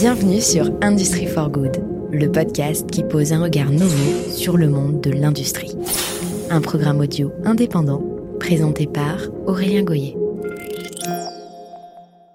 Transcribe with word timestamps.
Bienvenue 0.00 0.40
sur 0.40 0.70
Industry 0.80 1.26
for 1.26 1.50
Good, 1.50 1.82
le 2.12 2.32
podcast 2.32 2.88
qui 2.90 3.02
pose 3.02 3.34
un 3.34 3.42
regard 3.42 3.70
nouveau 3.70 4.30
sur 4.30 4.56
le 4.56 4.68
monde 4.68 5.02
de 5.02 5.10
l'industrie. 5.10 5.76
Un 6.48 6.62
programme 6.62 7.00
audio 7.00 7.30
indépendant 7.44 8.02
présenté 8.40 8.86
par 8.86 9.18
Aurélien 9.46 9.82
Goyer. 9.82 10.16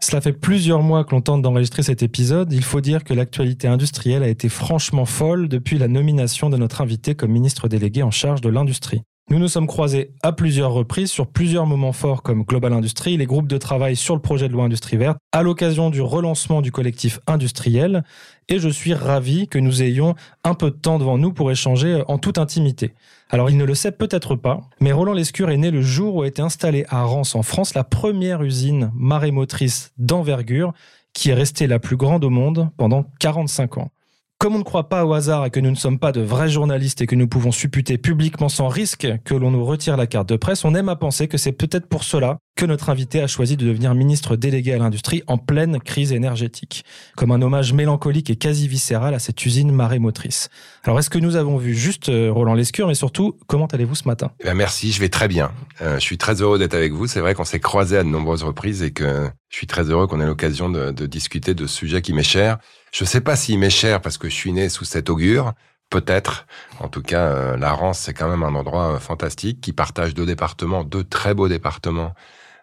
Cela 0.01 0.21
fait 0.21 0.33
plusieurs 0.33 0.83
mois 0.83 1.03
que 1.03 1.15
l'on 1.15 1.21
tente 1.21 1.41
d'enregistrer 1.41 1.81
cet 1.81 2.03
épisode. 2.03 2.53
Il 2.53 2.63
faut 2.63 2.81
dire 2.81 3.03
que 3.03 3.15
l'actualité 3.15 3.67
industrielle 3.67 4.21
a 4.21 4.27
été 4.27 4.49
franchement 4.49 5.05
folle 5.05 5.47
depuis 5.47 5.79
la 5.79 5.87
nomination 5.87 6.51
de 6.51 6.57
notre 6.57 6.81
invité 6.81 7.15
comme 7.15 7.31
ministre 7.31 7.67
délégué 7.67 8.03
en 8.03 8.11
charge 8.11 8.41
de 8.41 8.49
l'industrie. 8.49 9.01
Nous 9.29 9.39
nous 9.39 9.47
sommes 9.47 9.67
croisés 9.67 10.13
à 10.23 10.33
plusieurs 10.33 10.73
reprises 10.73 11.09
sur 11.09 11.27
plusieurs 11.27 11.65
moments 11.65 11.93
forts 11.93 12.21
comme 12.21 12.43
Global 12.43 12.73
Industrie, 12.73 13.15
les 13.15 13.25
groupes 13.25 13.47
de 13.47 13.57
travail 13.57 13.95
sur 13.95 14.13
le 14.13 14.21
projet 14.21 14.49
de 14.49 14.53
loi 14.53 14.65
Industrie 14.65 14.97
verte, 14.97 15.19
à 15.31 15.41
l'occasion 15.41 15.89
du 15.89 16.01
relancement 16.01 16.61
du 16.61 16.71
collectif 16.71 17.19
industriel, 17.27 18.03
et 18.49 18.59
je 18.59 18.67
suis 18.67 18.93
ravi 18.93 19.47
que 19.47 19.57
nous 19.57 19.83
ayons 19.83 20.15
un 20.43 20.53
peu 20.53 20.69
de 20.69 20.75
temps 20.75 20.99
devant 20.99 21.17
nous 21.17 21.31
pour 21.31 21.49
échanger 21.49 22.03
en 22.09 22.17
toute 22.17 22.39
intimité. 22.39 22.93
Alors 23.29 23.49
il 23.49 23.55
ne 23.55 23.63
le 23.63 23.75
sait 23.75 23.93
peut-être 23.93 24.35
pas, 24.35 24.59
mais 24.81 24.91
Roland 24.91 25.13
Lescure 25.13 25.49
est 25.49 25.57
né 25.57 25.71
le 25.71 25.81
jour 25.81 26.15
où 26.15 26.23
a 26.23 26.27
été 26.27 26.41
installée 26.41 26.85
à 26.89 27.03
Rance 27.03 27.33
en 27.33 27.43
France 27.43 27.73
la 27.73 27.85
première 27.85 28.43
usine 28.43 28.91
marémotrice 28.95 29.93
d'envergure 29.97 30.73
qui 31.13 31.29
est 31.29 31.35
restée 31.35 31.67
la 31.67 31.79
plus 31.79 31.95
grande 31.95 32.25
au 32.25 32.29
monde 32.29 32.69
pendant 32.75 33.05
45 33.19 33.77
ans. 33.77 33.91
Comme 34.41 34.55
on 34.55 34.57
ne 34.57 34.63
croit 34.63 34.89
pas 34.89 35.05
au 35.05 35.13
hasard 35.13 35.45
et 35.45 35.51
que 35.51 35.59
nous 35.59 35.69
ne 35.69 35.75
sommes 35.75 35.99
pas 35.99 36.11
de 36.11 36.19
vrais 36.19 36.49
journalistes 36.49 36.99
et 36.99 37.05
que 37.05 37.13
nous 37.13 37.27
pouvons 37.27 37.51
supputer 37.51 37.99
publiquement 37.99 38.49
sans 38.49 38.69
risque 38.69 39.07
que 39.23 39.35
l'on 39.35 39.51
nous 39.51 39.63
retire 39.63 39.97
la 39.97 40.07
carte 40.07 40.27
de 40.29 40.35
presse, 40.35 40.65
on 40.65 40.73
aime 40.73 40.89
à 40.89 40.95
penser 40.95 41.27
que 41.27 41.37
c'est 41.37 41.51
peut-être 41.51 41.85
pour 41.85 42.03
cela 42.03 42.39
que 42.55 42.65
notre 42.65 42.89
invité 42.89 43.21
a 43.21 43.27
choisi 43.27 43.55
de 43.55 43.67
devenir 43.67 43.93
ministre 43.93 44.35
délégué 44.35 44.73
à 44.73 44.79
l'industrie 44.79 45.21
en 45.27 45.37
pleine 45.37 45.79
crise 45.79 46.11
énergétique, 46.11 46.83
comme 47.15 47.29
un 47.29 47.39
hommage 47.43 47.71
mélancolique 47.73 48.31
et 48.31 48.35
quasi 48.35 48.67
viscéral 48.67 49.13
à 49.13 49.19
cette 49.19 49.45
usine 49.45 49.71
marémotrice. 49.71 50.49
Alors 50.85 50.97
est-ce 50.97 51.11
que 51.11 51.19
nous 51.19 51.35
avons 51.35 51.57
vu 51.57 51.75
juste 51.75 52.09
euh, 52.09 52.31
Roland 52.31 52.55
Lescure, 52.55 52.87
mais 52.87 52.95
surtout, 52.95 53.37
comment 53.45 53.67
allez-vous 53.67 53.93
ce 53.93 54.07
matin? 54.07 54.31
Eh 54.39 54.45
ben 54.45 54.55
Merci, 54.55 54.91
je 54.91 54.99
vais 55.01 55.09
très 55.09 55.27
bien. 55.27 55.51
Euh, 55.81 55.99
je 55.99 56.01
suis 56.01 56.17
très 56.17 56.41
heureux 56.41 56.57
d'être 56.57 56.73
avec 56.73 56.93
vous. 56.93 57.05
C'est 57.05 57.19
vrai 57.19 57.35
qu'on 57.35 57.45
s'est 57.45 57.59
croisés 57.59 57.97
à 57.97 58.03
de 58.03 58.09
nombreuses 58.09 58.43
reprises 58.43 58.81
et 58.81 58.89
que 58.89 59.29
je 59.49 59.55
suis 59.55 59.67
très 59.67 59.83
heureux 59.83 60.07
qu'on 60.07 60.19
ait 60.19 60.25
l'occasion 60.25 60.67
de, 60.67 60.89
de 60.89 61.05
discuter 61.05 61.53
de 61.53 61.67
ce 61.67 61.75
sujet 61.75 62.01
qui 62.01 62.13
m'est 62.13 62.23
cher. 62.23 62.57
Je 62.91 63.05
ne 63.05 63.07
sais 63.07 63.21
pas 63.21 63.35
s'il 63.35 63.57
m'est 63.57 63.69
cher 63.69 64.01
parce 64.01 64.17
que 64.17 64.29
je 64.29 64.35
suis 64.35 64.51
né 64.51 64.69
sous 64.69 64.85
cet 64.85 65.09
augure. 65.09 65.53
Peut-être. 65.89 66.45
En 66.79 66.87
tout 66.87 67.01
cas, 67.01 67.27
euh, 67.27 67.57
la 67.57 67.73
Rance, 67.73 67.99
c'est 67.99 68.13
quand 68.13 68.29
même 68.29 68.43
un 68.43 68.55
endroit 68.55 68.93
euh, 68.93 68.99
fantastique 68.99 69.59
qui 69.59 69.73
partage 69.73 70.13
deux 70.13 70.25
départements, 70.25 70.85
deux 70.85 71.03
très 71.03 71.33
beaux 71.33 71.49
départements 71.49 72.13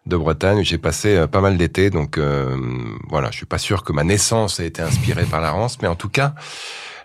de 0.06 0.16
Bretagne. 0.16 0.64
J'ai 0.64 0.78
passé 0.78 1.14
euh, 1.14 1.26
pas 1.26 1.42
mal 1.42 1.58
d'été, 1.58 1.90
donc 1.90 2.18
voilà, 3.08 3.30
je 3.30 3.36
suis 3.36 3.46
pas 3.46 3.58
sûr 3.58 3.84
que 3.84 3.92
ma 3.92 4.04
naissance 4.04 4.60
ait 4.60 4.66
été 4.66 4.80
inspirée 4.80 5.24
par 5.24 5.42
la 5.42 5.50
Rance, 5.50 5.82
mais 5.82 5.88
en 5.88 5.94
tout 5.94 6.08
cas, 6.08 6.34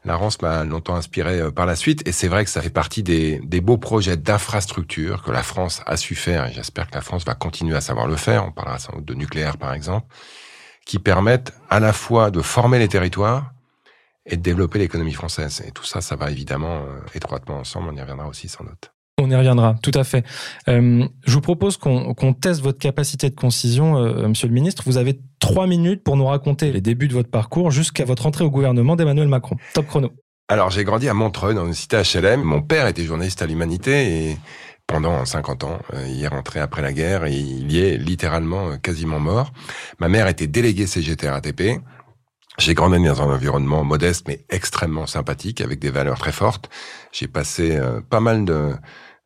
la 0.06 0.16
Rance 0.16 0.42
m'a 0.42 0.64
longtemps 0.64 0.96
inspiré 0.96 1.52
par 1.52 1.66
la 1.66 1.76
suite, 1.76 2.08
et 2.08 2.14
c'est 2.14 2.30
vrai 2.30 2.46
que 2.46 2.50
ça 2.50 2.62
fait 2.62 2.70
partie 2.70 3.04
des, 3.04 3.40
des 3.44 3.60
beaux 3.60 3.78
projets 3.78 4.16
d'infrastructure 4.16 5.24
que 5.24 5.32
la 5.32 5.44
France 5.44 5.82
a 5.86 5.98
su 5.98 6.16
faire, 6.16 6.46
et 6.46 6.54
j'espère 6.54 6.90
que 6.90 6.96
la 6.96 7.02
France 7.02 7.26
va 7.26 7.36
continuer 7.36 7.76
à 7.76 7.82
savoir 7.82 8.08
le 8.08 8.16
faire. 8.16 8.46
On 8.46 8.52
parlera 8.52 8.80
sans 8.80 8.94
doute 8.94 9.06
de 9.06 9.14
nucléaire, 9.14 9.58
par 9.58 9.74
exemple 9.74 10.08
qui 10.86 11.00
permettent 11.00 11.54
à 11.70 11.80
la 11.80 11.94
fois 11.94 12.32
de 12.32 12.42
former 12.42 12.80
les 12.80 12.88
territoires 12.88 13.54
et 14.26 14.38
de 14.38 14.42
développer 14.42 14.80
l'économie 14.80 15.14
française. 15.14 15.64
Et 15.68 15.72
tout 15.72 15.84
ça, 15.84 16.02
ça 16.02 16.16
va 16.16 16.32
évidemment 16.32 16.78
euh, 16.78 17.00
étroitement 17.14 17.58
ensemble. 17.58 17.90
On 17.92 17.96
y 17.96 18.02
reviendra 18.02 18.28
aussi 18.28 18.48
sans 18.48 18.64
doute. 18.64 18.92
On 19.20 19.30
y 19.30 19.36
reviendra, 19.36 19.76
tout 19.84 19.92
à 19.94 20.04
fait. 20.04 20.26
Euh, 20.68 21.06
je 21.26 21.34
vous 21.34 21.42
propose 21.42 21.78
qu'on 21.78 22.34
teste 22.34 22.62
votre 22.62 22.80
capacité 22.80 23.30
de 23.30 23.36
concision, 23.36 23.98
euh, 23.98 24.28
Monsieur 24.28 24.48
le 24.48 24.54
Ministre. 24.54 24.84
Vous 24.86 24.98
avez 24.98 25.20
trois 25.40 25.68
minutes 25.68 26.04
pour 26.04 26.18
nous 26.18 26.26
raconter 26.26 26.72
les 26.72 26.82
débuts 26.82 27.08
de 27.08 27.14
votre 27.14 27.30
parcours 27.30 27.70
jusqu'à 27.70 28.06
votre 28.06 28.26
entrée 28.26 28.44
au 28.44 28.50
gouvernement 28.50 28.96
d'Emmanuel 28.96 29.28
Macron. 29.28 29.58
Top 29.76 29.86
chrono. 29.86 30.12
Alors, 30.50 30.72
j'ai 30.72 30.84
grandi 30.84 31.08
à 31.08 31.14
Montreuil, 31.14 31.56
dans 31.56 31.66
une 31.66 31.74
cité 31.74 32.02
HLM. 32.02 32.42
Mon 32.42 32.62
père 32.62 32.88
était 32.88 33.04
journaliste 33.04 33.42
à 33.42 33.46
l'Humanité 33.46 34.30
et 34.32 34.38
pendant 34.94 35.26
50 35.26 35.64
ans. 35.64 35.80
Euh, 35.96 36.06
il 36.08 36.24
est 36.24 36.28
rentré 36.28 36.60
après 36.60 36.84
la 36.84 36.94
guerre 36.94 37.26
et 37.26 37.34
il 37.34 37.72
y 37.72 37.80
est 37.80 37.98
littéralement 37.98 38.70
euh, 38.70 38.78
quasiment 38.78 39.20
mort. 39.20 39.52
Ma 39.98 40.08
mère 40.08 40.28
était 40.28 40.46
déléguée 40.46 40.86
CGT 40.86 41.30
RATP. 41.30 41.82
J'ai 42.60 42.76
grandi 42.76 43.04
dans 43.04 43.24
un 43.24 43.34
environnement 43.34 43.84
modeste 43.84 44.26
mais 44.28 44.46
extrêmement 44.52 45.08
sympathique 45.08 45.62
avec 45.62 45.80
des 45.80 45.90
valeurs 45.90 46.20
très 46.20 46.32
fortes. 46.32 46.70
J'ai 47.12 47.28
passé 47.28 47.76
euh, 47.76 48.02
pas 48.08 48.20
mal 48.20 48.46
de 48.46 48.74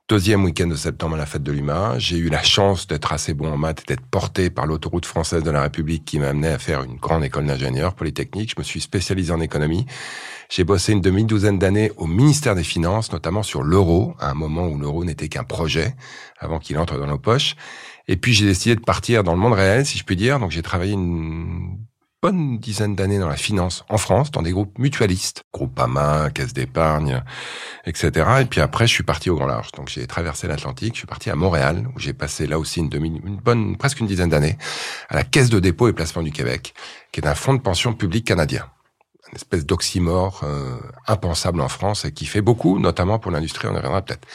deuxième 0.07 0.45
week-end 0.45 0.67
de 0.67 0.75
septembre 0.75 1.16
à 1.16 1.17
la 1.17 1.25
fête 1.25 1.44
de 1.44 1.51
l'UMA. 1.51 1.95
J'ai 1.99 2.17
eu 2.17 2.29
la 2.29 2.44
chance 2.44 2.88
d'être 2.88 3.11
assez 3.11 3.34
bon 3.34 3.51
en 3.51 3.57
maths 3.57 3.81
et 3.81 3.94
d'être 3.94 4.05
porté 4.09 4.49
par 4.49 4.67
l'autoroute 4.67 5.05
française 5.05 5.44
de 5.44 5.51
la 5.51 5.63
République 5.63 6.05
qui 6.05 6.17
m'a 6.17 6.29
amené 6.29 6.47
à 6.47 6.59
faire 6.59 6.84
une 6.84 6.95
grande 6.95 7.25
école 7.25 7.45
d'ingénieur 7.45 7.94
polytechnique. 7.94 8.51
Je 8.51 8.55
me 8.57 8.63
suis 8.63 8.79
spécialisé 8.79 9.34
en 9.34 9.41
économie. 9.41 9.85
J'ai 10.50 10.63
bossé 10.63 10.94
une 10.94 11.02
demi-douzaine 11.02 11.59
d'années 11.59 11.91
au 11.97 12.08
ministère 12.08 12.56
des 12.56 12.63
Finances, 12.63 13.12
notamment 13.12 13.44
sur 13.44 13.63
l'euro, 13.63 14.16
à 14.19 14.30
un 14.30 14.34
moment 14.34 14.68
où 14.68 14.78
l'euro 14.80 15.03
n'était 15.03 15.28
qu'un 15.28 15.44
projet, 15.44 15.96
avant 16.40 16.59
qu'il 16.59 16.78
entre 16.78 16.97
dans 16.97 17.08
nos 17.08 17.18
poches. 17.18 17.56
Et 18.08 18.16
puis 18.16 18.34
j'ai 18.34 18.46
décidé 18.46 18.75
de 18.75 18.81
partir 18.81 19.24
dans 19.24 19.34
le 19.34 19.40
monde 19.40 19.53
réel, 19.53 19.85
si 19.85 19.97
je 19.97 20.06
puis 20.06 20.16
dire. 20.16 20.40
Donc 20.40 20.52
j'ai 20.52 20.62
travaillé 20.62 20.94
une 20.94 21.78
bonne 22.22 22.58
dizaine 22.59 22.96
d'années 22.96 23.19
dans 23.19 23.28
la 23.28 23.35
finance 23.35 23.84
en 23.90 23.97
France, 23.97 24.31
dans 24.31 24.41
des 24.41 24.52
groupes 24.52 24.80
mutualistes, 24.80 25.44
Groupama, 25.53 26.30
Caisse 26.31 26.53
d'épargne, 26.53 27.24
etc. 27.85 28.25
Et 28.41 28.46
puis 28.46 28.62
après, 28.62 28.88
je 28.88 28.94
suis 28.94 29.03
parti 29.03 29.29
au 29.29 29.35
grand 29.35 29.47
large. 29.47 29.72
Donc 29.74 29.90
j'ai 29.90 30.08
traversé 30.08 30.47
l'Atlantique, 30.47 30.94
je 30.94 31.00
suis 31.00 31.08
parti 31.08 31.29
à 31.29 31.35
Montréal, 31.35 31.90
où 31.94 32.00
j'ai 32.00 32.14
passé 32.14 32.47
là 32.47 32.58
aussi 32.58 32.79
une, 32.79 32.90
demi, 32.90 33.22
une 33.25 33.38
bonne, 33.38 33.75
presque 33.75 34.00
une 34.00 34.08
dizaine 34.08 34.29
d'années, 34.29 34.58
à 35.09 35.16
la 35.16 35.24
Caisse 35.24 35.50
de 35.50 35.59
dépôt 35.59 35.90
et 35.90 35.94
placement 35.94 36.24
du 36.24 36.31
Québec, 36.31 36.74
qui 37.12 37.19
est 37.19 37.28
un 37.28 37.35
fonds 37.35 37.53
de 37.53 37.62
pension 37.62 37.94
public 37.94 38.25
canadien 38.25 38.66
une 39.32 39.36
espèce 39.36 39.66
d'oxymore 39.66 40.42
euh, 40.44 40.78
impensable 41.08 41.62
en 41.62 41.68
France 41.68 42.06
et 42.06 42.12
qui 42.12 42.26
fait 42.26 42.42
beaucoup, 42.42 42.80
notamment 42.80 43.20
pour 43.20 43.32
l'industrie, 43.32 43.68
on 43.68 43.74
y 43.74 43.78
reviendra 43.78 44.02
peut-être. 44.02 44.28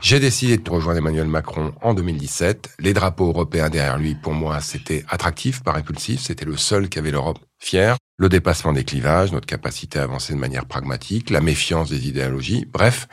J'ai 0.00 0.18
décidé 0.18 0.56
de 0.56 0.70
rejoindre 0.70 0.98
Emmanuel 0.98 1.26
Macron 1.26 1.74
en 1.82 1.92
2017. 1.92 2.76
Les 2.78 2.94
drapeaux 2.94 3.28
européens 3.28 3.68
derrière 3.68 3.98
lui, 3.98 4.14
pour 4.14 4.32
moi, 4.32 4.60
c'était 4.60 5.04
attractif, 5.10 5.62
pas 5.62 5.72
répulsif. 5.72 6.22
C'était 6.22 6.46
le 6.46 6.56
seul 6.56 6.88
qui 6.88 6.98
avait 6.98 7.10
l'Europe 7.10 7.38
fière. 7.58 7.96
Le 8.16 8.30
dépassement 8.30 8.72
des 8.72 8.84
clivages, 8.84 9.30
notre 9.30 9.46
capacité 9.46 9.98
à 9.98 10.04
avancer 10.04 10.32
de 10.32 10.38
manière 10.38 10.64
pragmatique, 10.64 11.28
la 11.28 11.42
méfiance 11.42 11.90
des 11.90 12.08
idéologies. 12.08 12.66
Bref, 12.72 13.08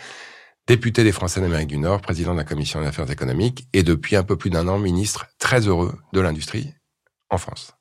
député 0.65 1.03
des 1.03 1.11
Français 1.11 1.41
d'Amérique 1.41 1.67
du 1.67 1.77
Nord, 1.77 1.99
président 2.01 2.31
de 2.31 2.37
la 2.37 2.45
Commission 2.45 2.79
des 2.79 2.87
affaires 2.87 3.09
économiques 3.11 3.67
et 3.73 3.83
depuis 3.83 4.15
un 4.15 4.23
peu 4.23 4.37
plus 4.37 4.49
d'un 4.49 4.67
an, 4.69 4.79
ministre 4.79 5.27
très 5.39 5.67
heureux 5.67 5.93
de 6.13 6.21
l'industrie 6.21 6.73
en 7.29 7.37
France. 7.37 7.76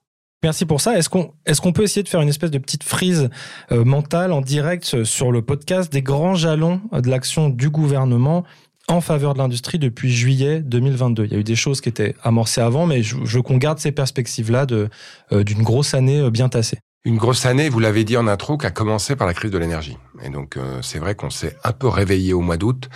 Merci 0.46 0.64
pour 0.64 0.80
ça. 0.80 0.96
Est-ce 0.96 1.08
qu'on 1.08 1.72
peut 1.72 1.82
essayer 1.82 2.04
de 2.04 2.08
faire 2.08 2.20
une 2.20 2.28
espèce 2.28 2.52
de 2.52 2.58
petite 2.58 2.84
frise 2.84 3.30
euh, 3.72 3.84
mentale 3.84 4.32
en 4.32 4.40
direct 4.40 5.02
sur 5.02 5.32
le 5.32 5.42
podcast 5.42 5.92
des 5.92 6.02
grands 6.02 6.36
jalons 6.36 6.80
de 6.92 7.10
l'action 7.10 7.48
du 7.48 7.68
gouvernement 7.68 8.44
en 8.86 9.00
faveur 9.00 9.34
de 9.34 9.38
l'industrie 9.38 9.80
depuis 9.80 10.12
juillet 10.12 10.60
2022. 10.60 11.24
Il 11.24 11.32
y 11.32 11.34
a 11.34 11.38
eu 11.38 11.42
des 11.42 11.56
choses 11.56 11.80
qui 11.80 11.88
étaient 11.88 12.14
amorcées 12.22 12.60
avant, 12.60 12.86
mais 12.86 13.02
je, 13.02 13.16
veux 13.16 13.42
qu'on 13.42 13.56
garde 13.56 13.80
ces 13.80 13.90
perspectives-là 13.90 14.68
euh, 14.70 15.42
d'une 15.42 15.64
grosse 15.64 15.94
année 15.94 16.20
euh, 16.20 16.30
bien 16.30 16.48
tassée. 16.48 16.78
Une 17.06 17.18
grosse 17.18 17.46
année, 17.46 17.68
vous 17.68 17.78
l'avez 17.78 18.02
dit 18.02 18.16
en 18.16 18.26
intro, 18.26 18.58
qui 18.58 18.66
a 18.66 18.72
commencé 18.72 19.14
par 19.14 19.28
la 19.28 19.32
crise 19.32 19.52
de 19.52 19.58
l'énergie. 19.58 19.96
Et 20.24 20.28
donc, 20.28 20.56
euh, 20.56 20.82
c'est 20.82 20.98
vrai 20.98 21.14
qu'on 21.14 21.30
s'est 21.30 21.56
un 21.62 21.70
peu 21.70 21.86
réveillé 21.86 22.32
au 22.32 22.40
mois 22.40 22.56
d'août 22.56 22.88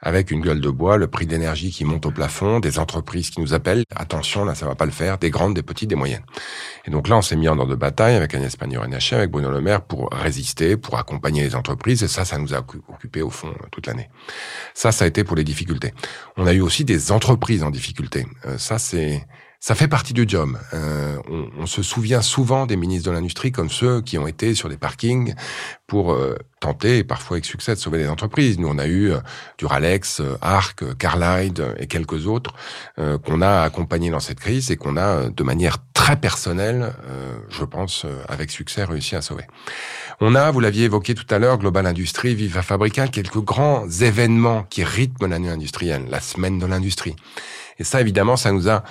avec 0.00 0.30
une 0.30 0.40
gueule 0.40 0.60
de 0.60 0.70
bois, 0.70 0.98
le 0.98 1.08
prix 1.08 1.26
de 1.26 1.32
l'énergie 1.32 1.72
qui 1.72 1.84
monte 1.84 2.06
au 2.06 2.12
plafond, 2.12 2.60
des 2.60 2.78
entreprises 2.78 3.30
qui 3.30 3.40
nous 3.40 3.54
appellent. 3.54 3.82
Attention, 3.96 4.44
là, 4.44 4.54
ça 4.54 4.66
va 4.66 4.76
pas 4.76 4.84
le 4.84 4.92
faire. 4.92 5.18
Des 5.18 5.30
grandes, 5.30 5.54
des 5.54 5.64
petites, 5.64 5.90
des 5.90 5.96
moyennes. 5.96 6.22
Et 6.84 6.92
donc 6.92 7.08
là, 7.08 7.16
on 7.16 7.22
s'est 7.22 7.34
mis 7.34 7.48
en 7.48 7.58
ordre 7.58 7.72
de 7.72 7.76
bataille 7.76 8.14
avec 8.14 8.36
Agnès 8.36 8.54
Pannier-Runacher, 8.54 9.16
avec 9.16 9.32
Bruno 9.32 9.50
Le 9.50 9.60
Maire 9.60 9.82
pour 9.82 10.10
résister, 10.12 10.76
pour 10.76 10.96
accompagner 10.96 11.42
les 11.42 11.56
entreprises. 11.56 12.04
Et 12.04 12.08
ça, 12.08 12.24
ça 12.24 12.38
nous 12.38 12.54
a 12.54 12.58
occupé 12.58 13.20
au 13.20 13.30
fond 13.30 13.52
toute 13.72 13.88
l'année. 13.88 14.10
Ça, 14.74 14.92
ça 14.92 15.06
a 15.06 15.08
été 15.08 15.24
pour 15.24 15.34
les 15.34 15.42
difficultés. 15.42 15.92
On 16.36 16.46
a 16.46 16.52
eu 16.52 16.60
aussi 16.60 16.84
des 16.84 17.10
entreprises 17.10 17.64
en 17.64 17.70
difficulté. 17.70 18.26
Euh, 18.44 18.58
ça, 18.58 18.78
c'est 18.78 19.26
ça 19.60 19.74
fait 19.74 19.88
partie 19.88 20.12
du 20.12 20.24
job. 20.28 20.56
Euh, 20.74 21.16
on, 21.30 21.48
on, 21.58 21.66
se 21.66 21.82
souvient 21.82 22.22
souvent 22.22 22.66
des 22.66 22.76
ministres 22.76 23.10
de 23.10 23.14
l'industrie 23.14 23.52
comme 23.52 23.70
ceux 23.70 24.00
qui 24.00 24.18
ont 24.18 24.26
été 24.26 24.54
sur 24.54 24.68
des 24.68 24.76
parkings 24.76 25.34
pour 25.86 26.12
euh, 26.12 26.36
tenter, 26.60 27.04
parfois 27.04 27.36
avec 27.36 27.44
succès, 27.44 27.74
de 27.74 27.78
sauver 27.78 27.98
des 27.98 28.08
entreprises. 28.08 28.58
Nous, 28.58 28.68
on 28.68 28.78
a 28.78 28.86
eu 28.86 29.12
euh, 29.12 29.18
Duralex, 29.58 30.20
euh, 30.20 30.36
Arc, 30.40 30.96
Carlyle 30.98 31.52
et 31.78 31.86
quelques 31.86 32.26
autres 32.26 32.54
qu'on 32.96 33.42
a 33.42 33.62
accompagnés 33.62 34.10
dans 34.10 34.20
cette 34.20 34.40
crise 34.40 34.70
et 34.70 34.76
qu'on 34.76 34.96
a, 34.96 35.28
de 35.28 35.42
manière 35.42 35.78
très 35.92 36.16
personnelle, 36.16 36.92
je 37.48 37.64
pense, 37.64 38.06
avec 38.28 38.50
succès, 38.50 38.84
réussi 38.84 39.16
à 39.16 39.22
sauver. 39.22 39.44
On 40.20 40.34
a, 40.34 40.50
vous 40.50 40.60
l'aviez 40.60 40.84
évoqué 40.84 41.14
tout 41.14 41.26
à 41.30 41.38
l'heure, 41.38 41.58
Global 41.58 41.86
Industrie, 41.86 42.34
Viva 42.34 42.62
Fabrica, 42.62 43.06
quelques 43.08 43.40
grands 43.42 43.88
événements 43.88 44.64
qui 44.64 44.82
rythment 44.82 45.28
l'année 45.28 45.50
industrielle, 45.50 46.06
la 46.10 46.20
semaine 46.20 46.58
de 46.58 46.66
l'industrie. 46.66 47.16
Et 47.78 47.84
ça, 47.84 48.00
évidemment, 48.00 48.36
ça 48.36 48.52
nous 48.52 48.68
a 48.68 48.82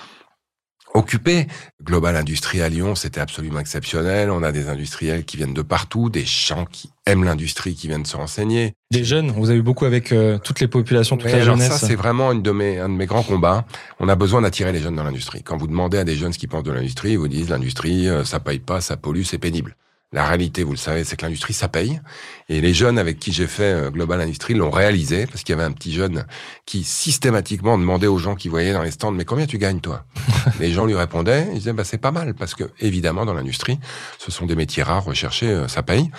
occupé. 0.95 1.47
Global 1.83 2.15
Industrie 2.15 2.61
à 2.61 2.69
Lyon, 2.69 2.95
c'était 2.95 3.21
absolument 3.21 3.59
exceptionnel. 3.59 4.31
On 4.31 4.41
a 4.43 4.51
des 4.51 4.69
industriels 4.69 5.25
qui 5.25 5.37
viennent 5.37 5.53
de 5.53 5.61
partout, 5.61 6.09
des 6.09 6.25
gens 6.25 6.65
qui 6.65 6.89
aiment 7.05 7.23
l'industrie, 7.23 7.75
qui 7.75 7.87
viennent 7.87 8.05
se 8.05 8.17
renseigner. 8.17 8.73
Des 8.91 9.03
jeunes, 9.03 9.31
vous 9.31 9.49
avez 9.49 9.61
beaucoup 9.61 9.85
avec 9.85 10.11
euh, 10.11 10.37
toutes 10.39 10.59
les 10.59 10.67
populations, 10.67 11.17
toute 11.17 11.31
la 11.31 11.41
jeunesse. 11.41 11.71
Ça, 11.71 11.87
c'est 11.87 11.95
vraiment 11.95 12.31
une 12.31 12.41
de 12.41 12.51
mes, 12.51 12.79
un 12.79 12.89
de 12.89 12.95
mes 12.95 13.05
grands 13.05 13.23
combats. 13.23 13.65
On 13.99 14.09
a 14.09 14.15
besoin 14.15 14.41
d'attirer 14.41 14.71
les 14.71 14.79
jeunes 14.79 14.95
dans 14.95 15.03
l'industrie. 15.03 15.43
Quand 15.43 15.57
vous 15.57 15.67
demandez 15.67 15.97
à 15.97 16.03
des 16.03 16.15
jeunes 16.15 16.33
ce 16.33 16.39
qu'ils 16.39 16.49
pensent 16.49 16.63
de 16.63 16.71
l'industrie, 16.71 17.11
ils 17.11 17.19
vous 17.19 17.27
disent 17.27 17.49
l'industrie, 17.49 18.07
euh, 18.07 18.23
ça 18.23 18.39
paye 18.39 18.59
pas, 18.59 18.81
ça 18.81 18.97
pollue, 18.97 19.23
c'est 19.23 19.37
pénible. 19.37 19.75
La 20.15 20.25
réalité, 20.25 20.63
vous 20.63 20.71
le 20.71 20.77
savez, 20.77 21.03
c'est 21.03 21.17
que 21.17 21.25
l'industrie, 21.25 21.53
ça 21.53 21.67
paye. 21.67 21.99
Et 22.47 22.61
les 22.61 22.73
jeunes 22.73 22.97
avec 22.97 23.19
qui 23.19 23.33
j'ai 23.33 23.47
fait 23.47 23.63
euh, 23.63 23.91
Global 23.91 24.21
Industrie 24.21 24.53
l'ont 24.53 24.71
réalisé, 24.71 25.27
parce 25.27 25.43
qu'il 25.43 25.53
y 25.53 25.59
avait 25.59 25.67
un 25.67 25.73
petit 25.73 25.91
jeune 25.91 26.25
qui 26.65 26.85
systématiquement 26.85 27.77
demandait 27.77 28.07
aux 28.07 28.17
gens 28.17 28.35
qui 28.35 28.47
voyaient 28.47 28.71
dans 28.71 28.81
les 28.81 28.91
stands, 28.91 29.11
mais 29.11 29.25
combien 29.25 29.45
tu 29.45 29.57
gagnes, 29.57 29.81
toi? 29.81 30.05
Les 30.61 30.71
gens 30.71 30.85
lui 30.85 30.95
répondaient, 30.95 31.47
ils 31.51 31.55
disaient, 31.55 31.73
bah, 31.73 31.83
c'est 31.83 31.97
pas 31.97 32.11
mal, 32.11 32.33
parce 32.33 32.55
que 32.55 32.63
évidemment, 32.79 33.25
dans 33.25 33.33
l'industrie, 33.33 33.77
ce 34.17 34.31
sont 34.31 34.45
des 34.45 34.55
métiers 34.55 34.83
rares, 34.83 35.03
recherchés, 35.03 35.49
euh, 35.49 35.67
ça 35.67 35.83
paye. 35.83 36.09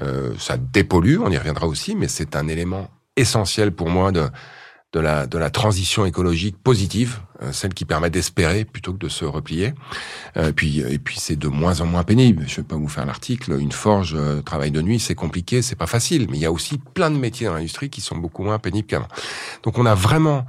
Euh, 0.00 0.32
ça 0.38 0.56
dépollue, 0.56 1.18
on 1.18 1.32
y 1.32 1.36
reviendra 1.36 1.66
aussi, 1.66 1.96
mais 1.96 2.06
c'est 2.06 2.36
un 2.36 2.46
élément 2.46 2.88
essentiel 3.16 3.72
pour 3.72 3.90
moi 3.90 4.12
de 4.12 4.28
de 4.92 5.00
la, 5.00 5.26
de 5.26 5.38
la 5.38 5.50
transition 5.50 6.04
écologique 6.04 6.56
positive, 6.58 7.20
euh, 7.42 7.52
celle 7.52 7.74
qui 7.74 7.84
permet 7.84 8.10
d'espérer 8.10 8.64
plutôt 8.64 8.92
que 8.92 8.98
de 8.98 9.08
se 9.08 9.24
replier. 9.24 9.72
Euh, 10.36 10.52
puis, 10.52 10.80
et 10.80 10.98
puis 10.98 11.18
c'est 11.20 11.36
de 11.36 11.48
moins 11.48 11.80
en 11.80 11.86
moins 11.86 12.02
pénible. 12.02 12.44
Je 12.48 12.56
vais 12.56 12.62
pas 12.64 12.76
vous 12.76 12.88
faire 12.88 13.06
l'article. 13.06 13.56
Une 13.60 13.72
forge, 13.72 14.14
euh, 14.16 14.42
travail 14.42 14.72
de 14.72 14.82
nuit, 14.82 14.98
c'est 14.98 15.14
compliqué, 15.14 15.62
c'est 15.62 15.76
pas 15.76 15.86
facile. 15.86 16.26
Mais 16.30 16.38
il 16.38 16.40
y 16.40 16.46
a 16.46 16.52
aussi 16.52 16.78
plein 16.78 17.10
de 17.10 17.16
métiers 17.16 17.46
dans 17.46 17.54
l'industrie 17.54 17.88
qui 17.88 18.00
sont 18.00 18.16
beaucoup 18.16 18.42
moins 18.42 18.58
pénibles 18.58 18.88
qu'avant. 18.88 19.08
Donc 19.62 19.78
on 19.78 19.86
a 19.86 19.94
vraiment 19.94 20.44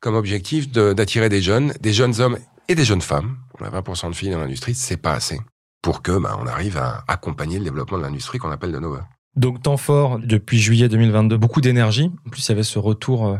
comme 0.00 0.16
objectif 0.16 0.70
d'attirer 0.70 1.28
des 1.28 1.40
jeunes, 1.40 1.72
des 1.80 1.92
jeunes 1.92 2.20
hommes 2.20 2.38
et 2.68 2.74
des 2.74 2.84
jeunes 2.84 3.00
femmes. 3.00 3.36
On 3.60 3.64
a 3.64 3.70
20% 3.70 4.10
de 4.10 4.14
filles 4.14 4.30
dans 4.30 4.40
l'industrie, 4.40 4.74
c'est 4.74 4.96
pas 4.96 5.12
assez 5.12 5.40
pour 5.84 6.00
que 6.02 6.18
bah, 6.18 6.38
on 6.42 6.46
arrive 6.46 6.78
à 6.78 7.04
accompagner 7.08 7.58
le 7.58 7.64
développement 7.64 7.98
de 7.98 8.02
l'industrie 8.02 8.38
qu'on 8.38 8.50
appelle 8.50 8.72
de 8.72 8.78
Nova. 8.78 9.06
Donc 9.36 9.62
temps 9.62 9.76
fort 9.76 10.18
depuis 10.18 10.58
juillet 10.58 10.88
2022, 10.88 11.36
beaucoup 11.36 11.60
d'énergie. 11.60 12.10
En 12.26 12.30
plus, 12.30 12.46
il 12.46 12.48
y 12.50 12.52
avait 12.52 12.62
ce 12.62 12.78
retour 12.78 13.26
euh, 13.26 13.36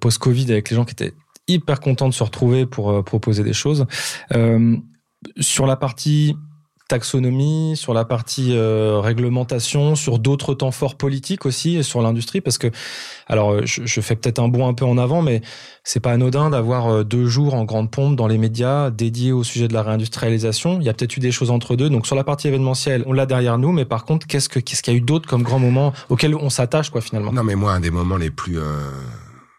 post-Covid 0.00 0.50
avec 0.50 0.70
les 0.70 0.76
gens 0.76 0.84
qui 0.84 0.92
étaient 0.92 1.14
hyper 1.48 1.80
contents 1.80 2.08
de 2.08 2.14
se 2.14 2.24
retrouver 2.24 2.66
pour 2.66 2.90
euh, 2.90 3.02
proposer 3.02 3.42
des 3.42 3.52
choses. 3.52 3.86
Euh, 4.34 4.76
sur 5.40 5.66
la 5.66 5.76
partie 5.76 6.34
taxonomie, 6.88 7.74
sur 7.76 7.94
la 7.94 8.04
partie 8.04 8.52
euh, 8.52 9.00
réglementation, 9.00 9.96
sur 9.96 10.20
d'autres 10.20 10.54
temps 10.54 10.70
forts 10.70 10.94
politiques 10.94 11.44
aussi, 11.44 11.82
sur 11.82 12.00
l'industrie, 12.00 12.40
parce 12.40 12.58
que, 12.58 12.68
alors, 13.26 13.52
euh, 13.52 13.62
je, 13.64 14.00
fais 14.00 14.14
peut-être 14.14 14.38
un 14.38 14.48
bond 14.48 14.68
un 14.68 14.74
peu 14.74 14.84
en 14.84 14.96
avant, 14.96 15.20
mais 15.20 15.40
c'est 15.82 15.98
pas 15.98 16.12
anodin 16.12 16.50
d'avoir 16.50 16.86
euh, 16.86 17.04
deux 17.04 17.26
jours 17.26 17.54
en 17.54 17.64
grande 17.64 17.90
pompe 17.90 18.14
dans 18.14 18.28
les 18.28 18.38
médias 18.38 18.90
dédiés 18.90 19.32
au 19.32 19.42
sujet 19.42 19.66
de 19.66 19.74
la 19.74 19.82
réindustrialisation. 19.82 20.78
Il 20.80 20.86
y 20.86 20.88
a 20.88 20.94
peut-être 20.94 21.16
eu 21.16 21.20
des 21.20 21.32
choses 21.32 21.50
entre 21.50 21.74
deux. 21.74 21.90
Donc 21.90 22.06
sur 22.06 22.14
la 22.14 22.24
partie 22.24 22.46
événementielle, 22.46 23.02
on 23.06 23.12
l'a 23.12 23.26
derrière 23.26 23.58
nous, 23.58 23.72
mais 23.72 23.84
par 23.84 24.04
contre, 24.04 24.26
qu'est-ce 24.28 24.48
que 24.48 24.60
qu'est-ce 24.60 24.82
qu'il 24.82 24.92
y 24.92 24.96
a 24.96 24.98
eu 24.98 25.02
d'autres 25.02 25.28
comme 25.28 25.42
grands 25.42 25.58
moments 25.58 25.92
auxquels 26.08 26.36
on 26.36 26.50
s'attache, 26.50 26.90
quoi, 26.90 27.00
finalement? 27.00 27.32
Non, 27.32 27.42
mais 27.42 27.56
moi, 27.56 27.72
un 27.72 27.80
des 27.80 27.90
moments 27.90 28.16
les 28.16 28.30
plus 28.30 28.58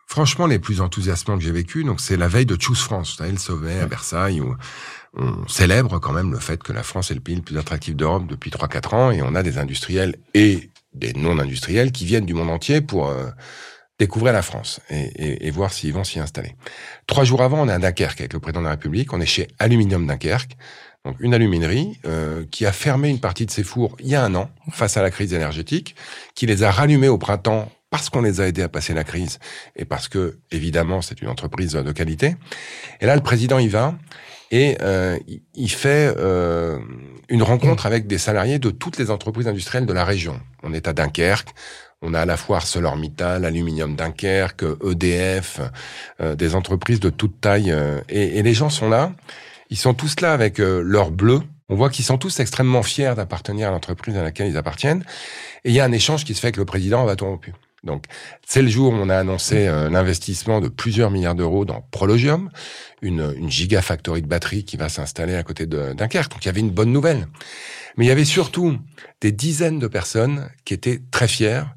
franchement 0.07 0.47
les 0.47 0.57
plus 0.57 0.81
enthousiasmants 0.81 1.37
que 1.37 1.43
j'ai 1.43 1.51
vécu, 1.51 1.83
donc 1.83 2.01
c'est 2.01 2.17
la 2.17 2.27
veille 2.27 2.45
de 2.45 2.59
Choose 2.59 2.79
France, 2.79 3.11
vous 3.11 3.17
savez, 3.17 3.31
le 3.31 3.37
sommet 3.37 3.79
à 3.79 3.85
Versailles 3.85 4.41
où 4.41 4.55
on 5.13 5.47
célèbre 5.47 5.99
quand 5.99 6.13
même 6.13 6.31
le 6.31 6.39
fait 6.39 6.61
que 6.61 6.73
la 6.73 6.83
France 6.83 7.11
est 7.11 7.15
le 7.15 7.19
pays 7.19 7.35
le 7.35 7.41
plus 7.41 7.57
attractif 7.57 7.95
d'Europe 7.95 8.25
depuis 8.27 8.49
3-4 8.49 8.95
ans 8.95 9.11
et 9.11 9.21
on 9.21 9.35
a 9.35 9.43
des 9.43 9.57
industriels 9.57 10.15
et 10.33 10.71
des 10.93 11.13
non-industriels 11.13 11.91
qui 11.91 12.05
viennent 12.05 12.25
du 12.25 12.33
monde 12.33 12.49
entier 12.49 12.81
pour 12.81 13.09
euh, 13.09 13.27
découvrir 13.99 14.33
la 14.33 14.41
France 14.41 14.79
et, 14.89 15.11
et, 15.15 15.47
et 15.47 15.51
voir 15.51 15.73
s'ils 15.73 15.93
vont 15.93 16.03
s'y 16.03 16.19
installer. 16.19 16.55
Trois 17.05 17.23
jours 17.23 17.41
avant, 17.41 17.61
on 17.61 17.67
est 17.67 17.73
à 17.73 17.79
Dunkerque 17.79 18.21
avec 18.21 18.33
le 18.33 18.39
président 18.39 18.61
de 18.61 18.65
la 18.65 18.71
République. 18.71 19.13
On 19.13 19.21
est 19.21 19.25
chez 19.25 19.47
Aluminium 19.59 20.05
Dunkerque, 20.05 20.57
donc 21.05 21.15
une 21.19 21.33
aluminerie 21.33 21.99
euh, 22.05 22.45
qui 22.51 22.65
a 22.65 22.71
fermé 22.71 23.09
une 23.09 23.19
partie 23.19 23.45
de 23.45 23.51
ses 23.51 23.63
fours 23.63 23.95
il 23.99 24.07
y 24.07 24.15
a 24.15 24.23
un 24.23 24.35
an 24.35 24.49
face 24.71 24.97
à 24.97 25.01
la 25.01 25.09
crise 25.09 25.33
énergétique, 25.33 25.95
qui 26.35 26.45
les 26.45 26.63
a 26.63 26.71
rallumés 26.71 27.07
au 27.07 27.17
printemps 27.17 27.71
parce 27.89 28.09
qu'on 28.09 28.21
les 28.21 28.41
a 28.41 28.47
aidés 28.47 28.63
à 28.63 28.69
passer 28.69 28.93
la 28.93 29.03
crise 29.03 29.39
et 29.75 29.85
parce 29.85 30.07
que 30.07 30.39
évidemment 30.51 31.01
c'est 31.01 31.21
une 31.21 31.29
entreprise 31.29 31.73
de 31.73 31.91
qualité. 31.91 32.35
Et 33.01 33.05
là, 33.05 33.15
le 33.15 33.21
président 33.21 33.59
y 33.59 33.67
va 33.67 33.95
et 34.51 34.77
euh, 34.81 35.17
il 35.55 35.71
fait 35.71 36.13
euh, 36.17 36.79
une 37.29 37.43
rencontre 37.43 37.85
avec 37.85 38.07
des 38.07 38.17
salariés 38.17 38.59
de 38.59 38.69
toutes 38.69 38.97
les 38.97 39.11
entreprises 39.11 39.47
industrielles 39.47 39.85
de 39.85 39.93
la 39.93 40.05
région. 40.05 40.39
On 40.63 40.73
est 40.73 40.87
à 40.87 40.93
Dunkerque, 40.93 41.53
on 42.01 42.13
a 42.13 42.21
à 42.21 42.25
la 42.25 42.37
fois 42.37 42.57
ArcelorMittal, 42.57 43.43
Aluminium 43.43 43.95
Dunkerque, 43.95 44.63
EDF, 44.85 45.61
euh, 46.21 46.35
des 46.35 46.53
entreprises 46.53 46.99
de 46.99 47.09
toute 47.09 47.41
taille. 47.41 47.71
Euh, 47.71 48.01
et, 48.07 48.43
les 48.43 48.53
gens 48.53 48.69
sont 48.69 48.89
là, 48.89 49.13
ils 49.69 49.77
sont 49.77 49.93
tous 49.93 50.19
là 50.21 50.33
avec 50.33 50.59
euh, 50.59 50.81
leur 50.83 51.11
bleu. 51.11 51.41
On 51.69 51.75
voit 51.75 51.89
qu'ils 51.89 52.05
sont 52.05 52.17
tous 52.17 52.39
extrêmement 52.39 52.83
fiers 52.83 53.13
d'appartenir 53.15 53.69
à 53.69 53.71
l'entreprise 53.71 54.15
à 54.15 54.23
laquelle 54.23 54.47
ils 54.47 54.57
appartiennent. 54.57 55.03
Et 55.65 55.69
il 55.69 55.75
y 55.75 55.79
a 55.79 55.85
un 55.85 55.91
échange 55.91 56.23
qui 56.23 56.33
se 56.33 56.39
fait 56.39 56.47
avec 56.47 56.57
le 56.57 56.65
président 56.65 57.01
en 57.01 57.05
bâton 57.05 57.27
rompu. 57.27 57.53
Donc, 57.87 58.05
c'est 58.45 58.61
le 58.61 58.67
jour 58.67 58.93
où 58.93 58.95
on 58.95 59.09
a 59.09 59.17
annoncé 59.17 59.67
euh, 59.67 59.89
l'investissement 59.89 60.61
de 60.61 60.67
plusieurs 60.67 61.09
milliards 61.09 61.33
d'euros 61.33 61.65
dans 61.65 61.81
Prologium, 61.89 62.51
une, 63.01 63.33
une 63.35 63.49
gigafactory 63.49 64.21
de 64.21 64.27
batterie 64.27 64.63
qui 64.63 64.77
va 64.77 64.89
s'installer 64.89 65.35
à 65.35 65.41
côté 65.41 65.65
de 65.65 65.93
Dunkerque. 65.93 66.31
Donc, 66.31 66.45
il 66.45 66.47
y 66.47 66.49
avait 66.49 66.59
une 66.59 66.69
bonne 66.69 66.91
nouvelle. 66.91 67.27
Mais 67.97 68.05
il 68.05 68.07
y 68.07 68.11
avait 68.11 68.25
surtout 68.25 68.77
des 69.21 69.31
dizaines 69.31 69.79
de 69.79 69.87
personnes 69.87 70.49
qui 70.65 70.75
étaient 70.75 71.01
très 71.09 71.27
fières 71.27 71.73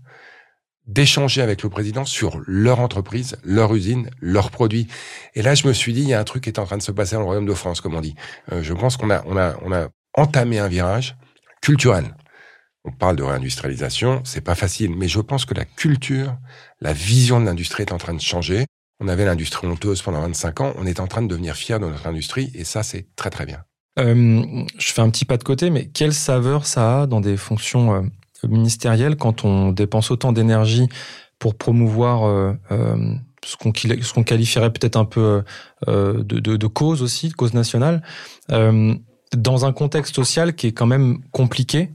d'échanger 0.86 1.40
avec 1.40 1.62
le 1.62 1.68
président 1.70 2.04
sur 2.04 2.40
leur 2.46 2.80
entreprise, 2.80 3.36
leur 3.44 3.72
usine, 3.74 4.10
leurs 4.20 4.50
produits. 4.50 4.88
Et 5.34 5.42
là, 5.42 5.54
je 5.54 5.66
me 5.68 5.72
suis 5.72 5.92
dit, 5.92 6.02
il 6.02 6.08
y 6.08 6.14
a 6.14 6.20
un 6.20 6.24
truc 6.24 6.44
qui 6.44 6.50
est 6.50 6.58
en 6.58 6.66
train 6.66 6.78
de 6.78 6.82
se 6.82 6.92
passer 6.92 7.14
dans 7.14 7.20
le 7.20 7.26
royaume 7.26 7.46
de 7.46 7.54
France, 7.54 7.80
comme 7.80 7.94
on 7.94 8.00
dit. 8.00 8.16
Euh, 8.52 8.62
je 8.62 8.74
pense 8.74 8.96
qu'on 8.96 9.10
a, 9.10 9.22
on 9.26 9.36
a, 9.36 9.54
on 9.62 9.72
a 9.72 9.88
entamé 10.14 10.58
un 10.58 10.68
virage 10.68 11.16
culturel 11.62 12.04
on 12.84 12.92
parle 12.92 13.16
de 13.16 13.22
réindustrialisation, 13.22 14.22
c'est 14.24 14.40
pas 14.40 14.54
facile, 14.54 14.94
mais 14.96 15.08
je 15.08 15.20
pense 15.20 15.44
que 15.44 15.54
la 15.54 15.64
culture, 15.64 16.36
la 16.80 16.92
vision 16.92 17.40
de 17.40 17.44
l'industrie 17.44 17.82
est 17.82 17.92
en 17.92 17.98
train 17.98 18.14
de 18.14 18.20
changer. 18.20 18.64
On 19.00 19.08
avait 19.08 19.24
l'industrie 19.24 19.66
honteuse 19.66 20.02
pendant 20.02 20.20
25 20.22 20.60
ans, 20.60 20.72
on 20.76 20.86
est 20.86 21.00
en 21.00 21.06
train 21.06 21.22
de 21.22 21.28
devenir 21.28 21.54
fier 21.56 21.80
de 21.80 21.86
notre 21.86 22.06
industrie, 22.06 22.50
et 22.54 22.64
ça, 22.64 22.82
c'est 22.82 23.06
très 23.16 23.30
très 23.30 23.46
bien. 23.46 23.64
Euh, 23.98 24.64
je 24.78 24.92
fais 24.92 25.02
un 25.02 25.10
petit 25.10 25.24
pas 25.24 25.36
de 25.36 25.44
côté, 25.44 25.70
mais 25.70 25.86
quelle 25.86 26.14
saveur 26.14 26.66
ça 26.66 27.02
a 27.02 27.06
dans 27.06 27.20
des 27.20 27.36
fonctions 27.36 27.94
euh, 27.94 28.02
ministérielles 28.48 29.16
quand 29.16 29.44
on 29.44 29.72
dépense 29.72 30.10
autant 30.10 30.32
d'énergie 30.32 30.88
pour 31.38 31.56
promouvoir 31.56 32.24
euh, 32.24 32.54
ce 33.44 33.56
qu'on 33.56 33.72
qualifierait 34.22 34.72
peut-être 34.72 34.96
un 34.96 35.06
peu 35.06 35.42
de, 35.86 36.22
de, 36.22 36.56
de, 36.56 36.66
cause 36.66 37.02
aussi, 37.02 37.30
de 37.30 37.34
cause 37.34 37.54
nationale, 37.54 38.02
dans 39.36 39.64
un 39.64 39.72
contexte 39.72 40.14
social 40.14 40.54
qui 40.54 40.66
est 40.66 40.72
quand 40.72 40.86
même 40.86 41.18
compliqué 41.30 41.90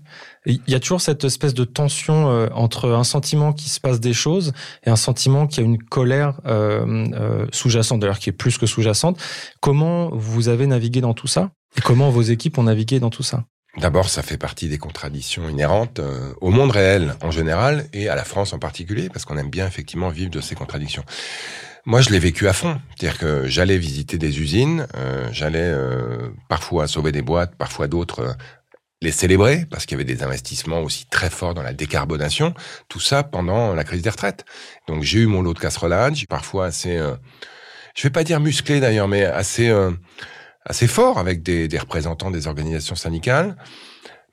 il 0.46 0.62
y 0.68 0.76
a 0.76 0.80
toujours 0.80 1.02
cette 1.02 1.24
espèce 1.24 1.54
de 1.54 1.64
tension 1.64 2.30
euh, 2.30 2.48
entre 2.54 2.92
un 2.92 3.04
sentiment 3.04 3.54
qui 3.54 3.70
se 3.70 3.80
passe 3.80 4.00
des 4.00 4.14
choses 4.14 4.54
et 4.86 4.90
un 4.90 4.96
sentiment 4.96 5.48
qui 5.48 5.60
a 5.60 5.64
une 5.64 5.82
colère 5.82 6.40
euh, 6.46 7.08
euh, 7.14 7.48
sous-jacente, 7.52 8.00
d'ailleurs 8.00 8.20
qui 8.20 8.30
est 8.30 8.34
plus 8.34 8.58
que 8.58 8.66
sous-jacente. 8.66 9.20
Comment 9.60 10.10
vous 10.14 10.48
avez 10.50 10.68
navigué 10.68 11.02
dans 11.02 11.14
tout 11.14 11.28
ça 11.28 11.52
et 11.78 11.82
comment 11.82 12.10
vos 12.10 12.22
équipes 12.22 12.58
ont 12.58 12.64
navigué 12.64 13.00
dans 13.00 13.10
tout 13.10 13.24
ça? 13.24 13.44
D'abord, 13.78 14.08
ça 14.08 14.22
fait 14.22 14.38
partie 14.38 14.70
des 14.70 14.78
contradictions 14.78 15.50
inhérentes 15.50 16.00
euh, 16.00 16.34
au 16.40 16.50
monde 16.50 16.72
réel 16.72 17.16
en 17.22 17.32
général 17.32 17.88
et 17.92 18.08
à 18.08 18.16
la 18.16 18.24
France 18.24 18.54
en 18.54 18.60
particulier, 18.60 19.10
parce 19.10 19.26
qu'on 19.26 19.38
aime 19.38 19.50
bien 19.50 19.68
effectivement 19.68 20.10
vivre 20.10 20.32
de 20.32 20.40
ces 20.40 20.56
contradictions. 20.56 21.04
Moi, 21.86 22.02
je 22.02 22.10
l'ai 22.10 22.20
vécu 22.20 22.48
à 22.48 22.54
fond. 22.54 22.80
C'est-à-dire 22.96 23.20
que 23.20 23.48
j'allais 23.48 23.78
visiter 23.78 24.18
des 24.18 24.40
usines, 24.40 24.88
euh, 24.96 25.28
j'allais 25.32 25.60
euh, 25.62 26.30
parfois 26.50 26.88
sauver 26.88 27.12
des 27.12 27.22
boîtes, 27.22 27.56
parfois 27.56 27.88
d'autres 27.88 28.36
les 29.02 29.12
célébrer 29.12 29.66
parce 29.70 29.86
qu'il 29.86 29.98
y 29.98 30.02
avait 30.02 30.14
des 30.14 30.24
investissements 30.24 30.82
aussi 30.82 31.06
très 31.06 31.30
forts 31.30 31.54
dans 31.54 31.62
la 31.62 31.74
décarbonation. 31.74 32.54
Tout 32.90 33.00
ça 33.00 33.24
pendant 33.24 33.74
la 33.74 33.84
crise 33.84 34.02
des 34.02 34.10
retraites. 34.10 34.46
Donc 34.88 35.04
j'ai 35.04 35.20
eu 35.20 35.28
mon 35.28 35.42
lot 35.42 35.54
de 35.54 35.60
casserolades, 35.60 36.16
parfois 36.28 36.66
assez, 36.66 36.98
euh, 36.98 37.16
je 37.96 38.04
vais 38.04 38.12
pas 38.12 38.24
dire 38.24 38.40
musclé 38.40 38.80
d'ailleurs, 38.80 39.08
mais 39.08 39.24
assez 39.24 39.70
euh, 39.70 39.92
assez 40.66 40.88
fort 40.88 41.20
avec 41.20 41.44
des, 41.44 41.68
des, 41.68 41.78
représentants 41.78 42.32
des 42.32 42.48
organisations 42.48 42.96
syndicales. 42.96 43.56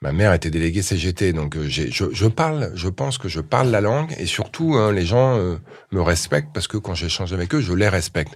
Ma 0.03 0.11
mère 0.11 0.33
était 0.33 0.51
déléguée 0.51 0.83
CGT, 0.83 1.33
donc 1.33 1.57
euh, 1.57 1.69
je, 1.69 2.07
je, 2.13 2.27
parle, 2.27 2.73
je 2.75 2.89
pense 2.89 3.19
que 3.19 3.29
je 3.29 3.41
parle 3.41 3.69
la 3.69 3.81
langue 3.81 4.13
et 4.19 4.27
surtout 4.27 4.75
hein, 4.75 4.91
les 4.91 5.07
gens 5.07 5.39
euh, 5.39 5.59
me 5.93 6.03
respectent 6.03 6.53
parce 6.53 6.67
que 6.67 6.77
quand 6.77 6.95
j'échange 6.95 7.33
avec 7.33 7.55
eux, 7.55 7.61
je 7.61 7.73
les 7.73 7.89
respecte. 7.89 8.35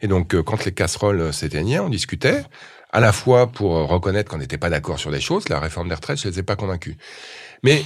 Et 0.00 0.06
donc 0.06 0.36
euh, 0.36 0.44
quand 0.44 0.64
les 0.64 0.70
casseroles 0.70 1.32
s'éteignaient, 1.32 1.80
on 1.80 1.88
discutait 1.88 2.44
à 2.92 3.00
la 3.00 3.12
fois 3.12 3.50
pour 3.50 3.72
reconnaître 3.88 4.30
qu'on 4.30 4.38
n'était 4.38 4.58
pas 4.58 4.70
d'accord 4.70 5.00
sur 5.00 5.10
des 5.10 5.20
choses, 5.20 5.48
la 5.48 5.58
réforme 5.58 5.88
des 5.88 5.96
retraites, 5.96 6.20
je 6.20 6.28
ne 6.28 6.32
les 6.32 6.38
ai 6.38 6.42
pas 6.44 6.54
convaincus. 6.54 6.94
Mais 7.64 7.82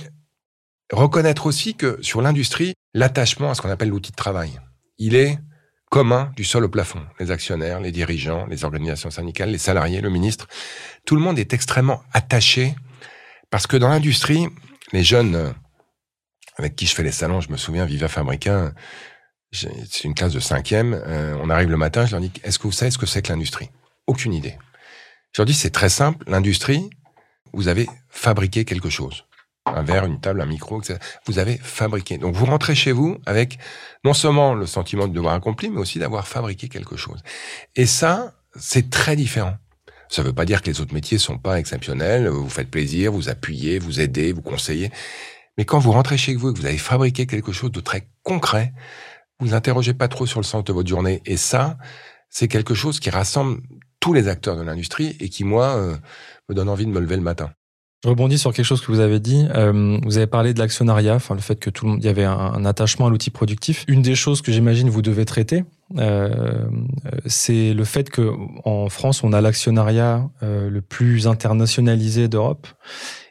reconnaître 0.92 1.46
aussi 1.46 1.74
que 1.74 1.98
sur 2.02 2.20
l'industrie, 2.20 2.74
l'attachement 2.92 3.50
à 3.50 3.54
ce 3.54 3.62
qu'on 3.62 3.70
appelle 3.70 3.88
l'outil 3.88 4.10
de 4.10 4.16
travail, 4.16 4.60
il 4.98 5.16
est 5.16 5.38
commun 5.90 6.30
du 6.36 6.44
sol 6.44 6.64
au 6.64 6.68
plafond. 6.68 7.00
Les 7.18 7.30
actionnaires, 7.30 7.80
les 7.80 7.92
dirigeants, 7.92 8.46
les 8.46 8.64
organisations 8.64 9.10
syndicales, 9.10 9.50
les 9.50 9.58
salariés, 9.58 10.02
le 10.02 10.10
ministre, 10.10 10.48
tout 11.06 11.16
le 11.16 11.22
monde 11.22 11.38
est 11.38 11.54
extrêmement 11.54 12.02
attaché 12.12 12.74
parce 13.52 13.66
que 13.66 13.76
dans 13.76 13.90
l'industrie, 13.90 14.48
les 14.92 15.04
jeunes 15.04 15.54
avec 16.56 16.74
qui 16.74 16.86
je 16.86 16.94
fais 16.94 17.02
les 17.02 17.12
salons, 17.12 17.42
je 17.42 17.50
me 17.50 17.58
souviens, 17.58 17.84
Viva 17.84 18.08
Fabrica, 18.08 18.72
c'est 19.52 20.04
une 20.04 20.14
classe 20.14 20.32
de 20.32 20.40
cinquième, 20.40 20.94
euh, 20.94 21.36
on 21.38 21.50
arrive 21.50 21.68
le 21.68 21.76
matin, 21.76 22.06
je 22.06 22.12
leur 22.12 22.20
dis, 22.22 22.32
est-ce 22.44 22.58
que 22.58 22.64
vous 22.64 22.72
savez 22.72 22.90
ce 22.90 22.96
que 22.96 23.04
c'est 23.04 23.20
que 23.20 23.30
l'industrie? 23.30 23.68
Aucune 24.06 24.32
idée. 24.32 24.56
Je 25.32 25.42
leur 25.42 25.46
dis, 25.46 25.52
c'est 25.52 25.70
très 25.70 25.90
simple, 25.90 26.24
l'industrie, 26.26 26.88
vous 27.52 27.68
avez 27.68 27.86
fabriqué 28.08 28.64
quelque 28.64 28.88
chose. 28.88 29.26
Un 29.66 29.82
verre, 29.82 30.06
une 30.06 30.18
table, 30.18 30.40
un 30.40 30.46
micro, 30.46 30.80
etc. 30.80 30.98
Vous 31.26 31.38
avez 31.38 31.58
fabriqué. 31.58 32.16
Donc 32.16 32.34
vous 32.34 32.46
rentrez 32.46 32.74
chez 32.74 32.90
vous 32.90 33.18
avec 33.26 33.58
non 34.02 34.14
seulement 34.14 34.54
le 34.54 34.64
sentiment 34.66 35.06
de 35.06 35.12
devoir 35.12 35.34
accompli, 35.34 35.68
mais 35.68 35.78
aussi 35.78 35.98
d'avoir 35.98 36.26
fabriqué 36.26 36.70
quelque 36.70 36.96
chose. 36.96 37.22
Et 37.76 37.86
ça, 37.86 38.34
c'est 38.58 38.88
très 38.88 39.14
différent. 39.14 39.56
Ça 40.12 40.20
ne 40.20 40.26
veut 40.26 40.34
pas 40.34 40.44
dire 40.44 40.60
que 40.60 40.68
les 40.68 40.82
autres 40.82 40.92
métiers 40.92 41.16
sont 41.16 41.38
pas 41.38 41.58
exceptionnels. 41.58 42.28
Vous 42.28 42.50
faites 42.50 42.70
plaisir, 42.70 43.10
vous 43.12 43.30
appuyez, 43.30 43.78
vous 43.78 43.98
aidez, 43.98 44.34
vous 44.34 44.42
conseillez. 44.42 44.90
Mais 45.56 45.64
quand 45.64 45.78
vous 45.78 45.90
rentrez 45.90 46.18
chez 46.18 46.34
vous 46.34 46.50
et 46.50 46.52
que 46.52 46.58
vous 46.58 46.66
avez 46.66 46.76
fabriqué 46.76 47.26
quelque 47.26 47.50
chose 47.50 47.72
de 47.72 47.80
très 47.80 48.06
concret, 48.22 48.74
vous 49.40 49.54
interrogez 49.54 49.94
pas 49.94 50.08
trop 50.08 50.26
sur 50.26 50.38
le 50.38 50.44
sens 50.44 50.64
de 50.64 50.72
votre 50.74 50.88
journée. 50.90 51.22
Et 51.24 51.38
ça, 51.38 51.78
c'est 52.28 52.46
quelque 52.46 52.74
chose 52.74 53.00
qui 53.00 53.08
rassemble 53.08 53.62
tous 54.00 54.12
les 54.12 54.28
acteurs 54.28 54.56
de 54.56 54.60
l'industrie 54.62 55.16
et 55.18 55.30
qui, 55.30 55.44
moi, 55.44 55.76
euh, 55.76 55.96
me 56.50 56.54
donne 56.54 56.68
envie 56.68 56.84
de 56.84 56.90
me 56.90 57.00
lever 57.00 57.16
le 57.16 57.22
matin. 57.22 57.50
Je 58.04 58.08
rebondis 58.10 58.36
sur 58.36 58.52
quelque 58.52 58.66
chose 58.66 58.80
que 58.80 58.90
vous 58.90 58.98
avez 59.00 59.20
dit. 59.20 59.46
Euh, 59.54 59.98
vous 60.02 60.16
avez 60.16 60.26
parlé 60.26 60.52
de 60.52 60.58
l'actionnariat, 60.58 61.14
enfin 61.14 61.36
le 61.36 61.40
fait 61.40 61.56
que 61.56 61.70
tout 61.70 61.86
le 61.86 61.92
monde, 61.92 62.04
y 62.04 62.08
avait 62.08 62.24
un, 62.24 62.64
attachement 62.64 63.06
à 63.06 63.10
l'outil 63.10 63.30
productif. 63.30 63.84
Une 63.86 64.02
des 64.02 64.16
choses 64.16 64.42
que 64.42 64.50
j'imagine 64.50 64.90
vous 64.90 65.02
devez 65.02 65.24
traiter, 65.24 65.64
euh, 65.98 66.66
c'est 67.26 67.74
le 67.74 67.84
fait 67.84 68.10
que 68.10 68.32
en 68.64 68.88
France, 68.88 69.22
on 69.24 69.32
a 69.32 69.40
l'actionnariat 69.40 70.28
le 70.40 70.80
plus 70.80 71.26
internationalisé 71.26 72.28
d'Europe 72.28 72.66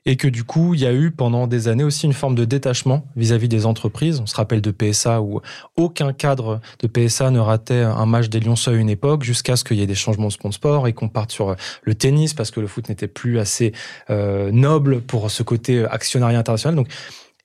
et 0.05 0.15
que 0.17 0.27
du 0.27 0.43
coup, 0.43 0.73
il 0.73 0.79
y 0.79 0.85
a 0.85 0.93
eu 0.93 1.11
pendant 1.11 1.47
des 1.47 1.67
années 1.67 1.83
aussi 1.83 2.05
une 2.05 2.13
forme 2.13 2.35
de 2.35 2.45
détachement 2.45 3.05
vis-à-vis 3.15 3.47
des 3.47 3.65
entreprises. 3.65 4.19
On 4.19 4.25
se 4.25 4.35
rappelle 4.35 4.61
de 4.61 4.71
PSA 4.71 5.21
où 5.21 5.41
aucun 5.75 6.11
cadre 6.11 6.59
de 6.79 6.87
PSA 6.87 7.29
ne 7.29 7.39
ratait 7.39 7.81
un 7.81 8.05
match 8.05 8.29
des 8.29 8.39
Lions 8.39 8.55
à 8.65 8.71
une 8.71 8.89
époque 8.89 9.23
jusqu'à 9.23 9.55
ce 9.55 9.63
qu'il 9.63 9.77
y 9.77 9.81
ait 9.81 9.87
des 9.87 9.95
changements 9.95 10.27
de 10.27 10.33
sponsor 10.33 10.87
et 10.87 10.93
qu'on 10.93 11.09
parte 11.09 11.31
sur 11.31 11.55
le 11.83 11.95
tennis 11.95 12.33
parce 12.33 12.49
que 12.51 12.59
le 12.59 12.67
foot 12.67 12.89
n'était 12.89 13.07
plus 13.07 13.39
assez 13.39 13.73
euh, 14.09 14.51
noble 14.51 15.01
pour 15.01 15.29
ce 15.29 15.43
côté 15.43 15.85
actionnariat 15.85 16.39
international. 16.39 16.75
Donc, 16.75 16.87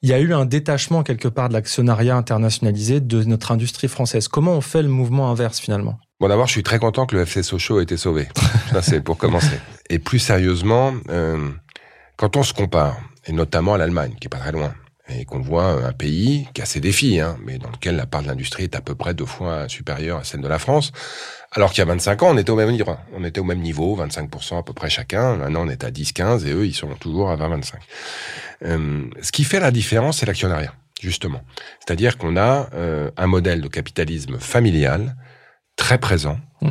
il 0.02 0.10
y 0.10 0.12
a 0.12 0.20
eu 0.20 0.32
un 0.32 0.44
détachement 0.44 1.02
quelque 1.02 1.28
part 1.28 1.48
de 1.48 1.54
l'actionnariat 1.54 2.16
internationalisé 2.16 3.00
de 3.00 3.24
notre 3.24 3.52
industrie 3.52 3.88
française. 3.88 4.28
Comment 4.28 4.52
on 4.52 4.60
fait 4.60 4.82
le 4.82 4.88
mouvement 4.88 5.30
inverse 5.30 5.58
finalement? 5.58 5.98
Bon, 6.20 6.28
d'abord, 6.28 6.46
je 6.46 6.52
suis 6.52 6.62
très 6.62 6.78
content 6.78 7.06
que 7.06 7.14
le 7.14 7.22
FC 7.22 7.42
Sochaux 7.42 7.80
ait 7.80 7.82
été 7.82 7.96
sauvé. 7.96 8.28
Ça, 8.72 8.82
c'est 8.82 9.00
pour 9.00 9.18
commencer. 9.18 9.60
Et 9.90 9.98
plus 9.98 10.18
sérieusement, 10.18 10.94
euh, 11.10 11.50
quand 12.16 12.36
on 12.36 12.42
se 12.42 12.54
compare, 12.54 12.98
et 13.26 13.32
notamment 13.32 13.74
à 13.74 13.78
l'Allemagne, 13.78 14.14
qui 14.20 14.26
est 14.26 14.30
pas 14.30 14.38
très 14.38 14.52
loin, 14.52 14.72
et 15.08 15.24
qu'on 15.24 15.40
voit 15.40 15.86
un 15.86 15.92
pays 15.92 16.48
qui 16.52 16.62
a 16.62 16.64
ses 16.64 16.80
défis, 16.80 17.20
hein, 17.20 17.36
mais 17.44 17.58
dans 17.58 17.70
lequel 17.70 17.96
la 17.96 18.06
part 18.06 18.22
de 18.22 18.26
l'industrie 18.26 18.64
est 18.64 18.74
à 18.74 18.80
peu 18.80 18.94
près 18.94 19.14
deux 19.14 19.26
fois 19.26 19.68
supérieure 19.68 20.18
à 20.18 20.24
celle 20.24 20.40
de 20.40 20.48
la 20.48 20.58
France, 20.58 20.92
alors 21.52 21.70
qu'il 21.70 21.78
y 21.78 21.82
a 21.82 21.86
25 21.86 22.22
ans, 22.22 22.28
on 22.30 22.36
était 22.36 22.50
au 22.50 22.56
même 22.56 22.70
niveau. 22.72 22.96
On 23.14 23.24
était 23.24 23.40
au 23.40 23.44
même 23.44 23.60
niveau, 23.60 23.96
25% 23.96 24.58
à 24.58 24.62
peu 24.62 24.72
près 24.72 24.90
chacun. 24.90 25.36
Maintenant, 25.36 25.64
on 25.64 25.68
est 25.68 25.84
à 25.84 25.90
10-15 25.90 26.46
et 26.46 26.52
eux, 26.52 26.66
ils 26.66 26.74
sont 26.74 26.88
toujours 27.00 27.30
à 27.30 27.36
20-25. 27.36 27.74
Euh, 28.64 29.04
ce 29.22 29.32
qui 29.32 29.44
fait 29.44 29.60
la 29.60 29.70
différence, 29.70 30.18
c'est 30.18 30.26
l'actionnariat, 30.26 30.74
justement. 31.00 31.40
C'est-à-dire 31.80 32.18
qu'on 32.18 32.36
a 32.36 32.68
euh, 32.74 33.10
un 33.16 33.26
modèle 33.26 33.60
de 33.60 33.68
capitalisme 33.68 34.38
familial 34.38 35.16
très 35.76 35.98
présent, 35.98 36.38
mmh. 36.62 36.68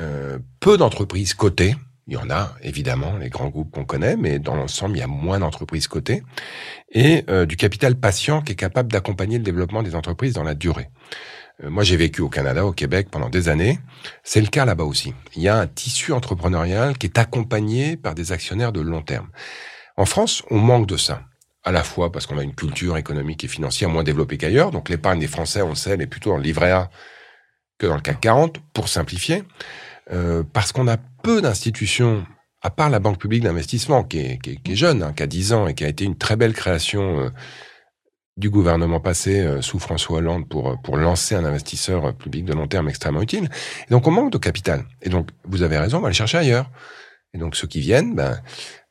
euh, 0.00 0.38
peu 0.60 0.78
d'entreprises 0.78 1.34
cotées, 1.34 1.76
il 2.06 2.14
y 2.14 2.16
en 2.16 2.30
a, 2.30 2.54
évidemment, 2.62 3.16
les 3.16 3.30
grands 3.30 3.48
groupes 3.48 3.72
qu'on 3.72 3.84
connaît, 3.84 4.16
mais 4.16 4.38
dans 4.38 4.54
l'ensemble, 4.54 4.96
il 4.96 5.00
y 5.00 5.02
a 5.02 5.08
moins 5.08 5.40
d'entreprises 5.40 5.88
cotées. 5.88 6.22
Et 6.92 7.24
euh, 7.28 7.46
du 7.46 7.56
capital 7.56 7.96
patient 7.96 8.42
qui 8.42 8.52
est 8.52 8.56
capable 8.56 8.92
d'accompagner 8.92 9.38
le 9.38 9.44
développement 9.44 9.82
des 9.82 9.96
entreprises 9.96 10.34
dans 10.34 10.44
la 10.44 10.54
durée. 10.54 10.88
Euh, 11.64 11.70
moi, 11.70 11.82
j'ai 11.82 11.96
vécu 11.96 12.22
au 12.22 12.28
Canada, 12.28 12.64
au 12.64 12.72
Québec, 12.72 13.08
pendant 13.10 13.28
des 13.28 13.48
années. 13.48 13.80
C'est 14.22 14.40
le 14.40 14.46
cas 14.46 14.64
là-bas 14.64 14.84
aussi. 14.84 15.14
Il 15.34 15.42
y 15.42 15.48
a 15.48 15.58
un 15.58 15.66
tissu 15.66 16.12
entrepreneurial 16.12 16.96
qui 16.96 17.06
est 17.06 17.18
accompagné 17.18 17.96
par 17.96 18.14
des 18.14 18.30
actionnaires 18.30 18.72
de 18.72 18.80
long 18.80 19.02
terme. 19.02 19.28
En 19.96 20.04
France, 20.04 20.44
on 20.50 20.58
manque 20.58 20.86
de 20.86 20.96
ça. 20.96 21.22
À 21.64 21.72
la 21.72 21.82
fois 21.82 22.12
parce 22.12 22.26
qu'on 22.26 22.38
a 22.38 22.44
une 22.44 22.54
culture 22.54 22.96
économique 22.96 23.42
et 23.42 23.48
financière 23.48 23.90
moins 23.90 24.04
développée 24.04 24.38
qu'ailleurs. 24.38 24.70
Donc 24.70 24.88
l'épargne 24.88 25.18
des 25.18 25.26
Français, 25.26 25.62
on 25.62 25.70
le 25.70 25.74
sait, 25.74 25.90
elle 25.90 26.02
est 26.02 26.06
plutôt 26.06 26.32
en 26.32 26.38
livret 26.38 26.70
A 26.70 26.90
que 27.78 27.88
dans 27.88 27.96
le 27.96 28.00
CAC 28.00 28.20
40, 28.20 28.60
pour 28.72 28.88
simplifier. 28.88 29.42
Euh, 30.12 30.44
parce 30.52 30.70
qu'on 30.70 30.86
a 30.86 30.98
peu 31.26 31.42
d'institutions, 31.42 32.24
à 32.62 32.70
part 32.70 32.88
la 32.88 33.00
Banque 33.00 33.18
publique 33.18 33.42
d'investissement, 33.42 34.04
qui 34.04 34.18
est, 34.18 34.74
jeune, 34.76 35.02
hein, 35.02 35.12
qui 35.12 35.24
a 35.24 35.26
10 35.26 35.52
ans 35.54 35.66
et 35.66 35.74
qui 35.74 35.84
a 35.84 35.88
été 35.88 36.04
une 36.04 36.16
très 36.16 36.36
belle 36.36 36.54
création 36.54 37.18
euh, 37.18 37.30
du 38.36 38.48
gouvernement 38.48 39.00
passé 39.00 39.40
euh, 39.40 39.60
sous 39.60 39.80
François 39.80 40.18
Hollande 40.18 40.48
pour, 40.48 40.80
pour 40.82 40.96
lancer 40.96 41.34
un 41.34 41.44
investisseur 41.44 42.16
public 42.16 42.44
de 42.44 42.52
long 42.52 42.68
terme 42.68 42.88
extrêmement 42.88 43.22
utile. 43.22 43.48
Et 43.88 43.90
donc, 43.90 44.06
on 44.06 44.12
manque 44.12 44.30
de 44.30 44.38
capital. 44.38 44.84
Et 45.02 45.08
donc, 45.08 45.30
vous 45.42 45.64
avez 45.64 45.78
raison, 45.78 45.98
on 45.98 46.02
va 46.02 46.10
le 46.10 46.14
chercher 46.14 46.38
ailleurs. 46.38 46.70
Et 47.34 47.38
donc, 47.38 47.56
ceux 47.56 47.66
qui 47.66 47.80
viennent, 47.80 48.14
ben, 48.14 48.40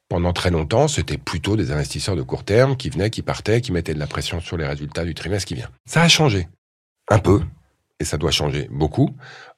pendant 0.10 0.34
très 0.34 0.51
longtemps, 0.51 0.89
c'était 0.89 1.18
plutôt 1.18 1.56
des 1.56 1.72
investisseurs 1.72 2.18
de 2.18 2.22
court 2.22 2.44
terme 2.44 2.75
qui 2.75 2.89
venaient, 2.89 3.12
qui 3.12 3.22
partaient, 3.22 3.62
qui 3.62 3.72
mettaient 3.72 3.94
de 3.94 4.00
la 4.00 4.08
pression 4.08 4.42
sur 4.42 4.58
les 4.58 4.68
résultats 4.68 5.06
du 5.06 5.13
trimestre 5.15 5.48
qui 5.48 5.56
vient. 5.56 5.70
Ça 5.86 6.01
a 6.01 6.10
changé. 6.10 6.50
Un 7.10 7.20
peu. 7.20 7.44
Et 8.01 8.04
ça 8.04 8.18
doit 8.18 8.32
changer 8.32 8.68
beaucoup. 8.72 9.15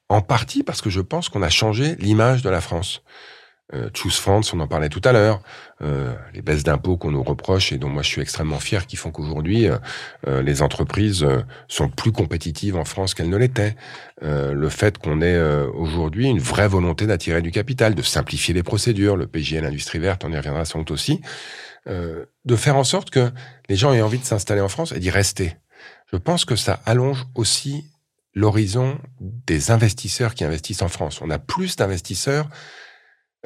En 0.10 0.22
partie 0.22 0.64
parce 0.64 0.82
que 0.82 0.90
je 0.90 1.02
pense 1.02 1.30
qu'on 1.30 1.42
a 1.42 1.50
changé 1.50 1.96
l'image 2.00 2.42
de 2.42 2.50
la 2.50 2.62
France. 2.62 3.04
Euh, 3.74 3.90
Choose 3.94 4.16
France, 4.16 4.54
on 4.54 4.62
en 4.62 4.68
parlait 4.68 4.88
tout 4.88 5.02
à 5.04 5.12
l'heure, 5.12 5.42
euh, 5.82 6.16
les 6.34 6.42
baisses 6.42 6.64
d'impôts 6.64 6.96
qu'on 6.96 7.12
nous 7.12 7.24
reproche 7.24 7.74
et 7.74 7.78
dont 7.78 7.90
moi 7.90 8.02
je 8.02 8.08
suis 8.08 8.22
extrêmement 8.22 8.60
fier, 8.60 8.88
qui 8.88 8.96
font 8.96 9.12
qu'aujourd'hui 9.12 9.68
euh, 9.68 9.78
euh 10.26 10.42
les 10.42 10.62
entreprises 10.62 11.24
euh, 11.24 11.42
sont 11.68 11.90
plus 11.90 12.14
compétitives 12.14 12.78
en 12.78 12.86
France 12.86 13.14
qu'elles 13.14 13.30
ne 13.30 13.36
l'étaient. 13.36 13.76
Euh, 14.24 14.54
le 14.54 14.70
fait 14.70 14.98
qu'on 14.98 15.22
ait 15.22 15.38
aujourd'hui 15.74 16.28
une 16.28 16.40
vraie 16.40 16.70
volonté 16.70 17.08
d'attirer 17.08 17.42
du 17.42 17.52
capital, 17.52 17.94
de 17.94 18.02
simplifier 18.02 18.54
les 18.54 18.64
procédures, 18.64 19.18
le 19.18 19.28
PGL 19.28 19.64
l'industrie 19.64 20.00
verte, 20.00 20.24
on 20.24 20.32
y 20.32 20.38
reviendra 20.38 20.64
sans 20.64 20.80
doute 20.80 20.92
aussi, 20.92 21.22
de 21.86 22.56
faire 22.56 22.76
en 22.76 22.84
sorte 22.84 23.10
que 23.10 23.32
les 23.70 23.76
gens 23.76 23.94
aient 23.94 24.02
envie 24.02 24.20
de 24.20 24.26
s'installer 24.26 24.62
en 24.62 24.70
France 24.70 24.92
et 24.94 25.00
d'y 25.00 25.10
rester. 25.10 25.56
Je 26.12 26.18
pense 26.18 26.46
que 26.46 26.56
ça 26.56 26.80
allonge 26.86 27.26
aussi 27.36 27.86
l'horizon 28.38 29.00
des 29.20 29.72
investisseurs 29.72 30.36
qui 30.36 30.44
investissent 30.44 30.84
en 30.84 30.90
France. 30.90 31.22
On 31.22 31.32
a 31.32 31.40
plus 31.40 31.76
d'investisseurs 31.76 32.48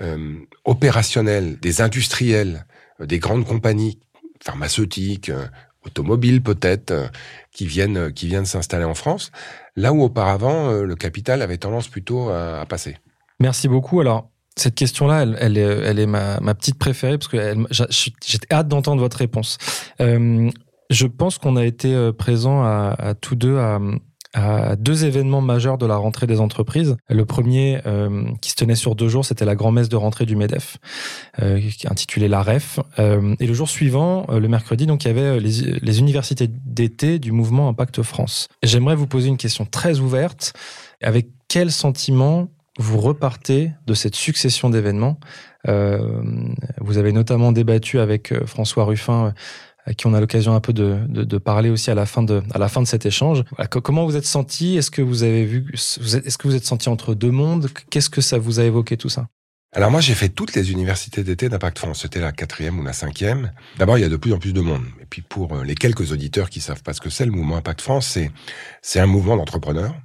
euh, 0.01 0.35
opérationnels, 0.65 1.57
des 1.59 1.81
industriels, 1.81 2.65
euh, 2.99 3.05
des 3.05 3.17
grandes 3.17 3.45
compagnies 3.45 3.99
pharmaceutiques, 4.43 5.29
euh, 5.29 5.45
automobiles 5.85 6.43
peut-être, 6.43 7.09
qui 7.53 7.65
viennent 7.65 8.11
viennent 8.21 8.45
s'installer 8.45 8.83
en 8.83 8.93
France, 8.93 9.31
là 9.75 9.93
où 9.93 10.03
auparavant 10.03 10.71
le 10.71 10.95
capital 10.95 11.41
avait 11.41 11.57
tendance 11.57 11.87
plutôt 11.87 12.29
à, 12.29 12.63
passer. 12.69 12.97
Merci 13.39 13.67
beaucoup. 13.67 13.99
Alors 13.99 14.29
cette 14.55 14.75
question-là, 14.75 15.23
elle, 15.23 15.57
est, 15.57 15.61
elle 15.61 15.97
est 15.97 16.05
ma, 16.05 16.37
petite 16.53 16.77
préférée 16.77 17.17
parce 17.17 17.29
que 17.29 17.65
j'ai 17.71 18.37
hâte 18.51 18.67
d'entendre 18.67 19.01
votre 19.01 19.17
réponse. 19.17 19.57
Je 19.99 21.07
pense 21.07 21.39
qu'on 21.39 21.55
a 21.55 21.65
été 21.65 22.11
présent 22.15 22.61
à, 22.61 22.95
à 22.99 23.15
tous 23.15 23.35
deux 23.35 23.57
à, 23.57 23.79
à 24.33 24.75
deux 24.75 25.05
événements 25.05 25.41
majeurs 25.41 25.77
de 25.77 25.85
la 25.85 25.97
rentrée 25.97 26.27
des 26.27 26.39
entreprises. 26.39 26.95
Le 27.09 27.25
premier, 27.25 27.81
euh, 27.85 28.23
qui 28.41 28.51
se 28.51 28.55
tenait 28.55 28.75
sur 28.75 28.95
deux 28.95 29.09
jours, 29.09 29.25
c'était 29.25 29.45
la 29.45 29.55
grand-messe 29.55 29.89
de 29.89 29.95
rentrée 29.95 30.25
du 30.25 30.35
MEDEF, 30.35 30.77
euh, 31.41 31.59
intitulée 31.85 32.27
la 32.27 32.41
REF. 32.41 32.79
Euh, 32.99 33.35
et 33.39 33.47
le 33.47 33.53
jour 33.53 33.69
suivant, 33.69 34.25
euh, 34.29 34.39
le 34.39 34.47
mercredi, 34.47 34.85
donc 34.85 35.03
il 35.03 35.07
y 35.07 35.11
avait 35.11 35.39
les, 35.39 35.79
les 35.81 35.99
universités 35.99 36.47
d'été 36.47 37.19
du 37.19 37.31
mouvement 37.31 37.67
Impact 37.67 38.01
France. 38.03 38.47
J'aimerais 38.63 38.95
vous 38.95 39.07
poser 39.07 39.27
une 39.27 39.37
question 39.37 39.65
très 39.65 39.99
ouverte. 39.99 40.53
Avec 41.01 41.27
quel 41.47 41.71
sentiment 41.71 42.47
vous 42.79 42.99
repartez 42.99 43.71
de 43.85 43.93
cette 43.93 44.15
succession 44.15 44.69
d'événements? 44.69 45.19
Vous 45.67 46.97
avez 46.97 47.11
notamment 47.11 47.51
débattu 47.51 47.99
avec 47.99 48.33
François 48.45 48.85
Ruffin 48.85 49.33
à 49.85 49.93
qui 49.93 50.07
on 50.07 50.13
a 50.13 50.19
l'occasion 50.19 50.55
un 50.55 50.59
peu 50.59 50.73
de, 50.73 50.99
de, 51.07 51.23
de, 51.23 51.37
parler 51.37 51.69
aussi 51.69 51.89
à 51.89 51.95
la 51.95 52.05
fin 52.05 52.23
de, 52.23 52.43
à 52.53 52.59
la 52.59 52.69
fin 52.69 52.81
de 52.81 52.87
cet 52.87 53.05
échange. 53.05 53.43
Comment 53.69 54.05
vous 54.05 54.15
êtes 54.15 54.25
senti? 54.25 54.77
Est-ce 54.77 54.91
que 54.91 55.01
vous 55.01 55.23
avez 55.23 55.45
vu 55.45 55.65
Est-ce 55.73 56.37
que 56.37 56.47
vous 56.47 56.55
êtes 56.55 56.65
senti 56.65 56.89
entre 56.89 57.15
deux 57.15 57.31
mondes? 57.31 57.69
Qu'est-ce 57.89 58.09
que 58.09 58.21
ça 58.21 58.37
vous 58.37 58.59
a 58.59 58.63
évoqué 58.63 58.97
tout 58.97 59.09
ça? 59.09 59.27
Alors 59.73 59.89
moi, 59.89 60.01
j'ai 60.01 60.15
fait 60.15 60.27
toutes 60.27 60.53
les 60.53 60.71
universités 60.71 61.23
d'été 61.23 61.47
d'Impact 61.47 61.79
France. 61.79 62.01
C'était 62.01 62.19
la 62.19 62.33
quatrième 62.33 62.77
ou 62.79 62.83
la 62.83 62.91
cinquième. 62.91 63.53
D'abord, 63.77 63.97
il 63.97 64.01
y 64.01 64.03
a 64.03 64.09
de 64.09 64.17
plus 64.17 64.33
en 64.33 64.37
plus 64.37 64.51
de 64.51 64.59
monde. 64.59 64.83
Et 65.01 65.05
puis 65.05 65.21
pour 65.21 65.55
euh, 65.55 65.63
les 65.63 65.75
quelques 65.75 66.11
auditeurs 66.11 66.49
qui 66.49 66.59
savent 66.59 66.83
pas 66.83 66.91
ce 66.93 66.99
que 66.99 67.09
c'est, 67.09 67.25
le 67.25 67.31
mouvement 67.31 67.55
Impact 67.55 67.79
France, 67.79 68.07
c'est 68.07 68.31
c'est 68.81 68.99
un 68.99 69.05
mouvement 69.05 69.37
d'entrepreneurs, 69.37 69.95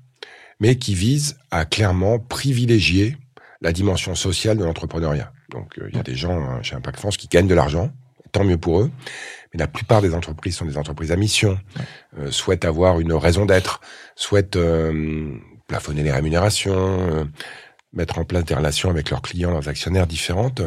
mais 0.61 0.77
qui 0.77 0.95
vise 0.95 1.37
à 1.51 1.65
clairement 1.65 2.21
privilégier 2.21 3.17
la 3.61 3.73
dimension 3.73 4.15
sociale 4.15 4.57
de 4.57 4.65
l'entrepreneuriat. 4.65 5.33
Donc 5.51 5.79
euh, 5.79 5.89
il 5.91 5.97
y 5.97 6.01
a 6.01 6.05
des 6.05 6.15
gens 6.15 6.39
hein, 6.39 6.63
chez 6.63 6.77
Impact 6.77 7.01
France 7.01 7.17
qui 7.17 7.27
gagnent 7.27 7.49
de 7.49 7.55
l'argent, 7.55 7.91
tant 8.31 8.45
mieux 8.45 8.59
pour 8.59 8.81
eux 8.81 8.91
la 9.57 9.67
plupart 9.67 10.03
des 10.03 10.15
entreprises 10.15 10.57
sont 10.57 10.65
des 10.65 10.79
entreprises 10.79 11.13
à 11.13 11.17
mission, 11.17 11.59
euh, 12.19 12.31
souhaitent 12.31 12.65
avoir 12.65 13.01
une 13.01 13.13
raison 13.13 13.47
d'être, 13.47 13.81
souhaitent 14.15 14.57
euh, 14.57 15.39
plafonner 15.67 16.03
les 16.03 16.13
rémunérations, 16.13 16.75
euh, 17.11 17.25
mettre 17.93 18.19
en 18.19 18.25
place 18.25 18.45
des 18.45 18.55
relations 18.55 18.91
avec 18.91 19.11
leurs 19.11 19.23
clients, 19.23 19.51
leurs 19.51 19.69
actionnaires 19.69 20.07
différentes. 20.07 20.63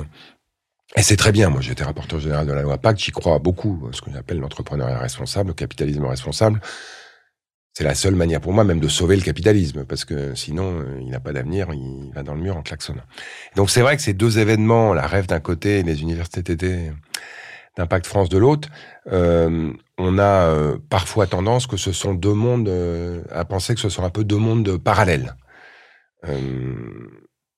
Et 0.96 1.04
c'est 1.04 1.18
très 1.18 1.32
bien. 1.32 1.50
Moi, 1.50 1.62
j'étais 1.62 1.84
rapporteur 1.84 2.20
général 2.20 2.48
de 2.48 2.54
la 2.54 2.64
loi 2.64 2.78
Pacte. 2.78 3.00
J'y 3.00 3.12
crois 3.12 3.38
beaucoup, 3.40 3.90
ce 3.92 4.02
qu'on 4.02 4.16
appelle 4.16 4.40
l'entrepreneuriat 4.40 4.98
responsable, 4.98 5.50
le 5.50 5.54
capitalisme 5.54 6.06
responsable. 6.06 6.60
C'est 7.74 7.84
la 7.84 7.96
seule 7.96 8.16
manière 8.16 8.42
pour 8.42 8.52
moi 8.52 8.64
même 8.64 8.80
de 8.80 8.88
sauver 8.88 9.16
le 9.16 9.22
capitalisme, 9.22 9.86
parce 9.86 10.04
que 10.04 10.36
sinon, 10.36 10.82
euh, 10.82 11.00
il 11.02 11.10
n'a 11.10 11.20
pas 11.20 11.32
d'avenir, 11.32 11.68
il 11.72 12.12
va 12.14 12.24
dans 12.24 12.34
le 12.34 12.42
mur 12.42 12.58
en 12.58 12.62
klaxonnant. 12.64 13.04
Donc 13.56 13.70
c'est 13.70 13.82
vrai 13.82 13.96
que 13.96 14.02
ces 14.02 14.14
deux 14.14 14.40
événements, 14.40 14.94
la 14.94 15.08
rêve 15.08 15.28
d'un 15.28 15.40
côté 15.40 15.80
et 15.80 15.84
les 15.84 16.02
universités 16.02 16.44
TT 16.44 16.92
d'Impact 17.80 18.06
France 18.08 18.28
de 18.28 18.38
l'autre, 18.38 18.68
euh, 19.12 19.72
on 19.98 20.20
a 20.20 20.48
euh, 20.48 20.78
parfois 20.90 21.28
tendance 21.28 21.66
que 21.66 21.78
ce 21.78 21.94
sont 21.94 22.14
deux 22.14 22.34
mondes, 22.34 22.68
euh, 22.68 23.24
à 23.32 23.46
penser 23.46 23.74
que 23.74 23.80
ce 23.80 23.88
sont 23.88 24.04
un 24.04 24.10
peu 24.10 24.26
deux 24.26 24.38
mondes 24.38 24.78
parallèles. 24.78 25.36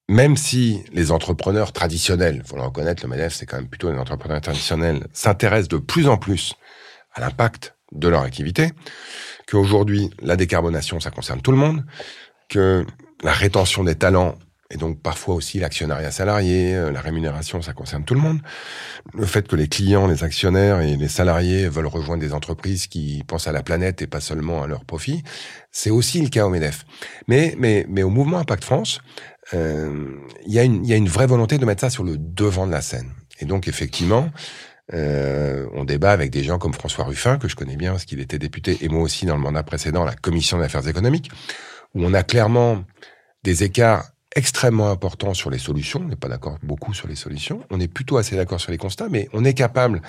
même 0.08 0.36
si 0.38 0.84
les 0.94 1.12
entrepreneurs 1.12 1.72
traditionnels, 1.72 2.44
faut 2.46 2.58
le 2.58 2.62
reconnaître, 2.62 3.02
le 3.04 3.10
MEDEF, 3.10 3.34
c'est 3.34 3.48
quand 3.48 3.58
même 3.58 3.70
plutôt 3.70 3.92
des 3.92 3.98
entrepreneurs 3.98 4.42
traditionnels, 4.42 5.08
s'intéressent 5.14 5.70
de 5.70 5.78
plus 5.78 6.08
en 6.08 6.18
plus 6.18 6.54
à 7.14 7.22
l'impact 7.22 7.76
de 7.94 8.08
leur 8.08 8.22
activité, 8.22 8.72
qu'aujourd'hui, 9.48 10.12
la 10.22 10.36
décarbonation, 10.36 11.00
ça 11.00 11.10
concerne 11.10 11.42
tout 11.42 11.52
le 11.52 11.58
monde, 11.58 11.84
que 12.50 12.86
la 13.24 13.32
rétention 13.32 13.84
des 13.84 13.96
talents 13.96 14.36
et 14.72 14.78
donc 14.78 15.02
parfois 15.02 15.36
aussi 15.36 15.60
l'actionnariat 15.60 16.12
salarié, 16.12 16.76
euh, 16.76 16.92
la 16.92 17.02
rémunération, 17.02 17.62
ça 17.62 17.74
concerne 17.74 18.04
tout 18.04 18.14
le 18.14 18.22
monde. 18.22 18.40
Le 19.14 19.26
fait 19.26 19.48
que 19.48 19.56
les 19.56 19.68
clients, 19.68 20.08
les 20.08 20.24
actionnaires 20.24 20.82
et 20.82 20.96
les 20.96 21.08
salariés 21.08 21.68
veulent 21.68 21.88
rejoindre 21.88 22.22
des 22.22 22.34
entreprises 22.34 22.88
qui 22.88 23.24
pensent 23.28 23.48
à 23.48 23.52
la 23.52 23.64
planète 23.64 24.02
et 24.02 24.08
pas 24.08 24.22
seulement 24.22 24.64
à 24.64 24.68
leur 24.68 24.86
profit, 24.86 25.24
c'est 25.72 25.90
aussi 25.90 26.22
le 26.22 26.30
cas 26.30 26.46
au 26.46 26.50
MEDEF. 26.50 26.86
Mais, 27.28 27.54
mais, 27.58 27.86
mais 27.90 28.04
au 28.04 28.10
mouvement 28.10 28.38
Impact 28.38 28.64
France, 28.64 29.02
euh, 29.54 30.16
il 30.46 30.54
y, 30.54 30.60
a 30.60 30.64
une, 30.64 30.86
y 30.86 30.94
a 30.94 30.96
une 30.96 31.10
vraie 31.10 31.28
volonté 31.28 31.58
de 31.58 31.66
mettre 31.66 31.82
ça 31.82 31.90
sur 31.90 32.04
le 32.04 32.18
devant 32.18 32.66
de 32.66 32.72
la 32.72 32.82
scène. 32.82 33.12
Et 33.40 33.46
donc 33.46 33.68
effectivement, 33.68 34.30
euh, 34.94 35.68
on 35.74 35.84
débat 35.84 36.12
avec 36.12 36.32
des 36.32 36.44
gens 36.44 36.60
comme 36.60 36.74
François 36.74 37.06
Ruffin, 37.06 37.38
que 37.38 37.48
je 37.48 37.56
connais 37.56 37.76
bien 37.76 37.92
parce 37.92 38.06
qu'il 38.06 38.20
était 38.20 38.40
député, 38.40 38.78
et 38.82 38.90
moi 38.90 39.02
aussi 39.02 39.26
dans 39.26 39.36
le 39.36 39.42
mandat 39.42 39.64
précédent, 39.64 40.06
la 40.06 40.16
commission 40.16 40.60
d'affaires 40.60 40.88
économiques, 40.88 41.30
où 41.94 42.06
on 42.06 42.14
a 42.14 42.24
clairement 42.24 42.84
des 43.44 43.64
écarts 43.64 44.11
extrêmement 44.36 44.90
importants 44.90 45.34
sur 45.34 45.50
les 45.50 45.58
solutions. 45.58 46.02
On 46.04 46.08
n'est 46.08 46.16
pas 46.16 46.30
d'accord 46.30 46.58
beaucoup 46.64 46.94
sur 46.94 47.08
les 47.08 47.16
solutions. 47.16 47.64
On 47.70 47.80
est 47.80 47.88
plutôt 47.88 48.18
assez 48.18 48.36
d'accord 48.36 48.60
sur 48.60 48.72
les 48.72 48.78
constats, 48.78 49.10
mais 49.10 49.30
on 49.34 49.44
est 49.44 49.54
capable, 49.54 50.02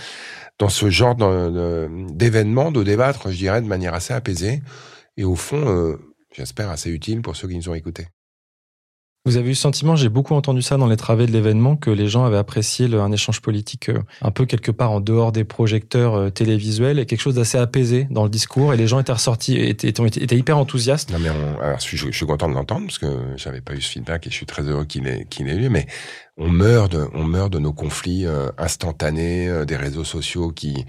dans 0.58 0.68
ce 0.68 0.90
genre 0.90 1.16
d'événements, 1.16 2.70
de 2.70 2.82
débattre, 2.82 3.30
je 3.30 3.36
dirais, 3.36 3.62
de 3.62 3.66
manière 3.66 3.94
assez 3.94 4.14
apaisée 4.14 4.62
et 5.16 5.24
au 5.24 5.34
fond, 5.34 5.68
euh, 5.68 5.98
j'espère, 6.32 6.70
assez 6.70 6.90
utile 6.90 7.22
pour 7.22 7.36
ceux 7.36 7.48
qui 7.48 7.56
nous 7.56 7.68
ont 7.68 7.74
écoutés. 7.74 8.08
Vous 9.24 9.36
avez 9.36 9.46
eu 9.46 9.50
le 9.50 9.54
sentiment, 9.54 9.94
j'ai 9.94 10.08
beaucoup 10.08 10.34
entendu 10.34 10.62
ça 10.62 10.76
dans 10.76 10.88
les 10.88 10.96
travées 10.96 11.26
de 11.26 11.30
l'événement, 11.30 11.76
que 11.76 11.90
les 11.90 12.08
gens 12.08 12.24
avaient 12.24 12.38
apprécié 12.38 12.92
un 12.92 13.12
échange 13.12 13.40
politique 13.40 13.88
euh, 13.88 14.02
un 14.20 14.32
peu 14.32 14.46
quelque 14.46 14.72
part 14.72 14.90
en 14.90 15.00
dehors 15.00 15.30
des 15.30 15.44
projecteurs 15.44 16.16
euh, 16.16 16.30
télévisuels 16.30 16.98
et 16.98 17.06
quelque 17.06 17.20
chose 17.20 17.36
d'assez 17.36 17.56
apaisé 17.56 18.08
dans 18.10 18.24
le 18.24 18.30
discours 18.30 18.74
et 18.74 18.76
les 18.76 18.88
gens 18.88 18.98
étaient 18.98 19.12
ressortis, 19.12 19.56
étaient, 19.58 19.90
étaient, 19.90 20.36
hyper 20.36 20.58
enthousiastes. 20.58 21.12
Non 21.12 21.20
mais 21.20 21.30
je, 21.78 22.10
suis 22.10 22.26
content 22.26 22.48
de 22.48 22.54
l'entendre 22.54 22.86
parce 22.86 22.98
que 22.98 23.06
j'avais 23.36 23.60
pas 23.60 23.74
eu 23.74 23.80
ce 23.80 23.90
feedback 23.90 24.26
et 24.26 24.30
je 24.30 24.34
suis 24.34 24.46
très 24.46 24.64
heureux 24.64 24.86
qu'il 24.86 25.06
ait, 25.06 25.24
qu'il 25.30 25.48
ait 25.48 25.54
eu, 25.54 25.68
mais 25.68 25.86
on 26.36 26.48
meurt 26.48 26.90
de, 26.90 27.06
on 27.14 27.22
meurt 27.22 27.52
de 27.52 27.60
nos 27.60 27.72
conflits 27.72 28.26
euh, 28.26 28.50
instantanés, 28.58 29.64
des 29.68 29.76
réseaux 29.76 30.02
sociaux 30.02 30.50
qui 30.50 30.84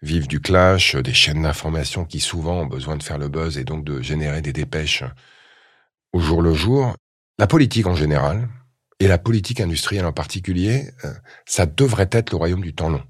vivent 0.00 0.26
du 0.26 0.40
clash, 0.40 0.96
des 0.96 1.12
chaînes 1.12 1.42
d'information 1.42 2.06
qui 2.06 2.20
souvent 2.20 2.62
ont 2.62 2.66
besoin 2.66 2.96
de 2.96 3.02
faire 3.02 3.18
le 3.18 3.28
buzz 3.28 3.58
et 3.58 3.64
donc 3.64 3.84
de 3.84 4.00
générer 4.00 4.40
des 4.40 4.54
dépêches 4.54 5.04
au 6.14 6.20
jour 6.20 6.40
le 6.40 6.54
jour. 6.54 6.94
La 7.38 7.46
politique 7.46 7.86
en 7.86 7.96
général, 7.96 8.48
et 9.00 9.08
la 9.08 9.18
politique 9.18 9.60
industrielle 9.60 10.06
en 10.06 10.12
particulier, 10.12 10.90
euh, 11.04 11.12
ça 11.46 11.66
devrait 11.66 12.08
être 12.12 12.30
le 12.30 12.36
royaume 12.36 12.62
du 12.62 12.74
temps 12.74 12.90
long. 12.90 13.02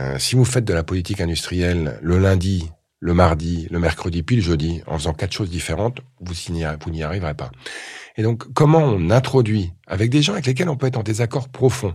Euh, 0.00 0.18
si 0.18 0.34
vous 0.34 0.44
faites 0.44 0.64
de 0.64 0.74
la 0.74 0.82
politique 0.82 1.20
industrielle 1.20 1.98
le 2.02 2.18
lundi, 2.18 2.70
le 2.98 3.14
mardi, 3.14 3.68
le 3.70 3.78
mercredi, 3.78 4.22
puis 4.22 4.36
le 4.36 4.42
jeudi, 4.42 4.82
en 4.86 4.98
faisant 4.98 5.12
quatre 5.12 5.32
choses 5.32 5.50
différentes, 5.50 6.00
vous 6.20 6.34
n'y 6.52 7.02
arriverez 7.02 7.34
pas. 7.34 7.52
Et 8.16 8.22
donc, 8.22 8.52
comment 8.52 8.80
on 8.80 9.10
introduit, 9.10 9.72
avec 9.86 10.10
des 10.10 10.22
gens 10.22 10.32
avec 10.32 10.46
lesquels 10.46 10.68
on 10.68 10.76
peut 10.76 10.86
être 10.86 10.98
en 10.98 11.02
désaccord 11.02 11.48
profond, 11.48 11.94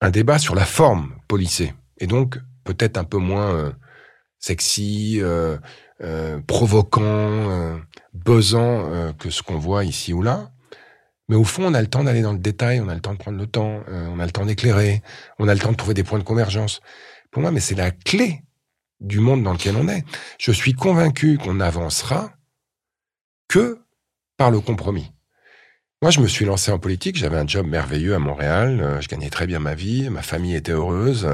un 0.00 0.10
débat 0.10 0.38
sur 0.38 0.56
la 0.56 0.64
forme 0.64 1.14
policée, 1.28 1.72
et 1.98 2.06
donc 2.06 2.38
peut-être 2.64 2.96
un 2.96 3.04
peu 3.04 3.18
moins 3.18 3.54
euh, 3.54 3.72
sexy, 4.38 5.20
provoquant, 6.46 7.02
euh, 7.04 7.78
buzzant 8.12 8.90
euh, 8.90 9.12
que 9.12 9.30
ce 9.30 9.42
qu'on 9.42 9.58
voit 9.58 9.84
ici 9.84 10.12
ou 10.12 10.22
là. 10.22 10.50
Mais 11.28 11.36
au 11.36 11.44
fond, 11.44 11.64
on 11.64 11.74
a 11.74 11.80
le 11.80 11.86
temps 11.86 12.04
d'aller 12.04 12.22
dans 12.22 12.32
le 12.32 12.38
détail, 12.38 12.80
on 12.80 12.88
a 12.88 12.94
le 12.94 13.00
temps 13.00 13.12
de 13.12 13.18
prendre 13.18 13.38
le 13.38 13.46
temps, 13.46 13.80
on 13.88 14.18
a 14.18 14.26
le 14.26 14.32
temps 14.32 14.44
d'éclairer, 14.44 15.02
on 15.38 15.48
a 15.48 15.54
le 15.54 15.60
temps 15.60 15.70
de 15.70 15.76
trouver 15.76 15.94
des 15.94 16.02
points 16.02 16.18
de 16.18 16.24
convergence. 16.24 16.80
Pour 17.30 17.40
moi, 17.40 17.52
mais 17.52 17.60
c'est 17.60 17.76
la 17.76 17.90
clé 17.90 18.42
du 19.00 19.20
monde 19.20 19.42
dans 19.42 19.52
lequel 19.52 19.76
on 19.76 19.88
est. 19.88 20.04
Je 20.38 20.52
suis 20.52 20.74
convaincu 20.74 21.38
qu'on 21.38 21.54
n'avancera 21.54 22.32
que 23.48 23.78
par 24.36 24.50
le 24.50 24.60
compromis. 24.60 25.12
Moi, 26.02 26.10
je 26.10 26.20
me 26.20 26.26
suis 26.26 26.44
lancé 26.44 26.72
en 26.72 26.78
politique, 26.78 27.16
j'avais 27.16 27.38
un 27.38 27.46
job 27.46 27.66
merveilleux 27.66 28.14
à 28.14 28.18
Montréal, 28.18 28.98
je 29.00 29.08
gagnais 29.08 29.30
très 29.30 29.46
bien 29.46 29.60
ma 29.60 29.76
vie, 29.76 30.10
ma 30.10 30.22
famille 30.22 30.56
était 30.56 30.72
heureuse, 30.72 31.30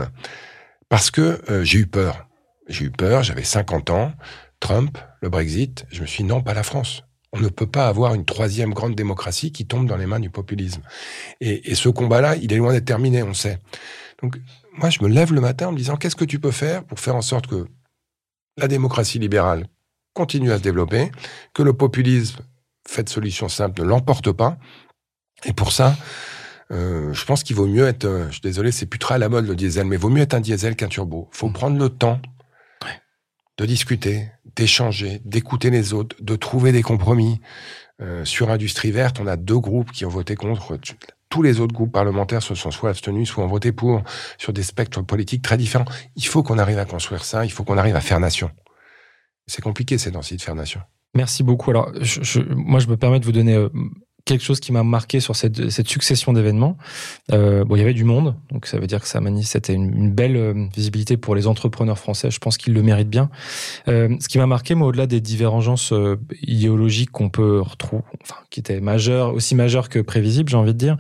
parce 0.91 1.11
que 1.11 1.41
j'ai 1.65 1.79
eu 1.79 1.87
peur. 1.87 2.29
J'ai 2.69 2.85
eu 2.85 2.91
peur, 2.91 3.23
j'avais 3.23 3.45
50 3.45 3.91
ans, 3.91 4.13
Trump, 4.61 4.99
le 5.21 5.29
Brexit, 5.29 5.87
je 5.91 6.01
me 6.03 6.07
suis 6.07 6.25
dit 6.25 6.29
non, 6.29 6.43
pas 6.43 6.55
la 6.55 6.63
France. 6.63 7.05
On 7.33 7.41
ne 7.41 7.49
peut 7.49 7.67
pas 7.67 7.89
avoir 7.89 8.15
une 8.15 8.25
troisième 8.25 8.73
grande 8.73 8.95
démocratie 8.95 9.53
qui 9.53 9.67
tombe 9.67 9.87
dans 9.87 9.97
les 9.97 10.07
mains 10.07 10.21
du 10.21 10.31
populisme. 10.31 10.83
Et, 11.41 11.75
ce 11.75 11.89
combat-là, 11.91 12.37
il 12.37 12.53
est 12.53 12.57
loin 12.57 12.73
d'être 12.73 12.87
terminé, 12.87 13.23
on 13.23 13.35
sait. 13.35 13.59
Donc, 14.23 14.39
moi, 14.73 14.89
je 14.89 15.03
me 15.03 15.09
lève 15.09 15.33
le 15.33 15.41
matin 15.41 15.69
en 15.69 15.73
me 15.73 15.77
disant, 15.77 15.97
qu'est-ce 15.97 16.17
que 16.17 16.25
tu 16.25 16.39
peux 16.39 16.51
faire 16.51 16.85
pour 16.85 16.99
faire 17.01 17.17
en 17.17 17.23
sorte 17.23 17.47
que 17.47 17.67
la 18.57 18.67
démocratie 18.67 19.19
libérale 19.19 19.67
continue 20.15 20.53
à 20.53 20.57
se 20.57 20.63
développer, 20.63 21.13
que 21.53 21.63
le 21.63 21.75
populisme, 21.75 22.41
fait 22.89 23.03
de 23.03 23.09
solutions 23.11 23.49
simples, 23.49 23.83
ne 23.83 23.87
l'emporte 23.87 24.33
pas. 24.33 24.57
Et 25.45 25.53
pour 25.53 25.73
ça, 25.73 25.97
euh, 26.71 27.13
je 27.13 27.25
pense 27.25 27.43
qu'il 27.43 27.57
vaut 27.57 27.67
mieux 27.67 27.87
être, 27.87 28.07
euh, 28.07 28.27
je 28.29 28.33
suis 28.33 28.41
désolé, 28.41 28.73
c'est 28.73 28.87
plus 28.87 28.99
très 28.99 29.15
à 29.15 29.19
la 29.19 29.29
mode 29.29 29.47
le 29.47 29.55
diesel, 29.55 29.87
mais 29.87 29.97
il 29.97 29.99
vaut 30.01 30.09
mieux 30.09 30.23
être 30.23 30.35
un 30.35 30.41
diesel 30.41 30.77
qu'un 30.77 30.89
turbo. 30.89 31.29
faut 31.31 31.51
prendre 31.51 31.79
le 31.79 31.91
temps 31.91 32.21
de 33.59 33.67
discuter, 33.67 34.29
d'échanger, 34.59 35.21
d'écouter 35.25 35.71
les 35.71 35.95
autres, 35.95 36.17
de 36.21 36.35
trouver 36.37 36.73
des 36.73 36.83
compromis. 36.83 37.41
Euh, 38.01 38.25
sur 38.25 38.51
Industrie 38.51 38.91
verte, 38.91 39.19
on 39.21 39.27
a 39.27 39.37
deux 39.37 39.59
groupes 39.59 39.93
qui 39.93 40.05
ont 40.05 40.09
voté 40.09 40.35
contre. 40.35 40.79
Tous 41.29 41.43
les 41.43 41.61
autres 41.61 41.75
groupes 41.75 41.93
parlementaires 41.93 42.43
se 42.43 42.55
sont 42.55 42.71
soit 42.71 42.91
abstenus, 42.91 43.29
soit 43.29 43.45
ont 43.45 43.49
voté 43.49 43.71
pour, 43.73 44.03
sur 44.37 44.53
des 44.53 44.63
spectres 44.63 45.03
politiques 45.03 45.43
très 45.43 45.57
différents. 45.57 45.85
Il 46.17 46.27
faut 46.27 46.43
qu'on 46.43 46.59
arrive 46.59 46.79
à 46.79 46.85
construire 46.85 47.25
ça, 47.25 47.45
il 47.45 47.53
faut 47.53 47.65
qu'on 47.65 47.79
arrive 47.79 47.97
à 47.97 48.01
faire 48.01 48.19
nation. 48.19 48.51
C'est 49.47 49.63
compliqué 49.63 49.97
ces 49.97 50.13
temps-ci 50.13 50.37
de 50.37 50.43
faire 50.43 50.55
nation. 50.55 50.81
Merci 51.15 51.43
beaucoup. 51.43 51.71
Alors, 51.71 51.93
moi, 52.51 52.81
je 52.81 52.89
me 52.89 52.97
permets 52.97 53.21
de 53.21 53.25
vous 53.25 53.33
donner 53.33 53.55
euh, 53.55 53.69
quelque 54.29 54.45
chose 54.45 54.61
qui 54.61 54.73
m'a 54.73 54.85
marqué 54.85 55.21
sur 55.21 55.35
cette, 55.35 55.89
succession 55.89 56.33
d'événements. 56.33 56.77
Euh, 57.33 57.65
bon, 57.65 57.77
il 57.77 57.79
y 57.79 57.83
avait 57.83 57.95
du 57.95 58.05
monde, 58.05 58.37
donc 58.53 58.67
ça 58.67 58.79
veut 58.79 58.87
dire 58.87 59.01
que 59.01 59.09
ça 59.09 59.21
c'était 59.43 59.73
une, 59.73 60.13
belle 60.13 60.37
euh, 60.37 60.67
visibilité 60.77 61.17
pour 61.17 61.35
les 61.35 61.47
entrepreneurs 61.47 61.99
français. 61.99 62.31
Je 62.31 62.39
pense 62.39 62.59
qu'ils 62.59 62.75
le 62.75 62.83
méritent 62.83 63.09
bien. 63.09 63.31
Euh, 63.89 64.15
ce 64.21 64.29
qui 64.29 64.39
m'a 64.39 64.47
marqué, 64.47 64.75
moi, 64.75 64.89
au-delà 64.89 65.07
des 65.07 65.21
divergences 65.21 65.95
idéologiques 66.43 67.11
qu'on 67.11 67.31
peut 67.31 67.61
retrouver, 67.61 68.03
enfin, 68.23 68.37
qui 68.51 68.61
étaient 68.61 68.81
majeures, 68.81 69.33
aussi 69.33 69.55
majeures 69.55 69.89
que 69.89 69.99
prévisibles, 69.99 70.51
j'ai 70.51 70.57
envie 70.57 70.75
de 70.75 70.79
dire, 70.79 70.99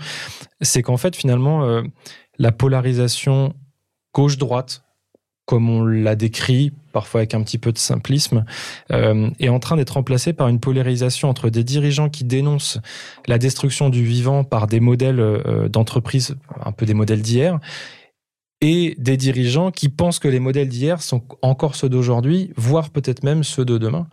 c'est 0.62 0.82
qu'en 0.82 0.96
fait, 0.96 1.14
finalement, 1.14 1.82
la 2.38 2.52
polarisation 2.52 3.54
gauche-droite 4.14 4.87
comme 5.48 5.70
on 5.70 5.82
l'a 5.82 6.14
décrit, 6.14 6.72
parfois 6.92 7.20
avec 7.20 7.32
un 7.32 7.40
petit 7.40 7.56
peu 7.56 7.72
de 7.72 7.78
simplisme, 7.78 8.44
euh, 8.92 9.30
est 9.40 9.48
en 9.48 9.58
train 9.60 9.78
d'être 9.78 9.94
remplacé 9.94 10.34
par 10.34 10.48
une 10.48 10.60
polarisation 10.60 11.30
entre 11.30 11.48
des 11.48 11.64
dirigeants 11.64 12.10
qui 12.10 12.24
dénoncent 12.24 12.78
la 13.26 13.38
destruction 13.38 13.88
du 13.88 14.04
vivant 14.04 14.44
par 14.44 14.66
des 14.66 14.78
modèles 14.78 15.20
euh, 15.20 15.70
d'entreprise, 15.70 16.36
un 16.62 16.72
peu 16.72 16.84
des 16.84 16.92
modèles 16.92 17.22
d'hier, 17.22 17.60
et 18.60 18.96
des 18.98 19.16
dirigeants 19.16 19.70
qui 19.70 19.88
pensent 19.88 20.18
que 20.18 20.26
les 20.26 20.40
modèles 20.40 20.68
d'hier 20.68 21.00
sont 21.00 21.22
encore 21.42 21.76
ceux 21.76 21.88
d'aujourd'hui, 21.88 22.50
voire 22.56 22.90
peut-être 22.90 23.22
même 23.22 23.44
ceux 23.44 23.64
de 23.64 23.78
demain. 23.78 24.08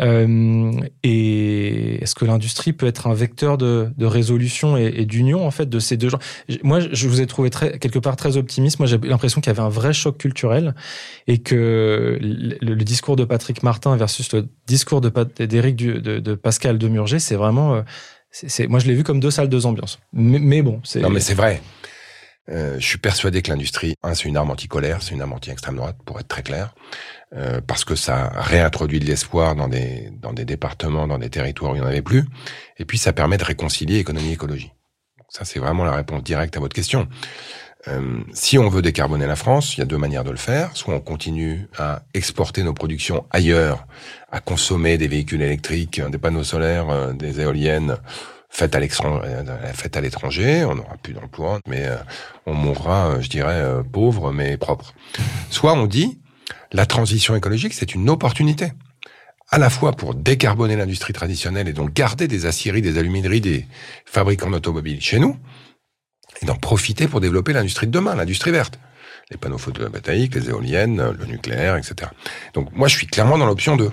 Euh, 0.00 0.72
et 1.02 2.02
est-ce 2.02 2.14
que 2.14 2.24
l'industrie 2.24 2.72
peut 2.72 2.86
être 2.86 3.06
un 3.06 3.14
vecteur 3.14 3.58
de, 3.58 3.90
de 3.98 4.06
résolution 4.06 4.78
et, 4.78 5.04
d'union 5.04 5.46
en 5.46 5.50
fait 5.50 5.68
de 5.68 5.78
ces 5.78 5.98
deux 5.98 6.08
gens? 6.08 6.18
Moi, 6.62 6.80
je 6.80 7.08
vous 7.08 7.20
ai 7.20 7.26
trouvé 7.26 7.50
très, 7.50 7.78
quelque 7.78 7.98
part 7.98 8.16
très 8.16 8.38
optimiste. 8.38 8.78
Moi, 8.78 8.86
j'ai 8.86 8.96
l'impression 8.96 9.42
qu'il 9.42 9.50
y 9.50 9.54
avait 9.54 9.66
un 9.66 9.68
vrai 9.68 9.92
choc 9.92 10.16
culturel 10.16 10.74
et 11.26 11.38
que 11.38 12.18
le, 12.20 12.84
discours 12.84 13.16
de 13.16 13.24
Patrick 13.24 13.62
Martin 13.62 13.96
versus 13.96 14.32
le 14.32 14.48
discours 14.66 15.02
d'Éric 15.02 15.76
de, 15.76 16.18
de, 16.20 16.34
Pascal 16.34 16.78
Demurger, 16.78 17.18
c'est 17.18 17.36
vraiment, 17.36 17.74
euh, 17.74 17.82
c'est, 18.30 18.66
moi, 18.66 18.78
je 18.78 18.86
l'ai 18.86 18.94
vu 18.94 19.04
comme 19.04 19.20
deux 19.20 19.30
salles, 19.30 19.48
deux 19.48 19.66
ambiances. 19.66 19.98
Mais, 20.12 20.38
mais 20.38 20.62
bon, 20.62 20.80
c'est. 20.84 21.00
Non, 21.00 21.10
mais 21.10 21.20
c'est 21.20 21.34
vrai. 21.34 21.62
Euh, 22.50 22.76
je 22.78 22.86
suis 22.86 22.98
persuadé 22.98 23.40
que 23.40 23.50
l'industrie, 23.50 23.94
c'est 24.12 24.24
une 24.24 24.36
arme 24.36 24.50
anti-colère, 24.50 25.02
c'est 25.02 25.14
une 25.14 25.22
arme 25.22 25.32
anti-extrême 25.32 25.76
droite, 25.76 25.96
pour 26.04 26.20
être 26.20 26.28
très 26.28 26.42
clair, 26.42 26.74
euh, 27.34 27.60
parce 27.66 27.84
que 27.84 27.94
ça 27.94 28.30
réintroduit 28.34 29.00
de 29.00 29.06
l'espoir 29.06 29.54
dans 29.54 29.68
des, 29.68 30.10
dans 30.20 30.32
des 30.32 30.44
départements, 30.44 31.06
dans 31.06 31.18
des 31.18 31.30
territoires 31.30 31.72
où 31.72 31.76
il 31.76 31.80
n'y 31.80 31.84
en 31.84 31.88
avait 31.88 32.02
plus, 32.02 32.24
et 32.78 32.84
puis 32.84 32.98
ça 32.98 33.12
permet 33.12 33.38
de 33.38 33.44
réconcilier 33.44 33.98
économie 33.98 34.30
et 34.30 34.32
écologie. 34.32 34.72
Ça, 35.30 35.44
c'est 35.44 35.58
vraiment 35.58 35.84
la 35.84 35.96
réponse 35.96 36.22
directe 36.22 36.56
à 36.56 36.60
votre 36.60 36.74
question. 36.74 37.08
Euh, 37.88 38.20
si 38.32 38.58
on 38.58 38.68
veut 38.68 38.82
décarboner 38.82 39.26
la 39.26 39.36
France, 39.36 39.76
il 39.76 39.80
y 39.80 39.82
a 39.82 39.86
deux 39.86 39.98
manières 39.98 40.24
de 40.24 40.30
le 40.30 40.36
faire. 40.36 40.70
Soit 40.74 40.94
on 40.94 41.00
continue 41.00 41.68
à 41.76 42.02
exporter 42.14 42.62
nos 42.62 42.72
productions 42.72 43.26
ailleurs, 43.30 43.86
à 44.30 44.40
consommer 44.40 44.96
des 44.96 45.08
véhicules 45.08 45.42
électriques, 45.42 46.00
des 46.00 46.18
panneaux 46.18 46.44
solaires, 46.44 46.88
euh, 46.90 47.12
des 47.12 47.40
éoliennes 47.40 47.96
faites 48.54 49.96
à 49.96 50.00
l'étranger, 50.00 50.64
on 50.64 50.76
n'aura 50.76 50.96
plus 51.02 51.12
d'emploi, 51.12 51.60
mais 51.66 51.84
euh, 51.84 51.96
on 52.46 52.54
mourra, 52.54 53.20
je 53.20 53.28
dirais, 53.28 53.62
pauvre 53.92 54.32
mais 54.32 54.56
propre. 54.56 54.94
Soit 55.50 55.74
on 55.74 55.86
dit, 55.86 56.20
la 56.72 56.86
transition 56.86 57.36
écologique, 57.36 57.74
c'est 57.74 57.94
une 57.94 58.08
opportunité 58.08 58.72
à 59.50 59.58
la 59.58 59.70
fois 59.70 59.92
pour 59.92 60.14
décarboner 60.14 60.76
l'industrie 60.76 61.12
traditionnelle 61.12 61.68
et 61.68 61.72
donc 61.72 61.92
garder 61.92 62.28
des 62.28 62.46
aciéries, 62.46 62.82
des 62.82 62.98
alumineries, 62.98 63.40
des 63.40 63.66
fabricants 64.04 64.50
d'automobiles 64.50 65.00
chez 65.00 65.18
nous, 65.18 65.36
et 66.42 66.46
d'en 66.46 66.56
profiter 66.56 67.06
pour 67.06 67.20
développer 67.20 67.52
l'industrie 67.52 67.86
de 67.86 67.92
demain, 67.92 68.14
l'industrie 68.16 68.50
verte. 68.50 68.78
Les 69.30 69.36
panneaux 69.36 69.58
photovoltaïques, 69.58 70.34
les 70.34 70.50
éoliennes, 70.50 71.14
le 71.18 71.26
nucléaire, 71.26 71.76
etc. 71.76 72.10
Donc 72.52 72.72
moi, 72.72 72.88
je 72.88 72.96
suis 72.96 73.06
clairement 73.06 73.38
dans 73.38 73.46
l'option 73.46 73.76
2. 73.76 73.90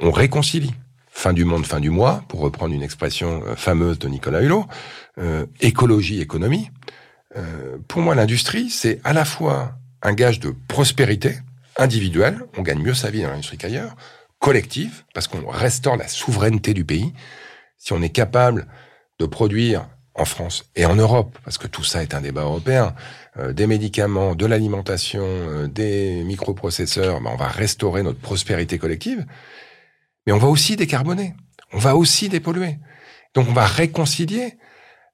On 0.00 0.10
réconcilie. 0.10 0.74
Fin 1.18 1.32
du 1.32 1.46
monde, 1.46 1.64
fin 1.64 1.80
du 1.80 1.88
mois, 1.88 2.22
pour 2.28 2.40
reprendre 2.40 2.74
une 2.74 2.82
expression 2.82 3.42
euh, 3.46 3.56
fameuse 3.56 3.98
de 3.98 4.06
Nicolas 4.06 4.42
Hulot, 4.42 4.66
euh, 5.16 5.46
écologie, 5.62 6.20
économie. 6.20 6.70
Euh, 7.36 7.78
pour 7.88 8.02
moi, 8.02 8.14
l'industrie, 8.14 8.68
c'est 8.68 9.00
à 9.02 9.14
la 9.14 9.24
fois 9.24 9.78
un 10.02 10.12
gage 10.12 10.40
de 10.40 10.54
prospérité 10.68 11.38
individuelle, 11.78 12.40
on 12.58 12.62
gagne 12.62 12.82
mieux 12.82 12.92
sa 12.92 13.08
vie 13.08 13.22
dans 13.22 13.30
l'industrie 13.30 13.56
qu'ailleurs, 13.56 13.96
collective, 14.40 15.04
parce 15.14 15.26
qu'on 15.26 15.48
restaure 15.48 15.96
la 15.96 16.06
souveraineté 16.06 16.74
du 16.74 16.84
pays. 16.84 17.14
Si 17.78 17.94
on 17.94 18.02
est 18.02 18.10
capable 18.10 18.66
de 19.18 19.24
produire 19.24 19.88
en 20.14 20.26
France 20.26 20.66
et 20.76 20.84
en 20.84 20.96
Europe, 20.96 21.38
parce 21.44 21.56
que 21.56 21.66
tout 21.66 21.82
ça 21.82 22.02
est 22.02 22.12
un 22.12 22.20
débat 22.20 22.42
européen, 22.42 22.94
euh, 23.38 23.54
des 23.54 23.66
médicaments, 23.66 24.34
de 24.34 24.44
l'alimentation, 24.44 25.24
euh, 25.24 25.66
des 25.66 26.22
microprocesseurs, 26.24 27.22
ben 27.22 27.30
on 27.32 27.36
va 27.36 27.48
restaurer 27.48 28.02
notre 28.02 28.20
prospérité 28.20 28.76
collective, 28.76 29.24
mais 30.26 30.32
on 30.32 30.38
va 30.38 30.48
aussi 30.48 30.76
décarboner, 30.76 31.34
on 31.72 31.78
va 31.78 31.96
aussi 31.96 32.28
dépolluer. 32.28 32.78
Donc 33.34 33.48
on 33.48 33.52
va 33.52 33.66
réconcilier 33.66 34.58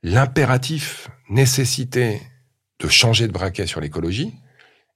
l'impératif, 0.02 1.08
nécessité 1.28 2.20
de 2.78 2.88
changer 2.88 3.26
de 3.26 3.32
braquet 3.32 3.66
sur 3.66 3.80
l'écologie 3.80 4.34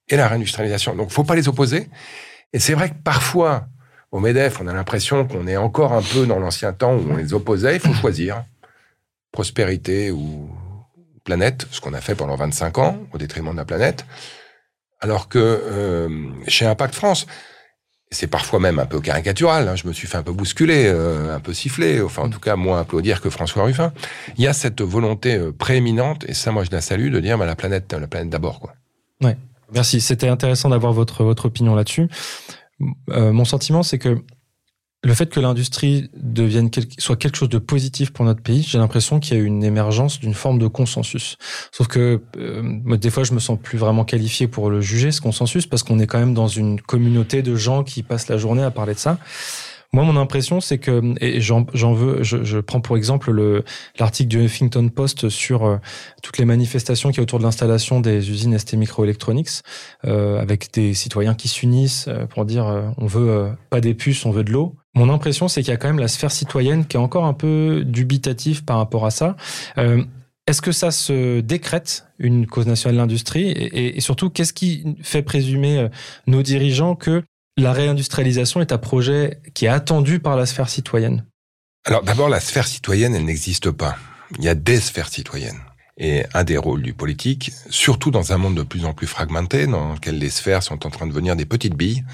et 0.09 0.17
la 0.17 0.29
réindustrialisation. 0.29 0.95
Donc 0.95 1.11
faut 1.11 1.25
pas 1.25 1.35
les 1.35 1.49
opposer. 1.49 1.89
Et 2.53 2.59
c'est 2.59 2.75
vrai 2.75 2.91
que 2.91 2.95
parfois, 3.03 3.69
au 4.11 4.21
MEDEF, 4.21 4.61
on 4.61 4.67
a 4.67 4.73
l'impression 4.73 5.27
qu'on 5.27 5.47
est 5.47 5.57
encore 5.57 5.93
un 5.93 6.03
peu 6.03 6.27
dans 6.27 6.39
l'ancien 6.39 6.73
temps 6.73 6.95
où 6.95 7.11
on 7.11 7.17
les 7.17 7.35
opposait, 7.35 7.77
il 7.77 7.81
faut 7.81 7.95
choisir 7.95 8.45
prospérité 9.33 10.11
ou 10.11 10.51
planète, 11.25 11.67
ce 11.71 11.81
qu'on 11.81 11.93
a 11.93 12.01
fait 12.01 12.15
pendant 12.15 12.37
25 12.37 12.79
ans 12.79 12.99
au 13.13 13.19
détriment 13.19 13.53
de 13.53 13.57
la 13.57 13.65
planète, 13.65 14.07
alors 15.01 15.29
que 15.29 15.39
euh, 15.39 16.09
chez 16.47 16.65
Impact 16.65 16.95
France, 16.95 17.27
c'est 18.11 18.29
parfois 18.29 18.61
même 18.61 18.79
un 18.79 18.87
peu 18.87 19.01
caricatural, 19.01 19.69
hein, 19.69 19.77
je 19.77 19.87
me 19.87 19.93
suis 19.93 20.07
fait 20.07 20.17
un 20.17 20.23
peu 20.23 20.33
bousculer, 20.33 20.87
euh, 20.87 21.35
un 21.35 21.41
peu 21.41 21.53
siffler, 21.53 22.01
enfin 22.01 22.23
en 22.23 22.31
tout 22.31 22.39
cas 22.39 22.57
moins 22.57 22.81
applaudir 22.81 23.21
que 23.21 23.31
François 23.31 23.65
Ruffin, 23.65 23.93
il 24.37 24.45
y 24.45 24.47
a 24.47 24.53
cette 24.53 24.81
volonté 24.81 25.35
euh, 25.37 25.53
prééminente, 25.53 26.25
et 26.29 26.35
ça 26.35 26.53
moi 26.53 26.65
je 26.65 26.71
la 26.71 26.81
salue, 26.81 27.11
de 27.11 27.21
dire 27.21 27.37
bah, 27.37 27.47
la 27.47 27.57
planète, 27.57 27.93
la 27.93 28.07
planète 28.07 28.31
d'abord. 28.31 28.61
quoi. 28.61 28.75
Ouais, 29.23 29.37
merci, 29.73 30.01
c'était 30.01 30.29
intéressant 30.29 30.69
d'avoir 30.69 30.93
votre, 30.93 31.25
votre 31.25 31.47
opinion 31.47 31.75
là-dessus. 31.75 32.09
mon 33.09 33.45
sentiment 33.45 33.83
c'est 33.83 33.99
que 33.99 34.19
le 35.07 35.15
fait 35.15 35.27
que 35.27 35.39
l'industrie 35.39 36.11
devienne 36.17 36.69
soit 36.99 37.17
quelque 37.17 37.37
chose 37.37 37.49
de 37.49 37.59
positif 37.59 38.13
pour 38.13 38.25
notre 38.25 38.43
pays, 38.43 38.63
j'ai 38.63 38.79
l'impression 38.79 39.21
qu'il 39.21 39.37
y 39.37 39.41
a 39.41 39.43
une 39.43 39.63
émergence 39.63 40.19
d'une 40.19 40.35
forme 40.35 40.59
de 40.59 40.67
consensus. 40.67 41.39
Sauf 41.71 41.87
que 41.87 42.21
euh, 42.37 42.97
des 42.97 43.11
fois, 43.11 43.23
je 43.23 43.33
me 43.33 43.39
sens 43.39 43.57
plus 43.63 43.79
vraiment 43.79 44.05
qualifié 44.05 44.49
pour 44.49 44.69
le 44.69 44.81
juger 44.81 45.13
ce 45.13 45.21
consensus 45.21 45.67
parce 45.67 45.85
qu'on 45.85 46.01
est 46.01 46.09
quand 46.09 46.19
même 46.19 46.35
dans 46.35 46.49
une 46.49 46.81
communauté 46.81 47.43
de 47.43 47.55
gens 47.55 47.85
qui 47.85 48.03
passent 48.03 48.29
la 48.29 48.37
journée 48.37 48.65
à 48.65 48.73
parler 48.73 48.95
de 48.95 48.99
ça. 48.99 49.19
Moi, 49.93 50.05
mon 50.05 50.17
impression, 50.17 50.61
c'est 50.61 50.79
que, 50.79 51.15
et 51.21 51.41
j'en 51.41 51.93
veux, 51.95 52.23
je, 52.23 52.59
prends 52.59 52.81
pour 52.81 52.97
exemple 52.97 53.31
le 53.31 53.65
l'article 53.99 54.29
du 54.29 54.45
Huffington 54.45 54.89
Post 54.89 55.29
sur 55.29 55.65
euh, 55.65 55.77
toutes 56.23 56.39
les 56.39 56.45
manifestations 56.45 57.11
qui 57.11 57.21
autour 57.21 57.39
de 57.39 57.45
l'installation 57.45 58.01
des 58.01 58.31
usines 58.31 58.59
ST 58.59 58.75
Microelectronics, 58.75 59.63
euh, 60.07 60.41
avec 60.41 60.73
des 60.73 60.95
citoyens 60.95 61.35
qui 61.35 61.49
s'unissent 61.49 62.07
euh, 62.09 62.27
pour 62.27 62.45
dire 62.45 62.67
euh, 62.67 62.83
on 62.99 63.07
veut 63.07 63.51
pas 63.71 63.81
des 63.81 63.95
puces, 63.95 64.25
on 64.27 64.31
veut 64.31 64.45
de 64.45 64.53
l'eau. 64.53 64.77
Mon 64.95 65.11
impression, 65.11 65.49
c'est 65.49 65.63
qu'il 65.63 65.71
y 65.71 65.75
a 65.75 65.77
quand 65.77 65.89
même 65.89 65.99
la 65.99 66.09
sphère 66.09 66.31
citoyenne 66.31 66.87
qui 66.87 66.97
est 66.97 67.01
encore 67.01 67.25
un 67.25 67.35
peu 67.35 67.83
dubitative 67.85 68.65
par 68.65 68.79
rapport 68.79 69.05
à 69.05 69.11
ça. 69.11 69.37
Est-ce 70.47 70.63
que 70.63 70.73
ça 70.73 70.91
se 70.91 71.41
décrète 71.41 72.07
une 72.19 72.47
cause 72.47 72.67
nationale 72.67 72.95
de 72.95 73.01
l'industrie? 73.01 73.51
Et, 73.51 74.01
surtout, 74.01 74.31
qu'est-ce 74.31 74.55
qui 74.55 74.97
fait 75.03 75.23
présumer 75.23 75.89
nos 76.27 76.43
dirigeants 76.43 76.95
que 76.95 77.23
la 77.57 77.73
réindustrialisation 77.73 78.61
est 78.61 78.73
un 78.73 78.79
projet 78.79 79.41
qui 79.55 79.65
est 79.65 79.69
attendu 79.69 80.21
par 80.21 80.37
la 80.37 80.47
sphère 80.47 80.69
citoyenne 80.69 81.25
Alors 81.85 82.03
d'abord, 82.03 82.29
la 82.29 82.41
sphère 82.41 82.67
citoyenne, 82.67 83.15
elle 83.15 83.25
n'existe 83.25 83.71
pas. 83.71 83.97
Il 84.39 84.45
y 84.45 84.49
a 84.49 84.55
des 84.55 84.81
sphères 84.81 85.09
citoyennes. 85.09 85.61
Et 85.99 86.25
un 86.35 86.45
des 86.45 86.59
rôles 86.59 86.83
du 86.83 86.93
politique, 86.93 87.53
surtout 87.71 88.11
dans 88.11 88.33
un 88.33 88.37
monde 88.37 88.55
de 88.55 88.63
plus 88.63 88.85
en 88.85 88.93
plus 88.93 89.07
fragmenté, 89.07 89.67
dans 89.67 89.95
lequel 89.95 90.19
les 90.19 90.29
sphères 90.29 90.63
sont 90.63 90.87
en 90.87 90.91
train 90.91 91.07
de 91.07 91.13
devenir 91.13 91.37
des 91.37 91.47
petites 91.47 91.75
billes, 91.75 92.05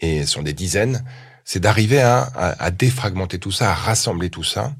et 0.00 0.26
sont 0.26 0.42
des 0.42 0.52
dizaines, 0.52 1.02
c'est 1.44 1.60
d'arriver 1.60 2.00
à, 2.00 2.70
défragmenter 2.70 3.38
tout 3.38 3.52
ça, 3.52 3.70
à 3.70 3.74
rassembler 3.74 4.28
tout 4.28 4.44
ça. 4.44 4.74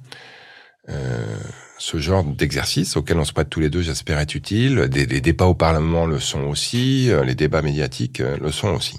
Euh, 0.90 1.38
ce 1.78 1.98
genre 1.98 2.24
d'exercice 2.24 2.96
auquel 2.96 3.18
on 3.18 3.24
se 3.24 3.32
prête 3.32 3.48
tous 3.48 3.60
les 3.60 3.70
deux, 3.70 3.80
j'espère, 3.80 4.18
être 4.18 4.34
utile. 4.34 4.88
Des, 4.88 5.06
des, 5.06 5.22
débats 5.22 5.46
au 5.46 5.54
Parlement 5.54 6.04
le 6.04 6.20
sont 6.20 6.42
aussi, 6.44 7.10
euh, 7.10 7.24
les 7.24 7.34
débats 7.34 7.62
médiatiques 7.62 8.20
euh, 8.20 8.36
le 8.38 8.52
sont 8.52 8.68
aussi. 8.68 8.98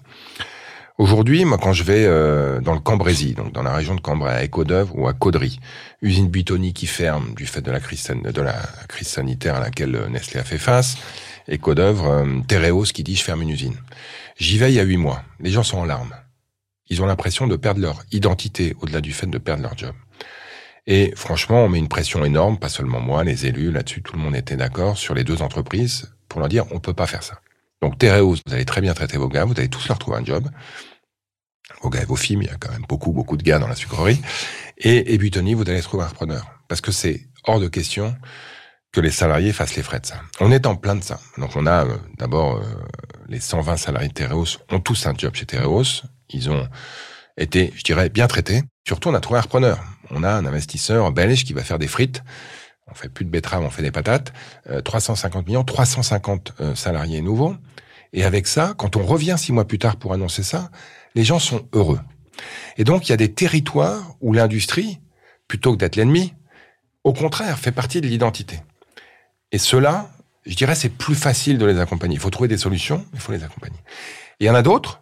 Aujourd'hui, 0.98 1.44
moi, 1.44 1.58
quand 1.58 1.74
je 1.74 1.84
vais 1.84 2.06
euh, 2.06 2.62
dans 2.62 2.74
le 2.74 2.80
Cambrésis, 2.80 3.36
donc 3.36 3.52
dans 3.52 3.64
la 3.64 3.74
région 3.74 3.96
de 3.96 4.00
Cambrai, 4.00 4.32
à 4.32 4.44
Écodeuve 4.46 4.92
ou 4.94 5.10
à 5.10 5.14
Caudry, 5.14 5.60
usine 6.02 6.30
Buitoni 6.30 6.72
qui 6.72 6.88
ferme 6.88 7.34
du 7.36 7.46
fait 7.46 7.62
de 7.62 7.70
la 7.70 7.82
crise, 7.82 8.10
sanitaire 9.02 9.56
à 9.56 9.60
laquelle 9.60 9.94
euh, 9.94 10.08
Nestlé 10.08 10.40
a 10.40 10.46
fait 10.46 10.58
face, 10.58 10.96
Écodeuve, 11.50 12.02
euh, 12.06 12.40
Tereos 12.48 12.86
qui 12.86 13.04
dit 13.04 13.18
je 13.18 13.24
ferme 13.24 13.42
une 13.42 13.50
usine. 13.50 13.76
J'y 14.38 14.58
vais 14.58 14.72
il 14.72 14.76
y 14.76 14.80
a 14.80 14.84
huit 14.84 14.96
mois. 14.96 15.22
Les 15.42 15.52
gens 15.52 15.64
sont 15.64 15.80
en 15.80 15.86
larmes. 15.86 16.16
Ils 16.88 17.02
ont 17.02 17.08
l'impression 17.08 17.46
de 17.46 17.58
perdre 17.58 17.82
leur 17.82 18.02
identité 18.14 18.74
au-delà 18.80 19.02
du 19.02 19.12
fait 19.12 19.28
de 19.28 19.38
perdre 19.38 19.64
leur 19.64 19.78
job. 19.78 19.94
Et 20.88 21.12
franchement, 21.18 21.66
on 21.66 21.68
met 21.68 21.80
une 21.80 21.90
pression 21.90 22.24
énorme, 22.24 22.58
pas 22.58 22.70
seulement 22.70 23.02
moi, 23.02 23.26
les 23.26 23.48
élus, 23.48 23.72
là-dessus, 23.72 24.02
tout 24.02 24.16
le 24.16 24.22
monde 24.22 24.36
était 24.36 24.56
d'accord 24.56 24.98
sur 24.98 25.14
les 25.14 25.26
deux 25.26 25.42
entreprises 25.42 26.14
pour 26.30 26.40
leur 26.40 26.48
dire 26.48 26.64
on 26.72 26.80
peut 26.80 26.94
pas 26.94 27.08
faire 27.08 27.24
ça. 27.24 27.42
Donc 27.86 28.00
Tereos, 28.00 28.38
vous 28.48 28.54
allez 28.54 28.66
très 28.66 28.82
bien 28.82 28.96
traiter 28.96 29.20
vos 29.20 29.28
gars, 29.28 29.46
vous 29.46 29.54
allez 29.56 29.70
tous 29.70 29.88
leur 29.88 30.00
trouver 30.00 30.18
un 30.18 30.26
job. 30.26 30.50
Vos 31.84 31.92
gars 31.92 32.02
et 32.02 32.06
vos 32.06 32.16
filles, 32.16 32.40
il 32.42 32.48
y 32.48 32.50
a 32.50 32.56
quand 32.56 32.72
même 32.72 32.86
beaucoup, 32.90 33.12
beaucoup 33.12 33.38
de 33.38 33.44
gars 33.44 33.60
dans 33.60 33.68
la 33.68 33.76
sucrerie. 33.76 34.20
Et, 34.80 35.14
et 35.14 35.18
vous 35.20 35.70
allez 35.70 35.82
trouver 35.84 36.04
un 36.04 36.08
repreneur. 36.08 36.48
Parce 36.68 36.82
que 36.82 36.92
c'est 36.92 37.28
hors 37.44 37.60
de 37.60 37.68
question 37.68 38.16
que 38.92 39.02
les 39.02 39.12
salariés 39.12 39.54
fassent 39.54 39.76
les 39.76 39.84
frais 39.84 40.00
de 40.00 40.08
ça. 40.08 40.20
On 40.40 40.52
est 40.52 40.66
en 40.66 40.76
plein 40.76 40.96
de 40.96 41.04
ça. 41.04 41.20
Donc 41.38 41.56
on 41.56 41.68
a 41.68 41.86
euh, 41.86 41.96
d'abord 42.18 42.56
euh, 42.56 42.64
les 43.30 43.40
120 43.40 43.78
salariés 43.78 44.10
de 44.10 44.14
Tereos 44.14 44.58
ont 44.72 44.80
tous 44.80 45.06
un 45.06 45.14
job 45.16 45.36
chez 45.36 45.46
Tereos. 45.46 46.08
Ils 46.30 46.50
ont 46.50 46.68
été, 47.38 47.72
je 47.76 47.84
dirais, 47.84 48.10
bien 48.10 48.26
traités. 48.26 48.64
Surtout, 48.88 49.10
on 49.10 49.14
a 49.14 49.20
trouvé 49.20 49.38
un 49.38 49.44
repreneur. 49.44 49.78
On 50.10 50.24
a 50.24 50.32
un 50.32 50.48
investisseur 50.48 51.12
belge 51.12 51.44
qui 51.44 51.54
va 51.54 51.64
faire 51.64 51.78
des 51.78 51.88
frites 51.88 52.24
on 52.88 52.94
fait 52.94 53.10
plus 53.10 53.26
de 53.26 53.30
betteraves, 53.30 53.64
on 53.64 53.70
fait 53.70 53.82
des 53.82 53.92
patates, 53.92 54.34
350 54.84 55.44
euh, 55.44 55.46
millions, 55.46 55.64
350 55.64 56.54
euh, 56.60 56.76
salariés 56.76 57.22
nouveaux. 57.22 57.56
Et 58.14 58.24
avec 58.24 58.48
ça, 58.48 58.74
quand 58.78 58.96
on 58.96 59.06
revient 59.06 59.36
six 59.38 59.52
mois 59.52 59.66
plus 59.66 59.80
tard 59.80 59.98
pour 59.98 60.14
annoncer 60.14 60.44
ça, 60.44 60.70
les 61.16 61.24
gens 61.24 61.40
sont 61.40 61.68
heureux. 61.74 62.00
Et 62.78 62.84
donc, 62.84 63.08
il 63.08 63.12
y 63.12 63.14
a 63.14 63.18
des 63.18 63.34
territoires 63.34 64.16
où 64.22 64.34
l'industrie, 64.34 65.00
plutôt 65.48 65.74
que 65.74 65.78
d'être 65.78 65.96
l'ennemi, 65.96 66.34
au 67.04 67.14
contraire, 67.14 67.58
fait 67.58 67.72
partie 67.72 68.02
de 68.02 68.08
l'identité. 68.08 68.60
Et 69.52 69.58
cela, 69.58 70.10
je 70.46 70.56
dirais, 70.56 70.76
c'est 70.76 70.90
plus 70.90 71.16
facile 71.16 71.58
de 71.58 71.66
les 71.66 71.80
accompagner. 71.80 72.16
Il 72.16 72.20
faut 72.20 72.30
trouver 72.30 72.50
des 72.50 72.58
solutions, 72.58 73.06
il 73.14 73.20
faut 73.20 73.32
les 73.32 73.44
accompagner. 73.44 73.78
il 74.40 74.48
y 74.48 74.50
en 74.50 74.56
a 74.56 74.62
d'autres, 74.62 75.02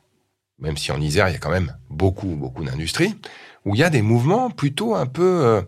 même 0.60 0.78
si 0.78 0.92
en 0.92 1.02
Isère, 1.02 1.30
il 1.30 1.34
y 1.34 1.36
a 1.36 1.40
quand 1.40 1.52
même 1.52 1.76
beaucoup, 1.90 2.36
beaucoup 2.36 2.64
d'industries, 2.64 3.16
où 3.66 3.76
il 3.76 3.80
y 3.80 3.84
a 3.84 3.90
des 3.90 4.02
mouvements 4.02 4.50
plutôt 4.50 4.96
un 4.96 5.06
peu... 5.06 5.46
Euh, 5.46 5.62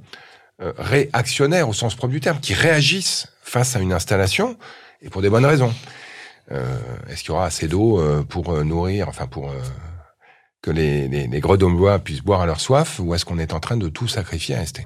réactionnaires 0.59 1.67
au 1.67 1.73
sens 1.73 1.95
propre 1.95 2.13
du 2.13 2.19
terme, 2.19 2.39
qui 2.39 2.53
réagissent 2.53 3.27
face 3.41 3.75
à 3.75 3.79
une 3.79 3.93
installation 3.93 4.57
et 5.01 5.09
pour 5.09 5.21
des 5.21 5.29
bonnes 5.29 5.45
raisons. 5.45 5.73
Euh, 6.51 6.77
Est-ce 7.09 7.21
qu'il 7.21 7.29
y 7.29 7.31
aura 7.31 7.45
assez 7.45 7.67
d'eau 7.67 7.99
euh, 7.99 8.23
pour 8.23 8.51
euh, 8.51 8.63
nourrir, 8.63 9.07
enfin 9.09 9.27
pour 9.27 9.53
que 10.61 10.71
les, 10.71 11.07
les, 11.07 11.27
les 11.27 11.99
puissent 12.03 12.21
boire 12.21 12.41
à 12.41 12.45
leur 12.45 12.59
soif, 12.59 12.99
ou 12.99 13.13
est-ce 13.13 13.25
qu'on 13.25 13.37
est 13.37 13.53
en 13.53 13.59
train 13.59 13.77
de 13.77 13.87
tout 13.87 14.07
sacrifier 14.07 14.55
à 14.55 14.65
ST? 14.65 14.81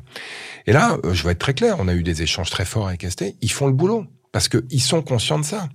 Et 0.67 0.73
là, 0.73 0.97
je 1.11 1.23
vais 1.23 1.31
être 1.31 1.39
très 1.39 1.53
clair, 1.53 1.77
on 1.79 1.87
a 1.87 1.93
eu 1.93 2.03
des 2.03 2.21
échanges 2.21 2.49
très 2.49 2.65
forts 2.65 2.87
avec 2.89 3.09
ST, 3.09 3.35
ils 3.41 3.51
font 3.51 3.67
le 3.67 3.73
boulot 3.73 4.05
parce 4.31 4.47
qu'ils 4.47 4.81
sont 4.81 5.01
conscients 5.01 5.39
de 5.39 5.45
ça. 5.45 5.69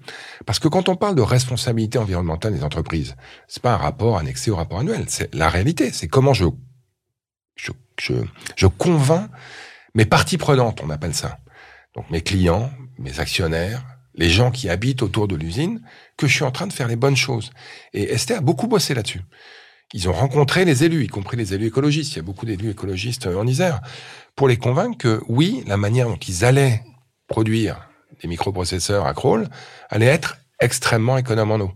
Parce 0.47 0.59
que 0.59 0.69
quand 0.69 0.89
on 0.89 0.95
parle 0.95 1.17
de 1.17 1.23
responsabilité 1.23 1.99
environnementale 1.99 2.53
des 2.53 2.63
entreprises, 2.63 3.17
c'est 3.49 3.63
pas 3.63 3.73
un 3.73 3.79
rapport 3.79 4.19
annexé 4.19 4.51
au 4.51 4.57
rapport 4.57 4.79
annuel, 4.79 5.07
c'est 5.09 5.35
la 5.35 5.49
réalité. 5.49 5.91
C'est 5.91 6.07
comment 6.07 6.35
je, 6.35 6.45
je, 7.57 7.73
je, 7.99 8.15
je 8.57 8.67
convainc 8.67 9.29
mes 9.95 10.05
parties 10.05 10.39
prenantes, 10.39 10.81
on 10.83 10.91
appelle 10.91 11.15
ça. 11.15 11.39
Donc 11.95 12.11
mes 12.11 12.21
clients, 12.21 12.71
mes 12.99 13.21
actionnaires, 13.21 13.85
les 14.15 14.31
gens 14.31 14.51
qui 14.51 14.69
habitent 14.69 15.03
autour 15.03 15.29
de 15.29 15.37
l'usine, 15.37 15.81
que 16.17 16.27
je 16.27 16.35
suis 16.35 16.45
en 16.45 16.51
train 16.51 16.67
de 16.67 16.73
faire 16.73 16.89
les 16.89 16.97
bonnes 16.97 17.17
choses. 17.17 17.51
Et 17.93 18.13
Esther 18.13 18.39
a 18.39 18.41
beaucoup 18.41 18.67
bossé 18.69 18.95
là-dessus. 18.95 19.23
Ils 19.93 20.09
ont 20.09 20.13
rencontré 20.13 20.65
les 20.65 20.85
élus, 20.85 21.05
y 21.05 21.09
compris 21.09 21.37
les 21.37 21.55
élus 21.55 21.67
écologistes. 21.67 22.13
Il 22.13 22.17
y 22.17 22.19
a 22.21 22.23
beaucoup 22.23 22.47
d'élus 22.47 22.71
écologistes 22.71 23.27
en 23.27 23.47
Isère, 23.47 23.81
pour 24.35 24.49
les 24.49 24.57
convaincre 24.57 24.99
que 24.99 25.21
oui, 25.29 25.63
la 25.67 25.77
manière 25.77 26.09
dont 26.09 26.17
ils 26.17 26.45
allaient 26.45 26.83
produire 27.29 27.89
des 28.21 28.29
microprocesseurs 28.29 29.07
à 29.07 29.15
crawl 29.15 29.49
allait 29.91 30.07
être 30.07 30.39
extrêmement 30.61 31.17
économe 31.19 31.51
en 31.53 31.61
eau. 31.61 31.73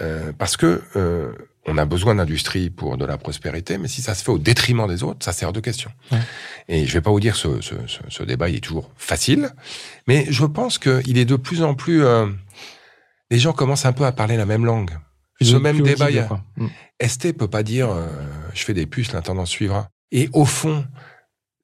Euh, 0.00 0.32
parce 0.36 0.56
que 0.56 0.82
euh, 0.96 1.32
on 1.66 1.78
a 1.78 1.84
besoin 1.84 2.14
d'industrie 2.14 2.70
pour 2.70 2.96
de 2.96 3.04
la 3.04 3.16
prospérité, 3.16 3.78
mais 3.78 3.88
si 3.88 4.02
ça 4.02 4.14
se 4.14 4.22
fait 4.22 4.30
au 4.30 4.38
détriment 4.38 4.86
des 4.86 5.02
autres, 5.02 5.24
ça 5.24 5.32
sert 5.32 5.52
de 5.52 5.60
question. 5.60 5.90
Ouais. 6.12 6.18
Et 6.68 6.86
je 6.86 6.92
vais 6.92 7.00
pas 7.00 7.10
vous 7.10 7.20
dire 7.20 7.36
ce, 7.36 7.60
ce, 7.60 7.74
ce, 7.86 8.00
ce, 8.08 8.22
débat, 8.22 8.48
il 8.48 8.56
est 8.56 8.60
toujours 8.60 8.90
facile, 8.96 9.50
mais 10.06 10.26
je 10.28 10.44
pense 10.44 10.78
qu'il 10.78 11.18
est 11.18 11.24
de 11.24 11.36
plus 11.36 11.62
en 11.62 11.74
plus... 11.74 12.04
Euh, 12.04 12.26
les 13.30 13.38
gens 13.38 13.52
commencent 13.52 13.86
un 13.86 13.92
peu 13.92 14.04
à 14.04 14.12
parler 14.12 14.36
la 14.36 14.46
même 14.46 14.64
langue. 14.64 14.90
Ce 15.40 15.56
même 15.56 15.80
débat, 15.80 16.10
il 16.10 16.16
y 16.16 16.20
a... 16.20 16.28
Mm. 16.56 16.68
ST 17.06 17.32
peut 17.36 17.48
pas 17.48 17.62
dire 17.62 17.90
euh, 17.90 18.06
je 18.54 18.62
fais 18.62 18.74
des 18.74 18.86
puces, 18.86 19.12
l'intendance 19.12 19.50
suivra. 19.50 19.88
Et 20.12 20.28
au 20.32 20.44
fond, 20.44 20.84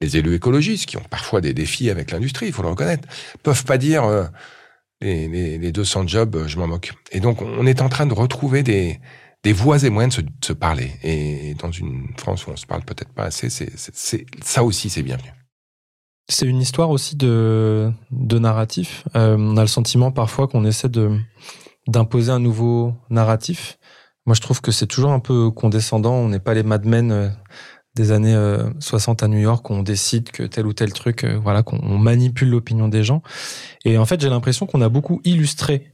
les 0.00 0.16
élus 0.16 0.34
écologistes, 0.34 0.86
qui 0.86 0.96
ont 0.96 1.04
parfois 1.08 1.40
des 1.40 1.52
défis 1.52 1.90
avec 1.90 2.10
l'industrie, 2.10 2.46
il 2.46 2.52
faut 2.52 2.62
le 2.62 2.68
reconnaître, 2.68 3.06
peuvent 3.42 3.64
pas 3.64 3.78
dire 3.78 4.04
euh, 4.04 4.24
les, 5.00 5.28
les, 5.28 5.58
les 5.58 5.72
200 5.72 6.06
jobs, 6.08 6.46
je 6.46 6.58
m'en 6.58 6.66
moque. 6.66 6.92
Et 7.12 7.20
donc, 7.20 7.42
on 7.42 7.66
est 7.66 7.80
en 7.80 7.88
train 7.88 8.06
de 8.06 8.14
retrouver 8.14 8.62
des, 8.62 8.98
des 9.42 9.52
voies 9.52 9.82
et 9.84 9.90
moyens 9.90 10.16
de 10.16 10.20
se, 10.22 10.26
de 10.26 10.44
se, 10.44 10.52
parler. 10.52 10.92
Et 11.02 11.54
dans 11.54 11.70
une 11.70 12.08
France 12.16 12.46
où 12.46 12.50
on 12.50 12.56
se 12.56 12.66
parle 12.66 12.82
peut-être 12.82 13.12
pas 13.12 13.24
assez, 13.24 13.48
c'est, 13.50 13.70
c'est, 13.76 14.26
ça 14.42 14.62
aussi, 14.64 14.90
c'est 14.90 15.02
bienvenu. 15.02 15.30
C'est 16.28 16.46
une 16.46 16.60
histoire 16.60 16.90
aussi 16.90 17.16
de, 17.16 17.90
de 18.10 18.38
narratif. 18.38 19.04
Euh, 19.16 19.36
on 19.38 19.56
a 19.56 19.62
le 19.62 19.68
sentiment 19.68 20.12
parfois 20.12 20.46
qu'on 20.46 20.64
essaie 20.64 20.88
de 20.88 21.18
d'imposer 21.88 22.30
un 22.30 22.38
nouveau 22.38 22.94
narratif. 23.08 23.78
Moi, 24.26 24.34
je 24.34 24.40
trouve 24.40 24.60
que 24.60 24.70
c'est 24.70 24.86
toujours 24.86 25.12
un 25.12 25.18
peu 25.18 25.50
condescendant. 25.50 26.14
On 26.14 26.28
n'est 26.28 26.40
pas 26.40 26.54
les 26.54 26.62
Mad 26.62 26.84
Men 26.84 27.10
euh, 27.10 27.28
des 27.94 28.12
années 28.12 28.36
60 28.78 29.22
euh, 29.22 29.26
à 29.26 29.28
New 29.28 29.38
York 29.38 29.68
où 29.70 29.74
on 29.74 29.82
décide 29.82 30.30
que 30.30 30.42
tel 30.44 30.66
ou 30.66 30.72
tel 30.72 30.92
truc, 30.92 31.24
euh, 31.24 31.38
voilà, 31.38 31.62
qu'on 31.62 31.98
manipule 31.98 32.50
l'opinion 32.50 32.88
des 32.88 33.02
gens. 33.02 33.22
Et 33.84 33.98
en 33.98 34.04
fait, 34.04 34.20
j'ai 34.20 34.28
l'impression 34.28 34.66
qu'on 34.66 34.80
a 34.82 34.88
beaucoup 34.88 35.20
illustré 35.24 35.89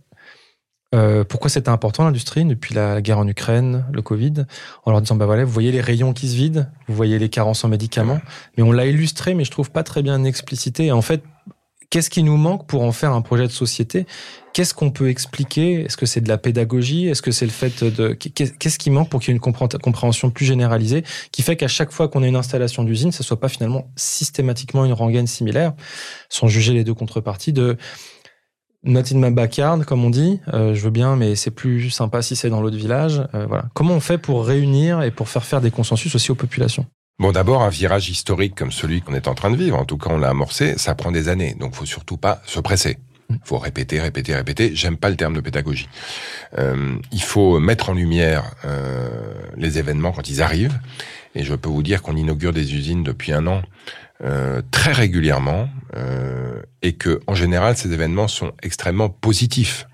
euh, 0.94 1.24
pourquoi 1.24 1.50
c'était 1.50 1.68
important 1.68 2.04
l'industrie 2.04 2.44
depuis 2.44 2.74
la 2.74 3.00
guerre 3.00 3.18
en 3.18 3.26
Ukraine, 3.26 3.84
le 3.92 4.02
Covid, 4.02 4.46
en 4.84 4.92
leur 4.92 5.00
disant 5.00 5.16
bah 5.16 5.26
voilà, 5.26 5.44
vous 5.44 5.50
voyez 5.50 5.72
les 5.72 5.80
rayons 5.80 6.12
qui 6.12 6.28
se 6.28 6.36
vident, 6.36 6.66
vous 6.86 6.94
voyez 6.94 7.18
les 7.18 7.28
carences 7.28 7.64
en 7.64 7.68
médicaments, 7.68 8.20
mais 8.56 8.62
on 8.62 8.72
l'a 8.72 8.86
illustré, 8.86 9.34
mais 9.34 9.44
je 9.44 9.50
trouve 9.50 9.70
pas 9.70 9.82
très 9.82 10.02
bien 10.02 10.22
explicité. 10.24 10.86
Et 10.86 10.92
en 10.92 11.02
fait, 11.02 11.22
qu'est-ce 11.90 12.10
qui 12.10 12.22
nous 12.22 12.36
manque 12.36 12.66
pour 12.66 12.82
en 12.82 12.92
faire 12.92 13.12
un 13.12 13.20
projet 13.20 13.46
de 13.46 13.52
société? 13.52 14.06
Qu'est-ce 14.52 14.74
qu'on 14.74 14.90
peut 14.90 15.08
expliquer? 15.08 15.82
Est-ce 15.82 15.96
que 15.96 16.06
c'est 16.06 16.20
de 16.20 16.28
la 16.28 16.38
pédagogie? 16.38 17.08
Est-ce 17.08 17.20
que 17.20 17.30
c'est 17.30 17.44
le 17.44 17.50
fait 17.50 17.84
de 17.84 18.12
qu'est-ce 18.12 18.78
qui 18.78 18.90
manque 18.90 19.10
pour 19.10 19.20
qu'il 19.20 19.30
y 19.30 19.32
ait 19.32 19.40
une 19.44 19.52
compréhension 19.82 20.30
plus 20.30 20.46
généralisée 20.46 21.04
qui 21.30 21.42
fait 21.42 21.56
qu'à 21.56 21.68
chaque 21.68 21.90
fois 21.92 22.08
qu'on 22.08 22.22
a 22.22 22.26
une 22.26 22.36
installation 22.36 22.84
d'usine, 22.84 23.12
ça 23.12 23.22
soit 23.22 23.40
pas 23.40 23.48
finalement 23.48 23.90
systématiquement 23.96 24.84
une 24.84 24.94
rengaine 24.94 25.26
similaire, 25.26 25.74
sans 26.28 26.48
juger 26.48 26.72
les 26.72 26.84
deux 26.84 26.94
contreparties 26.94 27.52
de 27.52 27.76
Not 28.84 29.12
in 29.12 29.18
my 29.18 29.30
backyard, 29.30 29.84
comme 29.84 30.04
on 30.04 30.10
dit. 30.10 30.40
Euh, 30.54 30.74
je 30.74 30.80
veux 30.82 30.90
bien, 30.90 31.16
mais 31.16 31.34
c'est 31.34 31.50
plus 31.50 31.90
sympa 31.90 32.22
si 32.22 32.36
c'est 32.36 32.50
dans 32.50 32.60
l'autre 32.60 32.76
village. 32.76 33.22
Euh, 33.34 33.46
voilà. 33.46 33.64
Comment 33.74 33.94
on 33.94 34.00
fait 34.00 34.18
pour 34.18 34.46
réunir 34.46 35.02
et 35.02 35.10
pour 35.10 35.28
faire 35.28 35.44
faire 35.44 35.60
des 35.60 35.70
consensus 35.70 36.14
aussi 36.14 36.30
aux 36.30 36.36
populations? 36.36 36.86
Bon, 37.18 37.32
d'abord, 37.32 37.62
un 37.62 37.68
virage 37.68 38.10
historique 38.10 38.54
comme 38.54 38.70
celui 38.70 39.00
qu'on 39.00 39.14
est 39.14 39.26
en 39.26 39.34
train 39.34 39.50
de 39.50 39.56
vivre, 39.56 39.78
en 39.78 39.84
tout 39.84 39.96
cas 39.96 40.10
on 40.10 40.18
l'a 40.18 40.28
amorcé, 40.28 40.76
ça 40.76 40.94
prend 40.94 41.10
des 41.10 41.28
années, 41.28 41.56
donc 41.58 41.74
faut 41.74 41.86
surtout 41.86 42.18
pas 42.18 42.42
se 42.44 42.60
presser. 42.60 42.98
Il 43.30 43.38
faut 43.42 43.58
répéter, 43.58 44.00
répéter, 44.00 44.34
répéter. 44.34 44.70
J'aime 44.74 44.96
pas 44.96 45.10
le 45.10 45.16
terme 45.16 45.34
de 45.34 45.40
pédagogie. 45.40 45.88
Euh, 46.58 46.94
il 47.10 47.22
faut 47.22 47.58
mettre 47.58 47.90
en 47.90 47.94
lumière 47.94 48.52
les 49.56 49.78
événements 49.78 50.12
quand 50.12 50.28
ils 50.28 50.42
arrivent. 50.42 50.78
Et 51.34 51.42
je 51.42 51.54
peux 51.54 51.68
vous 51.68 51.82
dire 51.82 52.02
qu'on 52.02 52.16
inaugure 52.16 52.52
des 52.52 52.74
usines 52.74 53.02
depuis 53.02 53.32
un 53.32 53.46
an 53.48 53.62
euh, 54.24 54.62
très 54.70 54.92
régulièrement, 54.92 55.68
euh, 55.96 56.62
et 56.82 56.94
que 56.94 57.20
en 57.26 57.34
général 57.34 57.76
ces 57.76 57.92
événements 57.92 58.28
sont 58.28 58.52
extrêmement 58.62 59.08
positifs. 59.08 59.86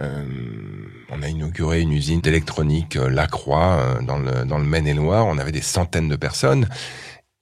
Euh, 0.00 0.24
on 1.10 1.22
a 1.22 1.28
inauguré 1.28 1.80
une 1.80 1.92
usine 1.92 2.20
d'électronique 2.20 2.96
euh, 2.96 3.08
Lacroix 3.08 3.78
euh, 3.78 4.02
dans 4.02 4.18
le, 4.18 4.44
dans 4.44 4.58
le 4.58 4.64
Maine-et-Loire. 4.64 5.26
On 5.26 5.38
avait 5.38 5.52
des 5.52 5.60
centaines 5.60 6.08
de 6.08 6.16
personnes, 6.16 6.68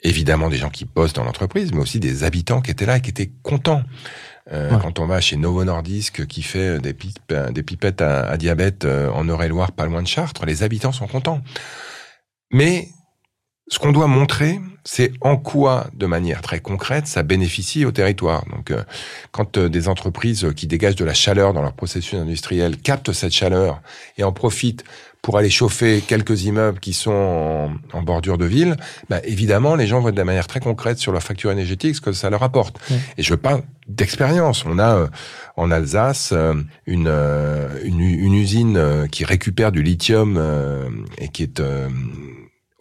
évidemment 0.03 0.51
des 0.51 0.59
gens 0.59 0.69
qui 0.69 0.85
bossent 0.85 1.15
dans 1.15 1.25
l'entreprise, 1.25 1.73
mais 1.73 1.81
aussi 1.81 1.99
des 1.99 2.25
habitants 2.25 2.61
qui 2.61 2.71
étaient 2.71 2.85
là 2.85 2.99
et 2.99 3.01
qui 3.01 3.09
étaient 3.09 3.33
contents. 3.43 3.83
Euh, 4.53 4.71
ouais. 4.71 4.79
Quand 4.83 4.99
on 4.99 5.07
va 5.07 5.21
chez 5.23 5.37
Novo 5.37 5.65
Nordisk 5.65 6.27
qui 6.27 6.43
fait 6.43 6.79
des, 6.79 6.93
pip 6.93 7.17
des 7.53 7.63
pipettes 7.63 8.03
à, 8.03 8.29
à 8.29 8.37
diabète 8.37 8.85
en 8.85 9.27
Eure-et-Loire, 9.27 9.73
pas 9.73 9.87
loin 9.87 10.03
de 10.03 10.09
Chartres, 10.09 10.45
les 10.45 10.63
habitants 10.63 10.93
sont 10.93 11.07
contents. 11.07 11.41
Mais 12.53 12.89
ce 13.73 13.79
qu'on 13.79 13.91
doit 13.91 14.07
montrer, 14.07 14.61
c'est 14.85 15.13
en 15.23 15.39
quoi, 15.39 15.87
de 15.95 16.05
manière 16.05 16.43
très 16.43 16.61
concrète, 16.61 17.07
ça 17.07 17.23
bénéficie 17.23 17.87
au 17.87 17.91
territoire. 17.91 18.45
Donc, 18.55 18.71
euh, 18.71 18.83
quand 19.31 19.57
euh, 19.57 19.71
des 19.71 19.89
entreprises 19.89 20.47
qui 20.55 20.67
dégagent 20.67 20.95
de 20.97 21.07
la 21.07 21.15
chaleur 21.15 21.55
dans 21.55 21.63
leur 21.63 21.73
processus 21.73 22.21
industriel 22.21 22.77
captent 22.77 23.15
cette 23.15 23.33
chaleur 23.33 23.81
et 24.19 24.25
en 24.25 24.33
profitent 24.33 24.85
pour 25.23 25.39
aller 25.39 25.49
chauffer 25.49 26.03
quelques 26.07 26.45
immeubles 26.45 26.81
qui 26.81 26.93
sont 26.93 27.13
en, 27.13 27.71
en 27.97 28.03
bordure 28.03 28.37
de 28.37 28.45
ville, 28.45 28.77
bah, 29.09 29.21
évidemment, 29.25 29.75
les 29.75 29.87
gens 29.87 30.01
voient 30.01 30.13
de 30.13 30.23
manière 30.23 30.49
très 30.49 30.61
concrète 30.61 30.99
sur 30.99 31.11
leur 31.11 31.23
facture 31.23 31.51
énergétique 31.51 31.97
ce 31.97 32.03
que 32.03 32.13
ça 32.13 32.29
leur 32.29 32.43
apporte. 32.43 32.79
Et 33.17 33.23
je 33.23 33.35
parle 33.35 33.63
d'expérience. 33.89 34.67
On 34.67 34.79
a 34.79 34.97
euh, 34.97 35.07
en 35.57 35.71
Alsace 35.71 36.33
euh, 36.33 36.53
une, 36.85 37.07
euh, 37.09 37.69
une, 37.85 38.01
une, 38.01 38.35
usine 38.35 39.09
qui 39.11 39.25
récupère 39.25 39.73
du 39.73 39.83
lithium 39.83 40.39
et 41.17 41.29
qui 41.29 41.45
est 41.45 41.63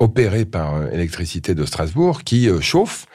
opéré 0.02 0.46
par 0.46 0.76
euh, 0.76 0.90
électricité 0.92 1.54
de 1.54 1.64
Strasbourg 1.64 2.24
qui 2.24 2.50
euh, 2.50 2.60
chauffe 2.60 3.06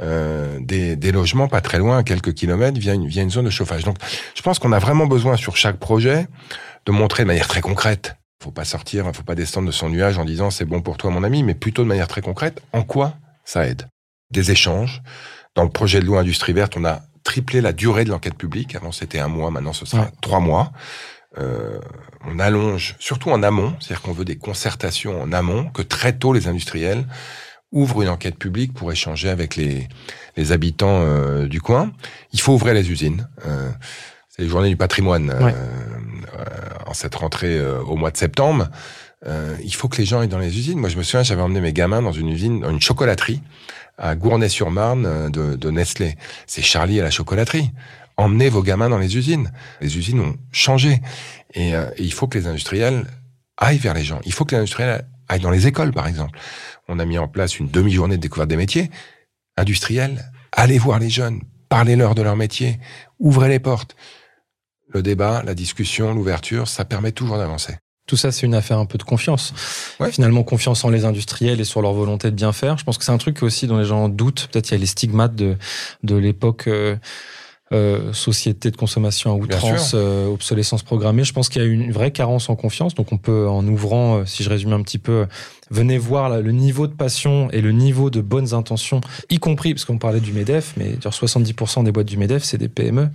euh, 0.00 0.58
des, 0.60 0.94
des, 0.94 1.10
logements 1.10 1.48
pas 1.48 1.62
très 1.62 1.78
loin, 1.78 1.98
à 1.98 2.02
quelques 2.02 2.34
kilomètres, 2.34 2.78
via 2.78 2.92
une, 2.92 3.06
via 3.06 3.22
une 3.22 3.30
zone 3.30 3.46
de 3.46 3.50
chauffage. 3.50 3.84
Donc, 3.84 3.96
je 4.34 4.42
pense 4.42 4.58
qu'on 4.58 4.72
a 4.72 4.78
vraiment 4.78 5.06
besoin 5.06 5.36
sur 5.36 5.56
chaque 5.56 5.78
projet 5.78 6.26
de 6.84 6.92
montrer 6.92 7.22
de 7.22 7.28
manière 7.28 7.48
très 7.48 7.62
concrète. 7.62 8.16
Faut 8.42 8.50
pas 8.50 8.66
sortir, 8.66 9.10
faut 9.14 9.22
pas 9.22 9.34
descendre 9.34 9.66
de 9.66 9.72
son 9.72 9.88
nuage 9.88 10.18
en 10.18 10.26
disant 10.26 10.50
c'est 10.50 10.66
bon 10.66 10.82
pour 10.82 10.98
toi 10.98 11.10
mon 11.10 11.24
ami, 11.24 11.42
mais 11.42 11.54
plutôt 11.54 11.82
de 11.82 11.88
manière 11.88 12.06
très 12.06 12.20
concrète, 12.20 12.60
en 12.74 12.82
quoi 12.82 13.14
ça 13.46 13.66
aide? 13.66 13.88
Des 14.30 14.50
échanges. 14.50 15.02
Dans 15.54 15.64
le 15.64 15.70
projet 15.70 16.00
de 16.00 16.04
loi 16.04 16.20
industrie 16.20 16.52
verte, 16.52 16.76
on 16.76 16.84
a 16.84 17.00
triplé 17.24 17.62
la 17.62 17.72
durée 17.72 18.04
de 18.04 18.10
l'enquête 18.10 18.36
publique. 18.36 18.74
Avant 18.74 18.92
c'était 18.92 19.20
un 19.20 19.28
mois, 19.28 19.50
maintenant 19.50 19.72
ce 19.72 19.86
sera 19.86 20.02
ouais. 20.02 20.12
trois 20.20 20.40
mois. 20.40 20.72
Euh, 21.38 21.78
on 22.24 22.38
allonge, 22.38 22.96
surtout 22.98 23.30
en 23.30 23.42
amont, 23.42 23.74
c'est-à-dire 23.80 24.02
qu'on 24.02 24.12
veut 24.12 24.24
des 24.24 24.36
concertations 24.36 25.20
en 25.20 25.32
amont, 25.32 25.68
que 25.70 25.82
très 25.82 26.12
tôt 26.12 26.32
les 26.32 26.48
industriels 26.48 27.04
ouvrent 27.72 28.02
une 28.02 28.08
enquête 28.08 28.38
publique 28.38 28.72
pour 28.72 28.90
échanger 28.92 29.28
avec 29.28 29.56
les, 29.56 29.88
les 30.36 30.52
habitants 30.52 31.02
euh, 31.02 31.46
du 31.46 31.60
coin. 31.60 31.92
Il 32.32 32.40
faut 32.40 32.54
ouvrir 32.54 32.74
les 32.74 32.90
usines. 32.90 33.28
Euh, 33.44 33.70
c'est 34.28 34.42
les 34.42 34.48
journées 34.48 34.68
du 34.68 34.76
patrimoine 34.76 35.30
ouais. 35.30 35.54
Euh, 35.54 36.40
en 36.86 36.94
cette 36.94 37.14
rentrée 37.14 37.58
euh, 37.58 37.80
au 37.82 37.96
mois 37.96 38.10
de 38.10 38.16
septembre. 38.16 38.68
il 39.62 39.74
faut 39.74 39.88
que 39.88 39.96
les 39.96 40.04
gens 40.04 40.20
aillent 40.20 40.28
dans 40.28 40.38
les 40.38 40.56
usines. 40.58 40.78
Moi, 40.78 40.88
je 40.88 40.96
me 40.96 41.02
souviens, 41.02 41.22
j'avais 41.22 41.42
emmené 41.42 41.60
mes 41.60 41.72
gamins 41.72 42.02
dans 42.02 42.12
une 42.12 42.28
usine, 42.28 42.60
dans 42.60 42.70
une 42.70 42.80
chocolaterie 42.80 43.42
à 43.98 44.14
Gournay-sur-Marne 44.14 45.30
de, 45.30 45.56
de 45.56 45.70
Nestlé. 45.70 46.16
C'est 46.46 46.62
Charlie 46.62 47.00
à 47.00 47.02
la 47.02 47.10
chocolaterie 47.10 47.72
emmenez 48.16 48.48
vos 48.48 48.62
gamins 48.62 48.88
dans 48.88 48.98
les 48.98 49.16
usines. 49.16 49.52
Les 49.80 49.96
usines 49.98 50.20
ont 50.20 50.36
changé. 50.52 51.00
Et, 51.54 51.74
euh, 51.74 51.90
et, 51.96 52.02
il 52.02 52.12
faut 52.12 52.26
que 52.26 52.38
les 52.38 52.46
industriels 52.46 53.06
aillent 53.56 53.78
vers 53.78 53.94
les 53.94 54.04
gens. 54.04 54.20
Il 54.24 54.32
faut 54.32 54.44
que 54.44 54.54
les 54.54 54.60
industriels 54.60 55.06
aillent 55.28 55.40
dans 55.40 55.50
les 55.50 55.66
écoles, 55.66 55.92
par 55.92 56.06
exemple. 56.06 56.38
On 56.88 56.98
a 56.98 57.04
mis 57.04 57.18
en 57.18 57.28
place 57.28 57.58
une 57.58 57.68
demi-journée 57.68 58.16
de 58.16 58.22
découverte 58.22 58.48
des 58.48 58.56
métiers. 58.56 58.90
Industriels, 59.56 60.30
allez 60.52 60.78
voir 60.78 60.98
les 60.98 61.10
jeunes, 61.10 61.40
parlez-leur 61.68 62.14
de 62.14 62.22
leur 62.22 62.36
métier, 62.36 62.78
ouvrez 63.18 63.48
les 63.48 63.58
portes. 63.58 63.96
Le 64.88 65.02
débat, 65.02 65.42
la 65.44 65.54
discussion, 65.54 66.14
l'ouverture, 66.14 66.68
ça 66.68 66.84
permet 66.84 67.12
toujours 67.12 67.38
d'avancer. 67.38 67.76
Tout 68.06 68.16
ça, 68.16 68.30
c'est 68.30 68.46
une 68.46 68.54
affaire 68.54 68.78
un 68.78 68.86
peu 68.86 68.98
de 68.98 69.02
confiance. 69.02 69.52
Ouais. 69.98 70.12
Finalement, 70.12 70.44
confiance 70.44 70.84
en 70.84 70.90
les 70.90 71.04
industriels 71.04 71.60
et 71.60 71.64
sur 71.64 71.82
leur 71.82 71.92
volonté 71.92 72.30
de 72.30 72.36
bien 72.36 72.52
faire. 72.52 72.78
Je 72.78 72.84
pense 72.84 72.98
que 72.98 73.04
c'est 73.04 73.10
un 73.10 73.18
truc 73.18 73.42
aussi 73.42 73.66
dont 73.66 73.78
les 73.78 73.84
gens 73.84 74.08
doutent. 74.08 74.48
Peut-être 74.52 74.70
il 74.70 74.72
y 74.72 74.76
a 74.76 74.78
les 74.78 74.86
stigmates 74.86 75.34
de, 75.34 75.56
de 76.04 76.14
l'époque. 76.14 76.68
Euh 76.68 76.96
euh, 77.72 78.12
société 78.12 78.70
de 78.70 78.76
consommation 78.76 79.32
à 79.32 79.34
outrance, 79.34 79.92
euh, 79.94 80.28
obsolescence 80.28 80.84
programmée. 80.84 81.24
Je 81.24 81.32
pense 81.32 81.48
qu'il 81.48 81.60
y 81.60 81.64
a 81.64 81.68
une 81.68 81.90
vraie 81.90 82.12
carence 82.12 82.48
en 82.48 82.54
confiance. 82.54 82.94
Donc 82.94 83.12
on 83.12 83.18
peut, 83.18 83.48
en 83.48 83.66
ouvrant, 83.66 84.18
euh, 84.18 84.24
si 84.24 84.44
je 84.44 84.50
résume 84.50 84.72
un 84.72 84.82
petit 84.82 84.98
peu, 84.98 85.26
venez 85.70 85.98
voir 85.98 86.28
là, 86.28 86.40
le 86.40 86.52
niveau 86.52 86.86
de 86.86 86.92
passion 86.92 87.50
et 87.50 87.60
le 87.60 87.72
niveau 87.72 88.08
de 88.08 88.20
bonnes 88.20 88.54
intentions, 88.54 89.00
y 89.30 89.38
compris, 89.38 89.74
parce 89.74 89.84
qu'on 89.84 89.98
parlait 89.98 90.20
du 90.20 90.32
MEDEF, 90.32 90.74
mais 90.76 90.92
70% 90.94 91.82
des 91.82 91.90
boîtes 91.90 92.06
du 92.06 92.16
MEDEF, 92.16 92.44
c'est 92.44 92.56
des 92.58 92.68
PME. 92.68 93.08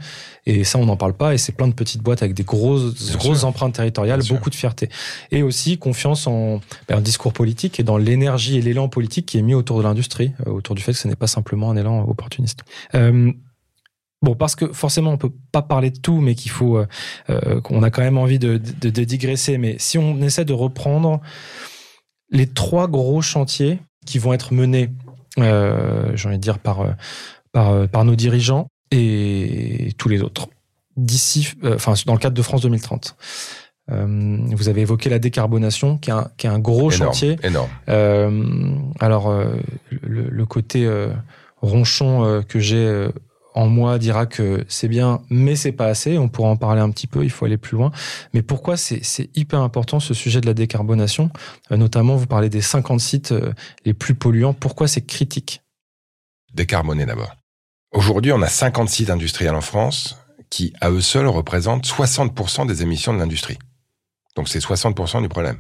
Et 0.46 0.66
ça, 0.66 0.80
on 0.80 0.86
n'en 0.86 0.98
parle 0.98 1.14
pas. 1.14 1.34
Et 1.34 1.38
c'est 1.38 1.54
plein 1.54 1.70
de 1.70 1.74
petites 1.74 2.02
boîtes 2.02 2.22
avec 2.22 2.34
des 2.34 2.44
grosses, 2.44 3.16
grosses 3.16 3.46
empreintes 3.46 3.76
territoriales, 3.76 4.20
Bien 4.20 4.36
beaucoup 4.36 4.46
sûr. 4.46 4.52
de 4.52 4.56
fierté. 4.56 4.90
Et 5.32 5.44
aussi 5.44 5.78
confiance 5.78 6.28
en 6.28 6.60
ben, 6.90 6.98
un 6.98 7.02
discours 7.02 7.32
politique 7.32 7.80
et 7.80 7.84
dans 7.84 7.98
l'énergie 7.98 8.58
et 8.58 8.62
l'élan 8.62 8.90
politique 8.90 9.28
qui 9.28 9.38
est 9.38 9.44
mis 9.44 9.54
autour 9.54 9.78
de 9.78 9.84
l'industrie, 9.84 10.34
euh, 10.46 10.52
autour 10.52 10.76
du 10.76 10.82
fait 10.82 10.92
que 10.92 10.98
ce 10.98 11.08
n'est 11.08 11.16
pas 11.16 11.28
simplement 11.28 11.72
un 11.72 11.78
élan 11.78 12.04
opportuniste. 12.06 12.64
Euh, 12.96 13.32
Bon, 14.22 14.36
parce 14.36 14.56
que 14.56 14.72
forcément, 14.72 15.12
on 15.12 15.18
peut 15.18 15.32
pas 15.52 15.62
parler 15.64 15.90
de 15.90 15.98
tout, 15.98 16.22
mais 16.22 16.36
qu'il 16.36 16.52
faut, 16.52 16.78
euh, 17.30 17.62
qu'on 17.62 17.82
a 17.82 17.90
quand 17.90 18.04
même 18.04 18.18
envie 18.18 18.38
de, 18.38 18.58
de, 18.58 18.90
de, 18.90 19.04
digresser. 19.04 19.58
Mais 19.58 19.76
si 19.80 19.98
on 19.98 20.22
essaie 20.22 20.46
de 20.46 20.54
reprendre 20.54 21.22
les 22.30 22.48
trois 22.48 22.88
gros 22.88 23.22
chantiers 23.22 23.80
qui 24.06 24.20
vont 24.20 24.34
être 24.34 24.54
menés, 24.54 24.90
euh, 25.40 26.16
j'ai 26.16 26.28
envie 26.28 26.38
de 26.38 26.42
dire 26.42 26.60
par, 26.60 26.86
par, 27.52 27.88
par 27.90 28.06
nos 28.06 28.16
dirigeants 28.16 28.68
et 28.92 29.94
tous 29.98 30.10
les 30.10 30.22
autres 30.22 30.48
d'ici, 30.98 31.54
enfin 31.64 31.94
dans 32.06 32.14
le 32.14 32.20
cadre 32.20 32.36
de 32.36 32.42
France 32.42 32.62
2030. 32.62 33.16
Euh, 33.92 34.38
vous 34.52 34.70
avez 34.70 34.82
évoqué 34.82 35.10
la 35.10 35.20
décarbonation, 35.20 35.98
qui 35.98 36.12
est 36.12 36.14
un, 36.14 36.30
qui 36.38 36.48
est 36.48 36.50
un 36.50 36.60
gros 36.60 36.90
chantier. 36.90 37.38
Énorme. 37.44 37.70
Euh, 37.90 38.76
alors, 39.00 39.30
euh, 39.30 39.54
le, 40.02 40.30
le, 40.30 40.46
côté 40.46 40.90
ronchon 41.62 42.44
que 42.48 42.60
j'ai 42.60 43.08
en 43.54 43.68
moi 43.68 44.00
dira 44.00 44.26
que 44.26 44.66
c'est 44.68 44.88
bien, 44.88 45.22
mais 45.30 45.56
c'est 45.56 45.72
pas 45.72 45.88
assez. 45.88 46.18
On 46.18 46.30
pourra 46.30 46.50
en 46.50 46.58
parler 46.58 46.82
un 46.82 46.90
petit 46.90 47.08
peu. 47.08 47.24
Il 47.24 47.30
faut 47.30 47.46
aller 47.46 47.58
plus 47.58 47.78
loin. 47.78 47.92
Mais 48.34 48.42
pourquoi 48.42 48.78
c'est 48.78 49.30
hyper 49.36 49.60
important 49.62 50.00
ce 50.00 50.14
sujet 50.14 50.42
de 50.42 50.46
la 50.46 50.54
décarbonation? 50.54 51.30
Notamment, 51.70 52.16
vous 52.16 52.28
parlez 52.28 52.50
des 52.50 52.62
50 52.62 53.00
sites 53.00 53.34
les 53.86 53.94
plus 53.94 54.16
polluants. 54.16 54.54
Pourquoi 54.54 54.88
c'est 54.88 55.06
critique? 55.06 55.62
Décarboner 56.54 57.06
d'abord. 57.06 57.36
Aujourd'hui, 57.92 58.32
on 58.32 58.42
a 58.42 58.48
50 58.48 58.90
sites 58.90 59.10
industriels 59.10 59.56
en 59.56 59.62
France 59.62 60.18
qui, 60.50 60.74
à 60.80 60.90
eux 60.90 61.02
seuls, 61.02 61.28
représentent 61.28 61.86
60% 61.86 62.68
des 62.68 62.82
émissions 62.82 63.14
de 63.14 63.20
l'industrie. 63.20 63.58
Donc 64.36 64.48
c'est 64.48 64.60
60% 64.60 65.22
du 65.22 65.30
problème. 65.30 65.58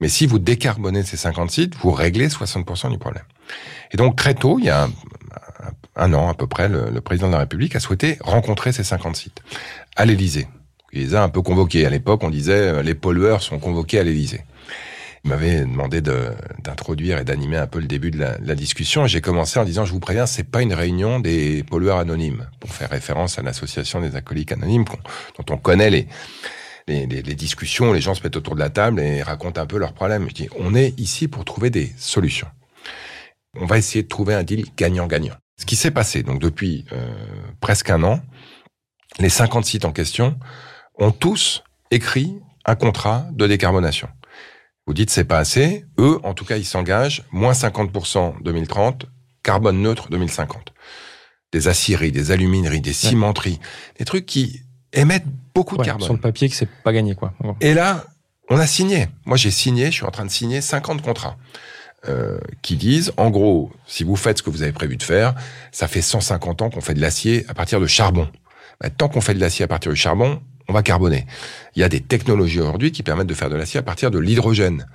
Mais 0.00 0.08
si 0.08 0.26
vous 0.26 0.38
décarbonez 0.38 1.02
ces 1.02 1.16
50 1.16 1.50
sites, 1.50 1.74
vous 1.76 1.90
réglez 1.90 2.28
60% 2.28 2.90
du 2.90 2.98
problème. 2.98 3.24
Et 3.92 3.96
donc 3.96 4.16
très 4.16 4.34
tôt, 4.34 4.58
il 4.58 4.64
y 4.64 4.70
a 4.70 4.84
un, 4.84 4.90
an 5.96 6.28
à 6.28 6.34
peu 6.34 6.46
près, 6.46 6.68
le, 6.68 7.00
président 7.00 7.28
de 7.28 7.32
la 7.32 7.40
République 7.40 7.76
a 7.76 7.80
souhaité 7.80 8.18
rencontrer 8.20 8.72
ces 8.72 8.84
50 8.84 9.16
sites 9.16 9.42
à 9.96 10.04
l'Élysée. 10.04 10.48
Il 10.92 11.00
les 11.00 11.14
a 11.14 11.22
un 11.22 11.28
peu 11.28 11.42
convoqués. 11.42 11.86
À 11.86 11.90
l'époque, 11.90 12.22
on 12.24 12.30
disait 12.30 12.52
euh, 12.52 12.82
les 12.82 12.94
pollueurs 12.94 13.42
sont 13.42 13.58
convoqués 13.58 14.00
à 14.00 14.02
l'Élysée. 14.02 14.42
Il 15.24 15.30
m'avait 15.30 15.60
demandé 15.60 16.00
d'introduire 16.00 17.18
et 17.18 17.24
d'animer 17.24 17.58
un 17.58 17.66
peu 17.66 17.78
le 17.78 17.86
début 17.86 18.10
de 18.10 18.18
la, 18.18 18.54
discussion. 18.54 19.06
J'ai 19.06 19.20
commencé 19.20 19.60
en 19.60 19.64
disant, 19.64 19.84
je 19.84 19.92
vous 19.92 20.00
préviens, 20.00 20.24
c'est 20.24 20.44
pas 20.44 20.62
une 20.62 20.72
réunion 20.72 21.20
des 21.20 21.62
pollueurs 21.62 21.98
anonymes, 21.98 22.48
pour 22.58 22.72
faire 22.72 22.88
référence 22.88 23.38
à 23.38 23.42
l'association 23.42 24.00
des 24.00 24.16
alcooliques 24.16 24.52
anonymes, 24.52 24.86
dont 25.36 25.54
on 25.54 25.58
connaît 25.58 25.90
les, 25.90 26.08
les, 26.88 27.34
discussions, 27.34 27.92
les 27.92 28.00
gens 28.00 28.14
se 28.14 28.22
mettent 28.22 28.36
autour 28.36 28.54
de 28.54 28.60
la 28.60 28.70
table 28.70 28.98
et 29.00 29.22
racontent 29.22 29.60
un 29.60 29.66
peu 29.66 29.78
leurs 29.78 29.92
problèmes. 29.92 30.26
Je 30.30 30.34
dis, 30.34 30.48
on 30.58 30.74
est 30.74 30.98
ici 30.98 31.28
pour 31.28 31.44
trouver 31.44 31.68
des 31.68 31.92
solutions. 31.98 32.48
On 33.58 33.66
va 33.66 33.78
essayer 33.78 34.02
de 34.02 34.08
trouver 34.08 34.34
un 34.34 34.42
deal 34.42 34.64
gagnant-gagnant. 34.76 35.34
Ce 35.60 35.66
qui 35.66 35.76
s'est 35.76 35.90
passé, 35.90 36.22
donc 36.22 36.40
depuis 36.40 36.86
euh, 36.90 37.06
presque 37.60 37.90
un 37.90 38.02
an, 38.02 38.22
les 39.18 39.28
50 39.28 39.66
sites 39.66 39.84
en 39.84 39.92
question 39.92 40.38
ont 40.98 41.10
tous 41.10 41.62
écrit 41.90 42.40
un 42.64 42.76
contrat 42.76 43.26
de 43.32 43.46
décarbonation. 43.46 44.08
Vous 44.86 44.94
dites 44.94 45.10
c'est 45.10 45.24
pas 45.24 45.36
assez. 45.36 45.84
Eux, 45.98 46.18
en 46.24 46.32
tout 46.32 46.46
cas, 46.46 46.56
ils 46.56 46.64
s'engagent 46.64 47.24
moins 47.30 47.52
50% 47.52 48.42
2030, 48.42 49.04
carbone 49.42 49.82
neutre 49.82 50.08
2050. 50.08 50.72
Des 51.52 51.68
aciéries, 51.68 52.10
des 52.10 52.30
alumineries, 52.30 52.80
des 52.80 52.94
cimenteries, 52.94 53.60
des 53.98 54.06
trucs 54.06 54.24
qui 54.24 54.62
émettent 54.94 55.26
beaucoup 55.54 55.76
de 55.76 55.82
carbone. 55.82 56.06
Sur 56.06 56.14
le 56.14 56.20
papier, 56.20 56.48
que 56.48 56.54
c'est 56.54 56.70
pas 56.82 56.94
gagné, 56.94 57.14
quoi. 57.14 57.34
Et 57.60 57.74
là, 57.74 58.06
on 58.48 58.56
a 58.56 58.66
signé. 58.66 59.08
Moi, 59.26 59.36
j'ai 59.36 59.50
signé, 59.50 59.86
je 59.86 59.96
suis 59.96 60.06
en 60.06 60.10
train 60.10 60.24
de 60.24 60.30
signer 60.30 60.62
50 60.62 61.02
contrats. 61.02 61.36
Euh, 62.08 62.38
qui 62.62 62.76
disent, 62.76 63.12
en 63.18 63.28
gros, 63.28 63.70
si 63.86 64.04
vous 64.04 64.16
faites 64.16 64.38
ce 64.38 64.42
que 64.42 64.48
vous 64.48 64.62
avez 64.62 64.72
prévu 64.72 64.96
de 64.96 65.02
faire, 65.02 65.34
ça 65.70 65.86
fait 65.86 66.00
150 66.00 66.62
ans 66.62 66.70
qu'on 66.70 66.80
fait 66.80 66.94
de 66.94 67.00
l'acier 67.00 67.44
à 67.48 67.52
partir 67.52 67.78
de 67.78 67.86
charbon. 67.86 68.26
Bah, 68.80 68.88
tant 68.88 69.10
qu'on 69.10 69.20
fait 69.20 69.34
de 69.34 69.38
l'acier 69.38 69.66
à 69.66 69.68
partir 69.68 69.90
de 69.90 69.96
charbon, 69.96 70.40
on 70.66 70.72
va 70.72 70.82
carboner. 70.82 71.26
Il 71.76 71.80
y 71.80 71.82
a 71.82 71.90
des 71.90 72.00
technologies 72.00 72.58
aujourd'hui 72.58 72.90
qui 72.90 73.02
permettent 73.02 73.26
de 73.26 73.34
faire 73.34 73.50
de 73.50 73.56
l'acier 73.56 73.78
à 73.78 73.82
partir 73.82 74.10
de 74.10 74.18
l'hydrogène. 74.18 74.86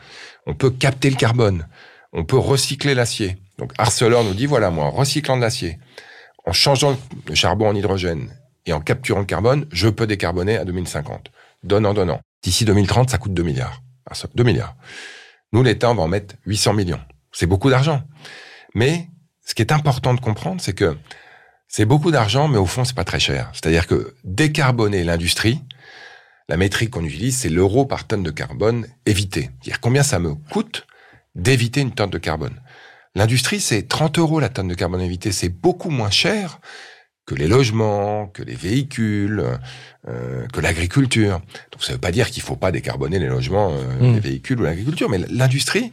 On 0.47 0.55
peut 0.55 0.71
capter 0.71 1.11
le 1.11 1.15
carbone. 1.15 1.67
On 2.11 2.23
peut 2.23 2.39
recycler 2.39 2.95
l'acier. 2.95 3.37
Donc 3.59 3.71
Arcelor 3.77 4.23
nous 4.23 4.33
dit, 4.33 4.47
voilà, 4.47 4.71
moi, 4.71 4.85
en 4.85 4.91
recyclant 4.91 5.37
de 5.37 5.41
l'acier, 5.41 5.77
en 6.47 6.53
changeant 6.53 6.97
le 7.27 7.35
charbon 7.35 7.67
en 7.67 7.75
hydrogène 7.75 8.31
et 8.65 8.73
en 8.73 8.81
capturant 8.81 9.19
le 9.19 9.27
carbone, 9.27 9.67
je 9.71 9.89
peux 9.89 10.07
décarboner 10.07 10.57
à 10.57 10.65
2050. 10.65 11.29
Donnant, 11.63 11.93
donnant. 11.93 12.19
D'ici 12.41 12.65
2030, 12.65 13.11
ça 13.11 13.19
coûte 13.19 13.35
2 13.35 13.43
milliards. 13.43 13.83
2 14.33 14.43
milliards. 14.43 14.75
Nous, 15.51 15.63
l'État, 15.63 15.89
on 15.91 15.95
va 15.95 16.03
en 16.03 16.07
mettre 16.07 16.35
800 16.45 16.73
millions. 16.73 17.01
C'est 17.31 17.45
beaucoup 17.45 17.69
d'argent. 17.69 18.03
Mais 18.73 19.09
ce 19.45 19.53
qui 19.53 19.61
est 19.61 19.71
important 19.71 20.13
de 20.13 20.19
comprendre, 20.19 20.61
c'est 20.61 20.73
que 20.73 20.97
c'est 21.67 21.85
beaucoup 21.85 22.11
d'argent, 22.11 22.47
mais 22.47 22.57
au 22.57 22.65
fond, 22.65 22.83
c'est 22.83 22.95
pas 22.95 23.03
très 23.03 23.19
cher. 23.19 23.49
C'est-à-dire 23.53 23.87
que 23.87 24.15
décarboner 24.23 25.03
l'industrie, 25.03 25.61
la 26.47 26.57
métrique 26.57 26.91
qu'on 26.91 27.03
utilise, 27.03 27.37
c'est 27.37 27.49
l'euro 27.49 27.85
par 27.85 28.05
tonne 28.05 28.23
de 28.23 28.31
carbone 28.31 28.87
évité. 29.05 29.49
C'est-à-dire 29.61 29.81
combien 29.81 30.03
ça 30.03 30.19
me 30.19 30.35
coûte 30.35 30.85
d'éviter 31.33 31.81
une 31.81 31.91
tonne 31.91 32.11
de 32.11 32.17
carbone. 32.17 32.61
L'industrie, 33.15 33.59
c'est 33.59 33.87
30 33.87 34.19
euros 34.19 34.39
la 34.39 34.49
tonne 34.49 34.67
de 34.67 34.75
carbone 34.75 35.01
évité. 35.01 35.31
C'est 35.31 35.49
beaucoup 35.49 35.89
moins 35.89 36.11
cher 36.11 36.59
que 37.25 37.35
les 37.35 37.47
logements, 37.47 38.27
que 38.27 38.43
les 38.43 38.55
véhicules, 38.55 39.43
euh, 40.07 40.47
que 40.53 40.61
l'agriculture. 40.61 41.41
Donc 41.71 41.83
ça 41.83 41.91
ne 41.91 41.95
veut 41.95 42.01
pas 42.01 42.11
dire 42.11 42.29
qu'il 42.29 42.43
ne 42.43 42.47
faut 42.47 42.55
pas 42.55 42.71
décarboner 42.71 43.19
les 43.19 43.27
logements, 43.27 43.71
euh, 43.73 44.11
mmh. 44.11 44.13
les 44.13 44.19
véhicules 44.19 44.59
ou 44.59 44.63
l'agriculture, 44.63 45.09
mais 45.09 45.19
l'industrie, 45.29 45.91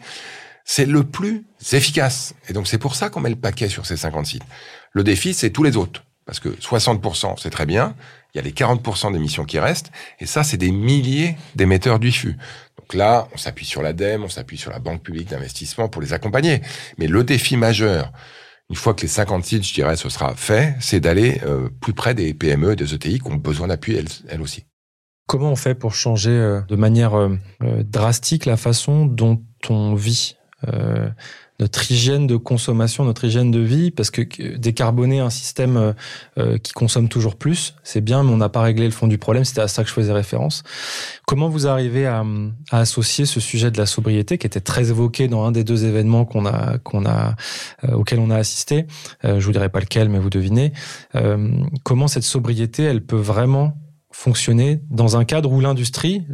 c'est 0.65 0.87
le 0.87 1.05
plus 1.05 1.45
efficace. 1.73 2.35
Et 2.49 2.53
donc 2.53 2.69
c'est 2.69 2.79
pour 2.79 2.95
ça 2.95 3.09
qu'on 3.09 3.21
met 3.21 3.31
le 3.31 3.37
paquet 3.37 3.69
sur 3.69 3.87
ces 3.87 3.97
50 3.97 4.27
sites. 4.27 4.45
Le 4.93 5.03
défi, 5.05 5.35
c'est 5.35 5.51
tous 5.51 5.63
les 5.63 5.77
autres. 5.77 6.05
Parce 6.25 6.39
que 6.39 6.51
60%, 6.51 7.35
c'est 7.43 7.51
très 7.51 7.67
bien. 7.67 7.97
Il 8.33 8.39
y 8.39 8.41
a 8.41 8.45
les 8.45 8.53
40% 8.53 9.13
d'émissions 9.13 9.45
qui 9.45 9.59
restent. 9.59 9.91
Et 10.21 10.27
ça, 10.27 10.45
c'est 10.45 10.57
des 10.57 10.71
milliers 10.71 11.37
d'émetteurs 11.57 11.99
du 11.99 12.13
fût. 12.13 12.37
Donc 12.79 12.95
là, 12.95 13.29
on 13.35 13.39
s'appuie 13.39 13.67
sur 13.67 13.83
l'ADEME, 13.83 14.23
on 14.23 14.29
s'appuie 14.29 14.57
sur 14.57 14.71
la 14.71 14.79
Banque 14.79 15.03
publique 15.03 15.29
d'investissement 15.29 15.89
pour 15.89 16.01
les 16.01 16.13
accompagner. 16.13 16.63
Mais 16.97 17.09
le 17.09 17.25
défi 17.25 17.57
majeur, 17.57 18.13
une 18.73 18.79
fois 18.79 18.95
que 18.95 19.03
les 19.03 19.09
50 19.09 19.45
sites, 19.45 19.67
je 19.69 19.75
dirais, 19.75 19.97
ce 19.97 20.09
sera 20.09 20.35
fait, 20.35 20.77
c'est 20.81 20.99
d'aller 20.99 21.43
euh, 21.45 21.69
plus 21.83 21.93
près 21.93 22.15
des 22.15 22.33
PME, 22.33 22.75
des 22.75 22.95
ETI 22.95 23.19
qui 23.19 23.31
ont 23.31 23.35
besoin 23.35 23.69
d'appui 23.69 23.95
elles, 24.29 24.41
aussi. 24.41 24.65
Comment 25.29 25.53
on 25.53 25.57
fait 25.57 25.75
pour 25.75 25.95
changer 25.95 26.31
euh, 26.31 26.63
de 26.69 26.77
manière 26.77 27.15
euh, 27.15 27.37
drastique 27.61 28.47
la 28.47 28.57
façon 28.57 29.05
dont 29.05 29.43
on 29.69 29.95
vit 29.95 30.37
notre 31.63 31.93
hygiène 31.93 32.27
de 32.27 32.37
consommation, 32.37 33.05
notre 33.05 33.25
hygiène 33.25 33.53
de 33.53 33.61
vie, 33.61 33.93
parce 33.93 34.11
que 34.11 34.23
décarboner 34.57 35.21
un 35.21 35.31
système 35.31 35.77
euh, 35.77 35.93
euh, 36.39 36.59
qui 36.59 36.73
consomme 36.73 37.09
toujours 37.09 37.37
plus, 37.37 37.75
c'est 37.85 38.01
bien, 38.01 38.25
mais 38.25 38.33
on 38.33 38.37
n'a 38.37 38.49
pas 38.49 38.63
réglé 38.63 38.85
le 38.85 38.91
fond 38.91 39.07
du 39.07 39.17
problème. 39.17 39.45
C'était 39.45 39.61
à 39.61 39.69
ça 39.69 39.85
que 39.85 39.89
je 39.89 39.95
faisais 39.95 40.13
référence. 40.13 40.65
Comment 41.25 41.49
vous 41.49 41.69
arrivez 41.69 42.07
à, 42.07 42.25
à, 42.73 42.81
associer 42.81 43.27
ce 43.27 43.39
sujet 43.39 43.71
de 43.71 43.79
la 43.79 43.87
sobriété, 43.87 44.39
qui 44.39 44.47
était 44.47 44.61
très 44.61 44.91
évoqué 44.91 45.29
dans 45.29 45.45
un 45.45 45.53
des 45.53 45.63
deux 45.63 45.85
événements 45.85 46.25
qu'on 46.25 46.47
a, 46.47 46.79
qu'on 46.79 47.07
a, 47.07 47.37
euh, 47.85 47.93
auquel 47.93 48.19
on 48.19 48.31
a 48.31 48.37
assisté. 48.37 48.87
je 49.23 49.45
vous 49.45 49.53
dirai 49.53 49.69
pas 49.69 49.81
lequel, 49.81 50.09
mais 50.09 50.19
vous 50.19 50.31
devinez. 50.31 50.73
comment 51.85 52.09
cette 52.09 52.25
sobriété, 52.25 52.83
elle 52.83 53.03
peut 53.03 53.17
vraiment 53.17 53.77
fonctionner 54.13 54.81
dans 54.91 55.17
un 55.17 55.25
cadre 55.25 55.51
où 55.51 55.61
l'industrie, 55.61 56.25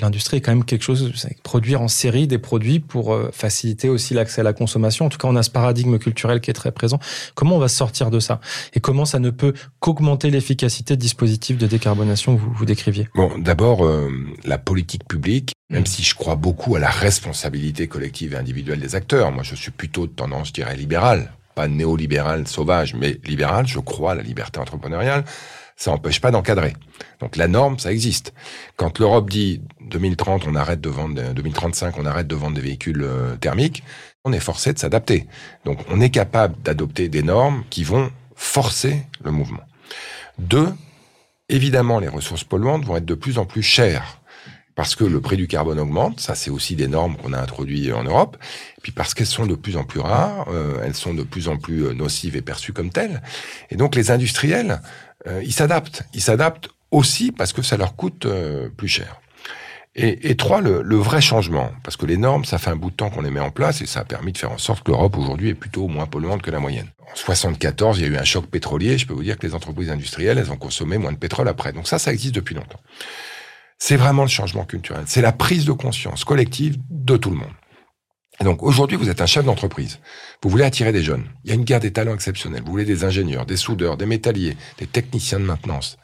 l'industrie 0.00 0.38
est 0.38 0.40
quand 0.40 0.52
même 0.52 0.64
quelque 0.64 0.82
chose, 0.82 1.12
produire 1.42 1.82
en 1.82 1.88
série 1.88 2.26
des 2.26 2.38
produits 2.38 2.80
pour 2.80 3.12
euh, 3.12 3.30
faciliter 3.32 3.88
aussi 3.88 4.14
l'accès 4.14 4.40
à 4.40 4.44
la 4.44 4.52
consommation. 4.52 5.04
En 5.04 5.08
tout 5.08 5.18
cas, 5.18 5.28
on 5.28 5.36
a 5.36 5.42
ce 5.42 5.50
paradigme 5.50 5.98
culturel 5.98 6.40
qui 6.40 6.50
est 6.50 6.54
très 6.54 6.72
présent. 6.72 6.98
Comment 7.34 7.56
on 7.56 7.58
va 7.58 7.68
sortir 7.68 8.10
de 8.10 8.20
ça? 8.20 8.40
Et 8.74 8.80
comment 8.80 9.04
ça 9.04 9.18
ne 9.18 9.30
peut 9.30 9.54
qu'augmenter 9.80 10.30
l'efficacité 10.30 10.96
de 10.96 11.00
dispositifs 11.00 11.58
de 11.58 11.66
décarbonation 11.66 12.36
que 12.36 12.40
vous, 12.40 12.52
vous 12.52 12.64
décriviez? 12.64 13.08
Bon, 13.14 13.30
d'abord, 13.38 13.84
euh, 13.84 14.08
la 14.44 14.58
politique 14.58 15.06
publique, 15.06 15.52
même 15.70 15.82
mmh. 15.82 15.86
si 15.86 16.02
je 16.02 16.14
crois 16.14 16.36
beaucoup 16.36 16.76
à 16.76 16.78
la 16.78 16.90
responsabilité 16.90 17.88
collective 17.88 18.34
et 18.34 18.36
individuelle 18.36 18.80
des 18.80 18.94
acteurs, 18.94 19.32
moi 19.32 19.42
je 19.42 19.54
suis 19.56 19.72
plutôt 19.72 20.06
de 20.06 20.12
tendance, 20.12 20.48
je 20.48 20.52
dirais, 20.52 20.76
libérale, 20.76 21.32
pas 21.54 21.68
néolibérale 21.68 22.46
sauvage, 22.46 22.94
mais 22.94 23.18
libérale, 23.24 23.66
je 23.66 23.78
crois 23.78 24.12
à 24.12 24.14
la 24.14 24.22
liberté 24.22 24.60
entrepreneuriale 24.60 25.24
ça 25.76 25.90
n'empêche 25.90 26.20
pas 26.20 26.30
d'encadrer. 26.30 26.74
Donc 27.20 27.36
la 27.36 27.48
norme, 27.48 27.78
ça 27.78 27.92
existe. 27.92 28.32
Quand 28.76 28.98
l'Europe 28.98 29.28
dit 29.28 29.60
2030, 29.80 30.46
on 30.46 30.54
arrête 30.54 30.80
de 30.80 30.88
vendre, 30.88 31.32
2035, 31.32 31.98
on 31.98 32.06
arrête 32.06 32.26
de 32.26 32.34
vendre 32.34 32.56
des 32.56 32.60
véhicules 32.60 33.02
euh, 33.02 33.36
thermiques, 33.36 33.82
on 34.24 34.32
est 34.32 34.40
forcé 34.40 34.72
de 34.72 34.78
s'adapter. 34.78 35.26
Donc 35.64 35.80
on 35.90 36.00
est 36.00 36.10
capable 36.10 36.60
d'adopter 36.62 37.08
des 37.08 37.22
normes 37.22 37.64
qui 37.70 37.84
vont 37.84 38.10
forcer 38.34 39.02
le 39.22 39.30
mouvement. 39.30 39.62
Deux, 40.38 40.72
évidemment, 41.48 41.98
les 41.98 42.08
ressources 42.08 42.44
polluantes 42.44 42.84
vont 42.84 42.96
être 42.96 43.04
de 43.04 43.14
plus 43.14 43.38
en 43.38 43.46
plus 43.46 43.62
chères 43.62 44.20
parce 44.74 44.96
que 44.96 45.04
le 45.04 45.20
prix 45.20 45.36
du 45.36 45.46
carbone 45.46 45.78
augmente, 45.78 46.20
ça 46.20 46.34
c'est 46.34 46.50
aussi 46.50 46.74
des 46.74 46.88
normes 46.88 47.16
qu'on 47.16 47.32
a 47.32 47.40
introduites 47.40 47.92
en 47.92 48.02
Europe, 48.02 48.36
puis 48.82 48.92
parce 48.92 49.14
qu'elles 49.14 49.26
sont 49.26 49.46
de 49.46 49.54
plus 49.54 49.76
en 49.76 49.84
plus 49.84 50.00
rares, 50.00 50.46
euh, 50.48 50.80
elles 50.82 50.94
sont 50.94 51.14
de 51.14 51.22
plus 51.22 51.48
en 51.48 51.56
plus 51.56 51.86
euh, 51.86 51.94
nocives 51.94 52.36
et 52.36 52.42
perçues 52.42 52.72
comme 52.72 52.90
telles, 52.90 53.22
et 53.70 53.76
donc 53.76 53.94
les 53.94 54.10
industriels 54.10 54.80
euh, 55.26 55.42
ils 55.44 55.52
s'adaptent. 55.52 56.02
Ils 56.12 56.22
s'adaptent 56.22 56.68
aussi 56.90 57.32
parce 57.32 57.52
que 57.52 57.62
ça 57.62 57.76
leur 57.76 57.96
coûte 57.96 58.26
euh, 58.26 58.68
plus 58.68 58.88
cher. 58.88 59.20
Et, 59.96 60.30
et 60.30 60.36
trois, 60.36 60.60
le, 60.60 60.82
le, 60.82 60.96
vrai 60.96 61.20
changement. 61.20 61.70
Parce 61.84 61.96
que 61.96 62.04
les 62.04 62.16
normes, 62.16 62.44
ça 62.44 62.58
fait 62.58 62.70
un 62.70 62.76
bout 62.76 62.90
de 62.90 62.96
temps 62.96 63.10
qu'on 63.10 63.22
les 63.22 63.30
met 63.30 63.40
en 63.40 63.50
place 63.50 63.80
et 63.80 63.86
ça 63.86 64.00
a 64.00 64.04
permis 64.04 64.32
de 64.32 64.38
faire 64.38 64.50
en 64.50 64.58
sorte 64.58 64.82
que 64.82 64.90
l'Europe 64.90 65.16
aujourd'hui 65.16 65.50
est 65.50 65.54
plutôt 65.54 65.86
moins 65.86 66.06
polluante 66.06 66.42
que 66.42 66.50
la 66.50 66.58
moyenne. 66.58 66.88
En 67.00 67.14
74, 67.14 67.98
il 67.98 68.02
y 68.02 68.04
a 68.06 68.08
eu 68.08 68.16
un 68.16 68.24
choc 68.24 68.46
pétrolier. 68.46 68.98
Je 68.98 69.06
peux 69.06 69.14
vous 69.14 69.22
dire 69.22 69.38
que 69.38 69.46
les 69.46 69.54
entreprises 69.54 69.90
industrielles, 69.90 70.38
elles 70.38 70.50
ont 70.50 70.56
consommé 70.56 70.98
moins 70.98 71.12
de 71.12 71.18
pétrole 71.18 71.48
après. 71.48 71.72
Donc 71.72 71.86
ça, 71.86 71.98
ça 72.00 72.12
existe 72.12 72.34
depuis 72.34 72.56
longtemps. 72.56 72.80
C'est 73.78 73.96
vraiment 73.96 74.22
le 74.22 74.28
changement 74.28 74.64
culturel. 74.64 75.04
C'est 75.06 75.20
la 75.20 75.32
prise 75.32 75.64
de 75.64 75.72
conscience 75.72 76.24
collective 76.24 76.76
de 76.90 77.16
tout 77.16 77.30
le 77.30 77.36
monde. 77.36 77.52
Et 78.40 78.44
donc 78.44 78.62
aujourd'hui, 78.62 78.96
vous 78.96 79.08
êtes 79.08 79.20
un 79.20 79.26
chef 79.26 79.44
d'entreprise. 79.44 80.00
Vous 80.42 80.50
voulez 80.50 80.64
attirer 80.64 80.92
des 80.92 81.02
jeunes. 81.02 81.24
Il 81.44 81.50
y 81.50 81.52
a 81.52 81.54
une 81.54 81.64
guerre 81.64 81.80
des 81.80 81.92
talents 81.92 82.14
exceptionnelle. 82.14 82.62
Vous 82.64 82.72
voulez 82.72 82.84
des 82.84 83.04
ingénieurs, 83.04 83.46
des 83.46 83.56
soudeurs, 83.56 83.96
des 83.96 84.06
métalliers, 84.06 84.56
des 84.78 84.86
techniciens 84.86 85.38
de 85.38 85.44
maintenance. 85.44 85.96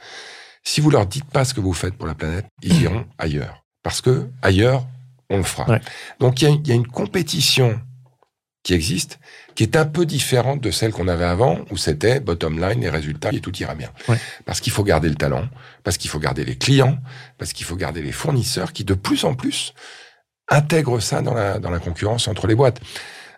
Si 0.62 0.81
vous 0.81 0.91
leur 0.91 1.07
dites 1.07 1.24
pas 1.24 1.45
ce 1.45 1.55
que 1.55 1.61
vous 1.61 1.72
faites 1.72 1.95
pour 1.95 2.07
la 2.07 2.14
planète, 2.14 2.47
ils 2.62 2.83
iront 2.83 3.07
ailleurs. 3.18 3.64
Parce 3.83 4.01
que 4.01 4.28
ailleurs, 4.43 4.87
on 5.31 5.39
le 5.39 5.43
fera. 5.43 5.78
Donc 6.18 6.43
il 6.43 6.66
y, 6.66 6.72
a, 6.72 6.74
une 6.74 6.87
compétition 6.87 7.81
qui 8.62 8.74
existe, 8.74 9.18
qui 9.55 9.62
est 9.62 9.76
un 9.76 9.87
peu 9.87 10.05
différente 10.05 10.61
de 10.61 10.70
celle 10.70 10.93
qu'on 10.93 11.09
avait 11.09 11.24
avant, 11.24 11.64
où 11.70 11.76
c'était 11.76 12.20
bottom 12.20 12.61
line, 12.61 12.81
les 12.81 12.91
résultats, 12.91 13.31
et 13.33 13.41
tout 13.41 13.57
ira 13.57 13.74
bien. 13.74 13.91
Parce 14.45 14.61
qu'il 14.61 14.72
faut 14.72 14.85
garder 14.85 15.09
le 15.09 15.14
talent, 15.14 15.49
parce 15.83 15.97
qu'il 15.97 16.11
faut 16.11 16.18
garder 16.18 16.45
les 16.45 16.57
clients, 16.57 16.99
parce 17.39 17.53
qu'il 17.53 17.64
faut 17.64 17.76
garder 17.76 18.03
les 18.03 18.12
fournisseurs 18.12 18.72
qui, 18.72 18.85
de 18.85 18.95
plus 18.95 19.24
en 19.24 19.35
plus, 19.35 19.72
intègrent 20.51 21.01
ça 21.01 21.22
dans 21.22 21.34
la, 21.34 21.59
dans 21.59 21.70
la 21.70 21.78
concurrence 21.78 22.28
entre 22.28 22.46
les 22.46 22.55
boîtes. 22.55 22.80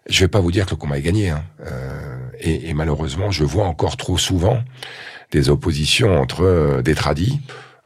Je 0.08 0.24
vais 0.24 0.28
pas 0.28 0.40
vous 0.40 0.50
dire 0.50 0.66
que 0.66 0.70
le 0.70 0.76
combat 0.76 0.98
est 0.98 1.02
gagné. 1.02 1.30
Hein. 1.30 1.44
Euh, 1.64 2.18
et, 2.40 2.70
et, 2.70 2.74
malheureusement, 2.74 3.30
je 3.30 3.44
vois 3.44 3.66
encore 3.66 3.96
trop 3.96 4.18
souvent 4.18 4.62
des 5.30 5.48
oppositions 5.48 6.20
entre 6.20 6.42
euh, 6.42 6.82
des 6.82 6.94
tradis. 6.94 7.40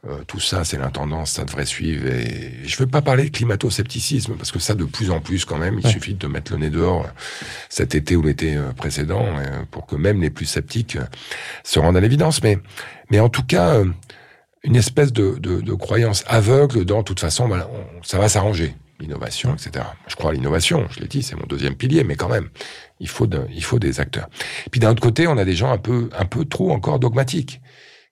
Euh, 0.07 0.23
tout 0.25 0.39
ça, 0.39 0.63
c'est 0.63 0.77
l'intendance, 0.77 1.31
ça 1.31 1.43
devrait 1.43 1.65
suivre. 1.65 2.07
Et 2.07 2.53
je 2.65 2.75
ne 2.75 2.79
veux 2.79 2.87
pas 2.87 3.01
parler 3.01 3.25
de 3.25 3.29
climato-scepticisme, 3.29 4.33
parce 4.35 4.51
que 4.51 4.59
ça, 4.59 4.73
de 4.73 4.85
plus 4.85 5.11
en 5.11 5.19
plus, 5.19 5.45
quand 5.45 5.57
même, 5.57 5.79
il 5.79 5.87
suffit 5.87 6.15
de 6.15 6.27
mettre 6.27 6.53
le 6.53 6.59
nez 6.59 6.69
dehors 6.69 7.05
euh, 7.05 7.09
cet 7.69 7.93
été 7.93 8.15
ou 8.15 8.23
l'été 8.23 8.57
précédent 8.75 9.25
pour 9.69 9.85
que 9.85 9.95
même 9.95 10.21
les 10.21 10.29
plus 10.29 10.45
sceptiques 10.45 10.97
se 11.63 11.77
rendent 11.77 11.97
à 11.97 12.01
l'évidence. 12.01 12.41
Mais, 12.41 12.57
mais 13.11 13.19
en 13.19 13.29
tout 13.29 13.43
cas, 13.43 13.83
une 14.63 14.75
espèce 14.75 15.13
de, 15.13 15.37
de, 15.39 15.61
de 15.61 15.73
croyance 15.73 16.23
aveugle 16.27 16.83
dans, 16.83 16.99
de 16.99 17.03
toute 17.03 17.19
façon, 17.19 17.47
ben, 17.47 17.67
ça 18.03 18.17
va 18.17 18.27
s'arranger 18.27 18.75
l'innovation, 18.99 19.53
etc. 19.53 19.85
Je 20.07 20.15
crois 20.15 20.31
à 20.31 20.33
l'innovation, 20.33 20.87
je 20.89 20.99
l'ai 20.99 21.07
dit, 21.07 21.23
c'est 21.23 21.35
mon 21.35 21.45
deuxième 21.45 21.75
pilier, 21.75 22.03
mais 22.03 22.15
quand 22.15 22.29
même, 22.29 22.49
il 22.99 23.07
faut, 23.07 23.27
il 23.49 23.63
faut 23.63 23.79
des 23.79 23.99
acteurs. 23.99 24.27
Puis 24.71 24.79
d'un 24.79 24.91
autre 24.91 25.01
côté, 25.01 25.27
on 25.27 25.37
a 25.37 25.45
des 25.45 25.55
gens 25.55 25.71
un 25.71 25.77
peu, 25.77 26.09
un 26.17 26.25
peu 26.25 26.45
trop 26.45 26.71
encore 26.71 26.99
dogmatiques, 26.99 27.61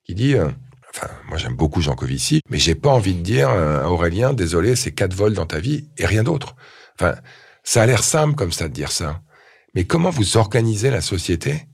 qui 0.03 0.13
disent, 0.15 0.35
euh, 0.35 0.49
enfin, 0.93 1.07
moi 1.27 1.37
j'aime 1.37 1.55
beaucoup 1.55 1.81
Jean 1.81 1.95
Covici, 1.95 2.41
mais 2.49 2.59
j'ai 2.59 2.75
pas 2.75 2.89
envie 2.91 3.15
de 3.15 3.21
dire 3.21 3.49
à 3.49 3.89
Aurélien, 3.89 4.33
désolé, 4.33 4.75
c'est 4.75 4.91
quatre 4.91 5.13
vols 5.13 5.33
dans 5.33 5.47
ta 5.47 5.59
vie 5.59 5.89
et 5.97 6.05
rien 6.05 6.23
d'autre. 6.23 6.55
Enfin, 6.99 7.15
ça 7.63 7.81
a 7.81 7.85
l'air 7.85 8.03
simple 8.03 8.35
comme 8.35 8.51
ça 8.51 8.67
de 8.67 8.73
dire 8.73 8.91
ça, 8.91 9.21
mais 9.73 9.83
comment 9.83 10.09
vous 10.09 10.37
organisez 10.37 10.89
la 10.89 11.01
société? 11.01 11.67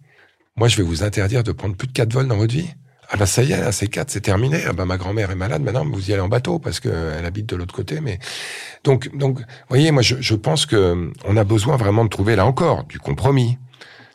Moi, 0.55 0.68
je 0.68 0.78
vais 0.78 0.84
vous 0.84 1.03
interdire 1.03 1.43
de 1.43 1.51
prendre 1.51 1.76
plus 1.76 1.88
de 1.88 1.93
quatre 1.93 2.14
vols 2.14 2.28
dans 2.28 2.38
votre 2.38 2.53
vie? 2.53 2.70
Ah 3.14 3.18
bah 3.18 3.26
ça 3.26 3.43
y 3.43 3.51
est, 3.51 3.59
là, 3.59 3.74
c'est 3.74 3.88
quatre, 3.88 4.09
c'est 4.09 4.22
terminé. 4.22 4.64
Ah 4.66 4.72
bah 4.72 4.86
ma 4.86 4.97
grand-mère 4.97 5.32
est 5.32 5.36
malade, 5.36 5.62
maintenant 5.62 5.86
vous 5.86 6.09
y 6.09 6.14
allez 6.14 6.22
en 6.22 6.30
bateau 6.30 6.59
parce 6.59 6.80
qu'elle 6.80 7.26
habite 7.26 7.45
de 7.45 7.57
l'autre 7.57 7.76
côté. 7.76 7.99
Mais 7.99 8.20
donc, 8.86 9.14
donc, 9.16 9.39
voyez, 9.68 9.91
moi 9.91 10.01
je, 10.01 10.16
je 10.22 10.34
pense 10.34 10.66
que 10.66 11.12
on 11.26 11.36
a 11.36 11.43
besoin 11.43 11.76
vraiment 11.76 12.05
de 12.05 12.09
trouver 12.09 12.38
là 12.38 12.45
encore 12.45 12.86
du 12.86 12.99
compromis, 12.99 13.57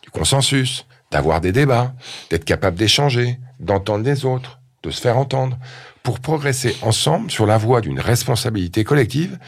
du 0.02 0.08
consensus, 0.08 0.86
d'avoir 1.10 1.42
des 1.42 1.52
débats, 1.52 1.94
d'être 2.30 2.46
capable 2.46 2.78
d'échanger, 2.78 3.38
d'entendre 3.60 4.02
les 4.02 4.24
autres, 4.24 4.60
de 4.82 4.90
se 4.90 5.02
faire 5.02 5.18
entendre, 5.18 5.58
pour 6.02 6.20
progresser 6.20 6.74
ensemble 6.80 7.30
sur 7.30 7.44
la 7.44 7.58
voie 7.58 7.82
d'une 7.82 8.00
responsabilité 8.00 8.82
collective 8.82 9.38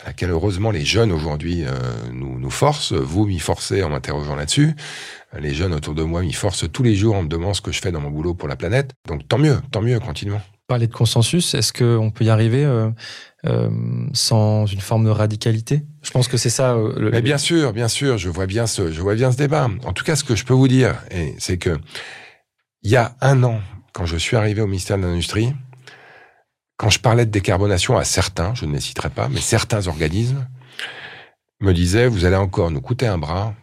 à 0.00 0.08
laquelle 0.08 0.30
heureusement 0.30 0.70
les 0.70 0.84
jeunes 0.84 1.12
aujourd'hui 1.12 1.64
euh, 1.64 1.70
nous, 2.12 2.38
nous 2.38 2.50
forcent. 2.50 2.92
Vous 2.92 3.26
m'y 3.26 3.38
forcez 3.38 3.82
en 3.82 3.88
m'interrogeant 3.88 4.34
là-dessus. 4.34 4.74
Les 5.36 5.52
jeunes 5.52 5.74
autour 5.74 5.94
de 5.94 6.02
moi 6.02 6.22
m'y 6.22 6.32
forcent 6.32 6.70
tous 6.72 6.82
les 6.82 6.94
jours 6.94 7.14
en 7.14 7.22
me 7.22 7.28
demandant 7.28 7.54
ce 7.54 7.60
que 7.60 7.70
je 7.70 7.80
fais 7.80 7.92
dans 7.92 8.00
mon 8.00 8.10
boulot 8.10 8.34
pour 8.34 8.48
la 8.48 8.56
planète. 8.56 8.92
Donc 9.06 9.28
tant 9.28 9.38
mieux, 9.38 9.58
tant 9.70 9.82
mieux, 9.82 10.00
continuons. 10.00 10.40
Parler 10.66 10.86
de 10.86 10.92
consensus, 10.92 11.54
est-ce 11.54 11.72
qu'on 11.72 12.10
peut 12.10 12.24
y 12.24 12.30
arriver 12.30 12.64
euh, 12.64 12.90
euh, 13.46 13.70
sans 14.12 14.66
une 14.66 14.80
forme 14.80 15.04
de 15.04 15.10
radicalité? 15.10 15.82
Je 16.02 16.10
pense 16.10 16.28
que 16.28 16.36
c'est 16.36 16.50
ça. 16.50 16.74
le... 16.74 17.10
Mais 17.10 17.22
bien 17.22 17.38
sûr, 17.38 17.72
bien 17.72 17.88
sûr, 17.88 18.18
je 18.18 18.28
vois 18.28 18.46
bien 18.46 18.66
ce, 18.66 18.90
je 18.90 19.00
vois 19.00 19.14
bien 19.14 19.32
ce 19.32 19.36
débat. 19.36 19.68
En 19.84 19.92
tout 19.92 20.04
cas, 20.04 20.16
ce 20.16 20.24
que 20.24 20.34
je 20.34 20.44
peux 20.44 20.54
vous 20.54 20.68
dire, 20.68 20.94
c'est 21.38 21.58
que 21.58 21.78
il 22.82 22.90
y 22.90 22.96
a 22.96 23.16
un 23.20 23.42
an, 23.44 23.60
quand 23.92 24.06
je 24.06 24.16
suis 24.16 24.36
arrivé 24.36 24.62
au 24.62 24.66
ministère 24.66 24.98
de 24.98 25.02
l'Industrie, 25.02 25.52
quand 26.76 26.90
je 26.90 27.00
parlais 27.00 27.26
de 27.26 27.30
décarbonation 27.30 27.96
à 27.96 28.04
certains, 28.04 28.54
je 28.54 28.64
ne 28.64 28.72
les 28.72 28.80
citerai 28.80 29.10
pas, 29.10 29.28
mais 29.28 29.40
certains 29.40 29.88
organismes 29.88 30.46
me 31.60 31.72
disaient, 31.72 32.06
vous 32.06 32.24
allez 32.24 32.36
encore 32.36 32.70
nous 32.70 32.80
coûter 32.80 33.06
un 33.06 33.18
bras 33.18 33.54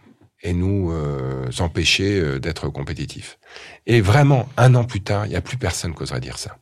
et 0.45 0.53
nous 0.53 0.91
euh, 0.91 1.49
empêcher 1.59 2.19
euh, 2.19 2.39
d'être 2.39 2.69
compétitifs. 2.69 3.39
Et 3.87 3.99
vraiment, 3.99 4.47
un 4.57 4.75
an 4.75 4.83
plus 4.83 5.01
tard, 5.01 5.25
il 5.25 5.29
n'y 5.29 5.35
a 5.35 5.41
plus 5.41 5.57
personne 5.57 5.93
qui 5.95 6.03
oserait 6.03 6.19
dire 6.19 6.37
ça. 6.37 6.57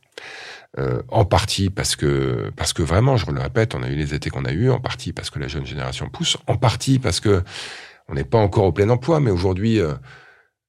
Euh, 0.78 1.02
en 1.08 1.24
partie 1.24 1.70
parce 1.70 1.94
que 1.94 2.50
vraiment, 2.78 3.16
je 3.16 3.30
le 3.30 3.40
répète, 3.40 3.76
on 3.76 3.82
a 3.82 3.88
eu 3.88 3.94
les 3.94 4.12
étés 4.14 4.30
qu'on 4.30 4.44
a 4.44 4.52
eu, 4.52 4.70
en 4.70 4.80
partie 4.80 5.12
parce 5.12 5.30
que 5.30 5.38
la 5.38 5.46
jeune 5.46 5.66
génération 5.66 6.08
pousse, 6.08 6.36
en 6.48 6.56
partie 6.56 6.98
parce 6.98 7.20
que 7.20 7.44
on 8.08 8.14
n'est 8.14 8.24
pas 8.24 8.38
encore 8.38 8.64
au 8.64 8.72
plein 8.72 8.88
emploi, 8.88 9.20
mais 9.20 9.30
aujourd'hui, 9.30 9.80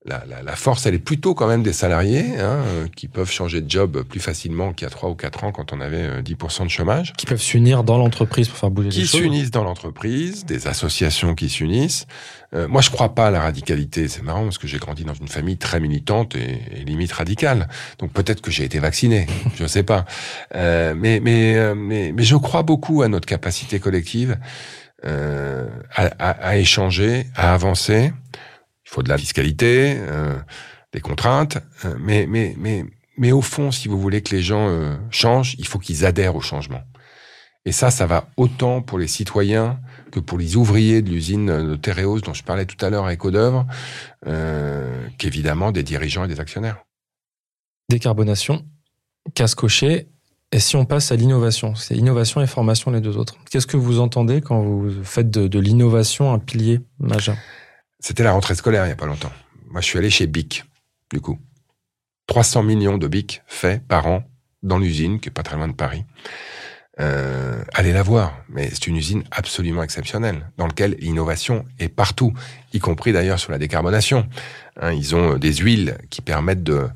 la, 0.06 0.24
la, 0.30 0.44
la, 0.44 0.56
force, 0.56 0.86
elle 0.86 0.94
est 0.94 1.00
plutôt 1.00 1.34
quand 1.34 1.48
même 1.48 1.64
des 1.64 1.74
salariés 1.74 2.38
hein, 2.40 2.62
euh, 2.68 2.88
qui 2.96 3.08
peuvent 3.08 3.32
changer 3.32 3.62
de 3.62 3.70
job 3.70 4.04
plus 4.04 4.20
facilement 4.20 4.72
qu'il 4.72 4.86
y 4.86 4.88
a 4.88 4.92
trois 4.92 5.10
ou 5.10 5.16
quatre 5.16 5.44
ans 5.44 5.52
quand 5.52 5.74
on 5.74 5.82
avait 5.82 6.22
10% 6.22 6.62
euh, 6.62 6.66
de 6.66 6.70
chômage. 6.70 7.14
Qui 7.18 7.26
peuvent 7.26 7.42
s'unir 7.42 7.84
dans 7.84 7.98
l'entreprise 7.98 8.48
pour 8.48 8.58
faire 8.58 8.70
bouger 8.70 8.90
les 8.90 8.96
choses. 8.96 9.12
Qui 9.12 9.18
s'unissent 9.18 9.52
dans 9.52 9.64
l'entreprise, 9.64 10.46
des 10.46 10.68
associations 10.68 11.34
qui 11.34 11.50
s'unissent. 11.50 12.06
Euh, 12.54 12.68
moi, 12.68 12.82
je 12.82 12.92
crois 12.92 13.16
pas 13.16 13.28
à 13.28 13.32
la 13.32 13.42
radicalité. 13.42 14.08
C'est 14.08 14.22
marrant 14.22 14.44
parce 14.44 14.60
que 14.60 14.68
j'ai 14.68 14.78
grandi 14.78 15.06
dans 15.06 15.16
une 15.16 15.28
famille 15.28 15.58
très 15.58 15.80
militante 15.80 16.36
et, 16.36 16.62
et 16.72 16.84
limite 16.84 17.12
radicale. 17.12 17.68
Donc 17.98 18.14
peut-être 18.14 18.42
que 18.42 18.52
j'ai 18.52 18.64
été 18.64 18.78
vacciné, 18.78 19.26
je 19.56 19.64
ne 19.64 19.68
sais 19.68 19.84
pas. 19.84 20.06
Euh, 20.54 20.94
mais, 20.96 21.20
mais, 21.20 21.74
mais, 21.74 22.12
mais 22.16 22.24
je 22.24 22.36
crois 22.36 22.62
beaucoup 22.62 23.02
à 23.02 23.08
notre 23.08 23.28
capacité 23.28 23.80
collective 23.80 24.38
à, 25.04 26.06
à, 26.18 26.30
à 26.30 26.58
échanger, 26.58 27.28
à 27.36 27.54
avancer. 27.54 28.12
Il 28.86 28.92
faut 28.92 29.04
de 29.04 29.10
la 29.10 29.18
fiscalité, 29.18 29.98
euh, 29.98 30.36
des 30.94 31.02
contraintes, 31.02 31.58
euh, 31.84 31.96
mais, 32.00 32.26
mais, 32.28 32.56
mais, 32.58 32.86
mais 33.18 33.32
au 33.32 33.42
fond, 33.42 33.72
si 33.72 33.88
vous 33.88 34.00
voulez 34.00 34.22
que 34.22 34.36
les 34.36 34.42
gens 34.42 34.68
euh, 34.70 34.96
changent, 35.10 35.56
il 35.58 35.68
faut 35.68 35.80
qu'ils 35.80 36.06
adhèrent 36.06 36.36
au 36.36 36.42
changement. 36.42 36.82
Et 37.66 37.72
ça, 37.72 37.90
ça 37.90 38.06
va 38.06 38.30
autant 38.38 38.82
pour 38.82 39.00
les 39.00 39.08
citoyens 39.08 39.80
que 40.12 40.20
pour 40.20 40.38
les 40.38 40.56
ouvriers 40.56 41.02
de 41.02 41.10
l'usine 41.10 41.48
de 41.48 41.76
Tereos 41.76 42.22
dont 42.22 42.34
je 42.34 42.44
parlais 42.44 42.66
tout 42.66 42.84
à 42.86 42.92
l'heure 42.92 43.06
Eau 43.06 43.66
euh, 44.28 45.08
qu'évidemment 45.18 45.72
des 45.72 45.82
dirigeants 45.82 46.26
et 46.26 46.28
des 46.28 46.40
actionnaires. 46.40 46.78
Décarbonation, 47.90 48.66
casse 49.34 49.56
coché. 49.56 50.08
Et 50.52 50.60
si 50.60 50.76
on 50.76 50.86
passe 50.86 51.12
à 51.12 51.16
l'innovation, 51.16 51.74
c'est 51.74 51.96
innovation 51.96 52.40
et 52.42 52.48
formation 52.48 52.92
les 52.92 53.02
deux 53.02 53.18
autres. 53.18 53.36
Qu'est-ce 53.50 53.68
que 53.68 53.78
vous 53.78 54.00
entendez 54.00 54.42
quand 54.42 54.62
vous 54.62 55.04
faites 55.04 55.32
de, 55.32 55.48
de 55.48 55.60
l'innovation 55.60 56.32
un 56.32 56.40
pilier 56.40 56.82
majeur? 57.00 57.36
C'était 58.00 58.24
la 58.24 58.32
rentrée 58.32 58.56
scolaire 58.56 58.84
il 58.86 58.88
n'y 58.88 58.94
a 58.94 58.98
pas 58.98 59.06
longtemps. 59.06 59.32
Moi, 59.70 59.82
je 59.82 59.86
suis 59.86 59.98
allé 59.98 60.10
chez 60.10 60.28
BIC, 60.28 60.64
du 61.12 61.22
coup. 61.22 61.40
300 62.28 62.64
millions 62.64 62.98
de 62.98 63.08
BIC 63.08 63.42
faits 63.46 63.86
par 63.88 64.08
an 64.08 64.24
dans 64.64 64.80
l'usine, 64.80 65.20
qui 65.20 65.30
est 65.30 65.32
pas 65.32 65.44
très 65.44 65.56
loin 65.56 65.68
de 65.68 65.74
Paris. 65.74 66.06
Euh, 67.00 67.62
allez 67.74 67.92
la 67.92 68.04
voir, 68.04 68.38
mais 68.50 68.70
c'est 68.70 68.88
une 68.88 68.96
usine 68.96 69.24
absolument 69.32 69.84
exceptionnelle, 69.84 70.50
dans 70.58 70.66
laquelle 70.66 70.96
l'innovation 71.00 71.66
est 71.78 71.90
partout, 71.90 72.34
y 72.74 72.80
compris 72.80 73.12
d'ailleurs 73.12 73.40
sur 73.40 73.52
la 73.52 73.58
décarbonation. 73.58 74.28
Hein, 74.80 74.94
ils 74.94 75.16
ont 75.16 75.38
des 75.38 75.54
huiles 75.54 75.98
qui 76.10 76.22
permettent 76.22 76.64
de, 76.64 76.88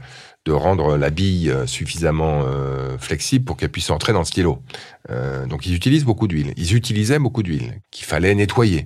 de 0.46 0.52
rendre 0.52 0.98
la 0.98 1.10
bille 1.10 1.50
euh, 1.50 1.68
suffisamment 1.68 2.44
euh, 2.44 2.98
flexible 2.98 3.46
pour 3.46 3.58
qu'elle 3.58 3.70
puisse 3.70 3.90
entrer 3.90 4.14
dans 4.14 4.20
le 4.20 4.26
stylo. 4.26 4.64
Euh, 5.10 5.46
donc 5.46 5.66
ils 5.66 5.76
utilisent 5.76 6.06
beaucoup 6.06 6.28
d'huile. 6.28 6.54
Ils 6.56 6.76
utilisaient 6.76 7.20
beaucoup 7.20 7.44
d'huile 7.44 7.82
qu'il 7.92 8.06
fallait 8.06 8.34
nettoyer. 8.36 8.86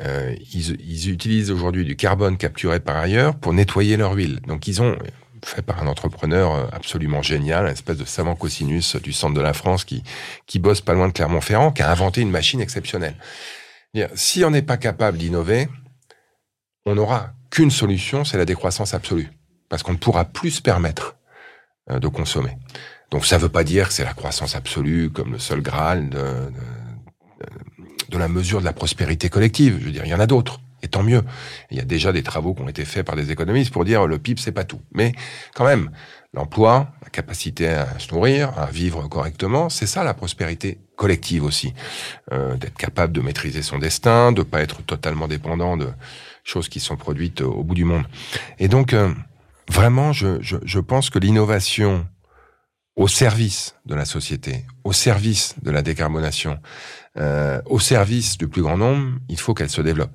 Euh, 0.00 0.34
ils, 0.52 0.80
ils, 0.80 1.10
utilisent 1.10 1.50
aujourd'hui 1.50 1.84
du 1.84 1.94
carbone 1.94 2.36
capturé 2.36 2.80
par 2.80 2.96
ailleurs 2.96 3.36
pour 3.36 3.52
nettoyer 3.52 3.96
leur 3.96 4.12
huile. 4.12 4.40
Donc 4.46 4.66
ils 4.66 4.80
ont 4.80 4.96
fait 5.44 5.62
par 5.62 5.82
un 5.82 5.86
entrepreneur 5.86 6.54
euh, 6.54 6.66
absolument 6.72 7.22
génial, 7.22 7.66
un 7.66 7.72
espèce 7.72 7.98
de 7.98 8.04
savant 8.04 8.34
cosinus 8.34 8.96
du 8.96 9.12
centre 9.12 9.34
de 9.34 9.40
la 9.40 9.52
France 9.52 9.84
qui, 9.84 10.02
qui 10.46 10.58
bosse 10.58 10.80
pas 10.80 10.94
loin 10.94 11.08
de 11.08 11.12
Clermont-Ferrand, 11.12 11.70
qui 11.70 11.82
a 11.82 11.90
inventé 11.90 12.22
une 12.22 12.30
machine 12.30 12.60
exceptionnelle. 12.60 13.16
Si 14.14 14.42
on 14.42 14.50
n'est 14.50 14.62
pas 14.62 14.76
capable 14.76 15.18
d'innover, 15.18 15.68
on 16.84 16.96
n'aura 16.96 17.30
qu'une 17.50 17.70
solution, 17.70 18.24
c'est 18.24 18.36
la 18.36 18.44
décroissance 18.44 18.92
absolue 18.92 19.30
parce 19.68 19.82
qu'on 19.82 19.92
ne 19.92 19.98
pourra 19.98 20.24
plus 20.24 20.50
se 20.50 20.62
permettre 20.62 21.16
euh, 21.90 21.98
de 21.98 22.08
consommer. 22.08 22.56
Donc 23.10 23.26
ça 23.26 23.36
ne 23.36 23.42
veut 23.42 23.48
pas 23.48 23.64
dire 23.64 23.88
que 23.88 23.94
c'est 23.94 24.04
la 24.04 24.14
croissance 24.14 24.56
absolue 24.56 25.10
comme 25.10 25.32
le 25.32 25.38
seul 25.38 25.60
graal 25.60 26.08
de, 26.08 26.18
de, 26.18 27.46
de, 28.08 28.18
la 28.18 28.28
mesure 28.28 28.60
de 28.60 28.64
la 28.64 28.72
prospérité 28.72 29.28
collective. 29.28 29.78
Je 29.80 29.86
veux 29.86 29.92
dire, 29.92 30.04
il 30.04 30.10
y 30.10 30.14
en 30.14 30.20
a 30.20 30.26
d'autres, 30.26 30.60
Et 30.82 30.88
tant 30.88 31.02
mieux. 31.02 31.22
Il 31.70 31.76
y 31.76 31.80
a 31.80 31.84
déjà 31.84 32.12
des 32.12 32.22
travaux 32.22 32.54
qui 32.54 32.62
ont 32.62 32.68
été 32.68 32.84
faits 32.84 33.06
par 33.06 33.16
des 33.16 33.30
économistes 33.30 33.72
pour 33.72 33.84
dire 33.84 34.06
le 34.06 34.18
PIB, 34.18 34.40
c'est 34.40 34.52
pas 34.52 34.64
tout. 34.64 34.80
Mais 34.92 35.12
quand 35.54 35.64
même, 35.64 35.90
l'emploi, 36.32 36.92
la 37.02 37.10
capacité 37.10 37.68
à 37.68 37.98
se 37.98 38.12
nourrir, 38.12 38.58
à 38.58 38.66
vivre 38.66 39.06
correctement, 39.08 39.68
c'est 39.68 39.86
ça 39.86 40.02
la 40.04 40.14
prospérité 40.14 40.78
collective 40.96 41.44
aussi. 41.44 41.72
Euh, 42.32 42.56
d'être 42.56 42.76
capable 42.76 43.12
de 43.12 43.20
maîtriser 43.20 43.62
son 43.62 43.78
destin, 43.78 44.32
de 44.32 44.42
pas 44.42 44.60
être 44.60 44.82
totalement 44.82 45.28
dépendant 45.28 45.76
de 45.76 45.88
choses 46.42 46.68
qui 46.68 46.80
sont 46.80 46.96
produites 46.96 47.40
au 47.40 47.62
bout 47.62 47.74
du 47.74 47.84
monde. 47.84 48.04
Et 48.58 48.68
donc, 48.68 48.92
euh, 48.92 49.12
vraiment, 49.68 50.12
je, 50.12 50.40
je, 50.40 50.56
je 50.64 50.80
pense 50.80 51.10
que 51.10 51.18
l'innovation 51.18 52.06
au 52.96 53.08
service 53.08 53.74
de 53.86 53.94
la 53.94 54.04
société, 54.04 54.64
au 54.84 54.92
service 54.92 55.56
de 55.62 55.70
la 55.70 55.82
décarbonation, 55.82 56.60
euh, 57.16 57.60
au 57.66 57.80
service 57.80 58.38
du 58.38 58.48
plus 58.48 58.62
grand 58.62 58.76
nombre, 58.76 59.18
il 59.28 59.38
faut 59.38 59.54
qu'elle 59.54 59.70
se 59.70 59.80
développe. 59.80 60.12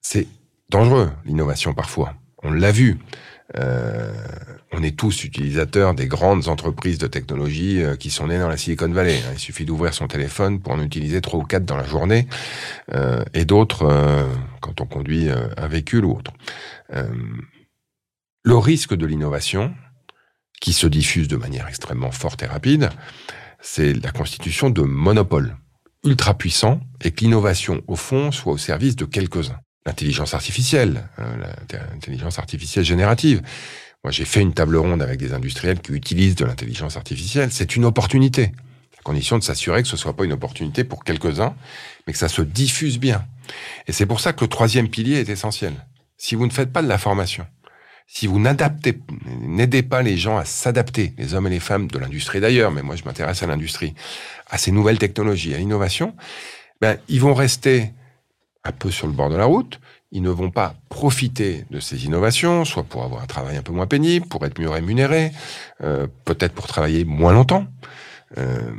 C'est 0.00 0.26
dangereux, 0.70 1.10
l'innovation, 1.24 1.74
parfois. 1.74 2.14
On 2.42 2.50
l'a 2.50 2.72
vu. 2.72 2.98
Euh, 3.58 4.12
on 4.72 4.82
est 4.82 4.96
tous 4.96 5.24
utilisateurs 5.24 5.94
des 5.94 6.06
grandes 6.06 6.46
entreprises 6.46 6.98
de 6.98 7.08
technologie 7.08 7.82
euh, 7.82 7.96
qui 7.96 8.08
sont 8.10 8.28
nées 8.28 8.38
dans 8.38 8.48
la 8.48 8.56
Silicon 8.56 8.88
Valley. 8.88 9.18
Il 9.32 9.38
suffit 9.40 9.64
d'ouvrir 9.64 9.92
son 9.92 10.06
téléphone 10.06 10.60
pour 10.60 10.72
en 10.72 10.80
utiliser 10.80 11.20
trois 11.20 11.40
ou 11.40 11.42
quatre 11.42 11.64
dans 11.64 11.76
la 11.76 11.84
journée, 11.84 12.28
euh, 12.94 13.24
et 13.34 13.44
d'autres 13.44 13.82
euh, 13.82 14.24
quand 14.60 14.80
on 14.80 14.86
conduit 14.86 15.28
euh, 15.28 15.48
un 15.56 15.66
véhicule 15.66 16.04
ou 16.04 16.16
autre. 16.16 16.32
Le 18.42 18.56
risque 18.56 18.94
de 18.94 19.06
l'innovation, 19.06 19.74
qui 20.60 20.72
se 20.72 20.86
diffuse 20.86 21.28
de 21.28 21.36
manière 21.36 21.66
extrêmement 21.68 22.10
forte 22.10 22.42
et 22.42 22.46
rapide, 22.46 22.90
c'est 23.60 23.94
la 23.94 24.10
constitution 24.12 24.70
de 24.70 24.82
monopoles 24.82 25.56
ultra 26.04 26.34
puissants 26.34 26.80
et 27.02 27.10
que 27.10 27.20
l'innovation, 27.20 27.82
au 27.86 27.96
fond, 27.96 28.30
soit 28.30 28.52
au 28.52 28.58
service 28.58 28.96
de 28.96 29.04
quelques-uns. 29.04 29.60
L'intelligence 29.86 30.34
artificielle, 30.34 31.08
euh, 31.18 31.52
l'intelligence 31.92 32.38
artificielle 32.38 32.84
générative. 32.84 33.42
Moi, 34.04 34.10
j'ai 34.10 34.24
fait 34.24 34.40
une 34.40 34.54
table 34.54 34.76
ronde 34.76 35.02
avec 35.02 35.18
des 35.18 35.32
industriels 35.32 35.80
qui 35.80 35.92
utilisent 35.92 36.36
de 36.36 36.44
l'intelligence 36.44 36.96
artificielle. 36.96 37.50
C'est 37.52 37.76
une 37.76 37.84
opportunité, 37.84 38.52
à 38.98 39.02
condition 39.02 39.38
de 39.38 39.42
s'assurer 39.42 39.82
que 39.82 39.88
ce 39.88 39.96
soit 39.96 40.14
pas 40.14 40.24
une 40.24 40.32
opportunité 40.32 40.84
pour 40.84 41.04
quelques-uns, 41.04 41.54
mais 42.06 42.12
que 42.12 42.18
ça 42.18 42.28
se 42.28 42.42
diffuse 42.42 42.98
bien. 42.98 43.26
Et 43.86 43.92
c'est 43.92 44.06
pour 44.06 44.20
ça 44.20 44.32
que 44.32 44.42
le 44.42 44.48
troisième 44.48 44.88
pilier 44.88 45.16
est 45.16 45.28
essentiel. 45.28 45.74
Si 46.16 46.34
vous 46.34 46.46
ne 46.46 46.52
faites 46.52 46.72
pas 46.72 46.82
de 46.82 46.88
la 46.88 46.98
formation, 46.98 47.46
si 48.12 48.26
vous 48.26 48.40
n'adaptez, 48.40 48.98
n'aidez 49.40 49.84
pas 49.84 50.02
les 50.02 50.16
gens 50.16 50.36
à 50.36 50.44
s'adapter, 50.44 51.14
les 51.16 51.34
hommes 51.34 51.46
et 51.46 51.50
les 51.50 51.60
femmes 51.60 51.86
de 51.86 51.96
l'industrie 51.96 52.40
d'ailleurs, 52.40 52.72
mais 52.72 52.82
moi 52.82 52.96
je 52.96 53.04
m'intéresse 53.04 53.44
à 53.44 53.46
l'industrie, 53.46 53.94
à 54.50 54.58
ces 54.58 54.72
nouvelles 54.72 54.98
technologies, 54.98 55.54
à 55.54 55.58
l'innovation, 55.58 56.16
ben, 56.80 56.98
ils 57.08 57.20
vont 57.20 57.34
rester 57.34 57.92
un 58.64 58.72
peu 58.72 58.90
sur 58.90 59.06
le 59.06 59.12
bord 59.12 59.30
de 59.30 59.36
la 59.36 59.44
route, 59.44 59.78
ils 60.10 60.22
ne 60.22 60.28
vont 60.28 60.50
pas 60.50 60.74
profiter 60.88 61.64
de 61.70 61.78
ces 61.78 62.04
innovations, 62.04 62.64
soit 62.64 62.82
pour 62.82 63.04
avoir 63.04 63.22
un 63.22 63.26
travail 63.26 63.56
un 63.56 63.62
peu 63.62 63.72
moins 63.72 63.86
pénible, 63.86 64.26
pour 64.26 64.44
être 64.44 64.60
mieux 64.60 64.68
rémunérés, 64.68 65.30
euh, 65.82 66.08
peut-être 66.24 66.52
pour 66.52 66.66
travailler 66.66 67.04
moins 67.04 67.32
longtemps. 67.32 67.68
Euh, 68.38 68.72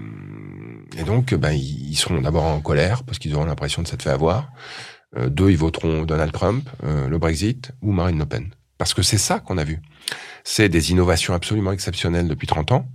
et 0.97 1.03
donc, 1.03 1.33
ben, 1.35 1.51
ils 1.53 1.95
seront 1.95 2.19
d'abord 2.19 2.43
en 2.43 2.59
colère 2.59 3.03
parce 3.03 3.17
qu'ils 3.17 3.33
auront 3.33 3.45
l'impression 3.45 3.81
de 3.81 3.87
s'être 3.87 4.03
fait 4.03 4.09
avoir. 4.09 4.51
Euh, 5.17 5.29
deux, 5.29 5.51
ils 5.51 5.57
voteront 5.57 6.03
Donald 6.03 6.33
Trump, 6.33 6.69
euh, 6.83 7.07
le 7.07 7.17
Brexit 7.17 7.71
ou 7.81 7.93
Marine 7.93 8.19
Le 8.19 8.25
Pen. 8.25 8.49
Parce 8.81 8.95
que 8.95 9.03
c'est 9.03 9.19
ça 9.19 9.39
qu'on 9.39 9.59
a 9.59 9.63
vu. 9.63 9.79
C'est 10.43 10.67
des 10.67 10.89
innovations 10.89 11.35
absolument 11.35 11.71
exceptionnelles 11.71 12.27
depuis 12.27 12.47
30 12.47 12.71
ans, 12.71 12.87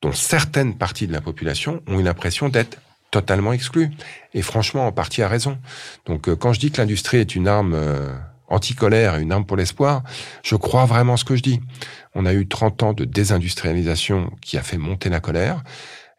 dont 0.00 0.12
certaines 0.12 0.76
parties 0.76 1.08
de 1.08 1.12
la 1.12 1.20
population 1.20 1.82
ont 1.88 1.98
eu 1.98 2.04
l'impression 2.04 2.48
d'être 2.48 2.78
totalement 3.10 3.52
exclues. 3.52 3.90
Et 4.32 4.42
franchement, 4.42 4.86
en 4.86 4.92
partie 4.92 5.22
à 5.22 5.28
raison. 5.28 5.58
Donc 6.06 6.28
euh, 6.28 6.36
quand 6.36 6.52
je 6.52 6.60
dis 6.60 6.70
que 6.70 6.80
l'industrie 6.80 7.16
est 7.16 7.34
une 7.34 7.48
arme 7.48 7.74
euh, 7.74 8.14
anticolère, 8.46 9.16
une 9.16 9.32
arme 9.32 9.44
pour 9.44 9.56
l'espoir, 9.56 10.04
je 10.44 10.54
crois 10.54 10.84
vraiment 10.84 11.16
ce 11.16 11.24
que 11.24 11.34
je 11.34 11.42
dis. 11.42 11.60
On 12.14 12.26
a 12.26 12.32
eu 12.32 12.46
30 12.46 12.82
ans 12.84 12.92
de 12.92 13.04
désindustrialisation 13.04 14.30
qui 14.40 14.56
a 14.56 14.62
fait 14.62 14.78
monter 14.78 15.08
la 15.08 15.18
colère. 15.18 15.64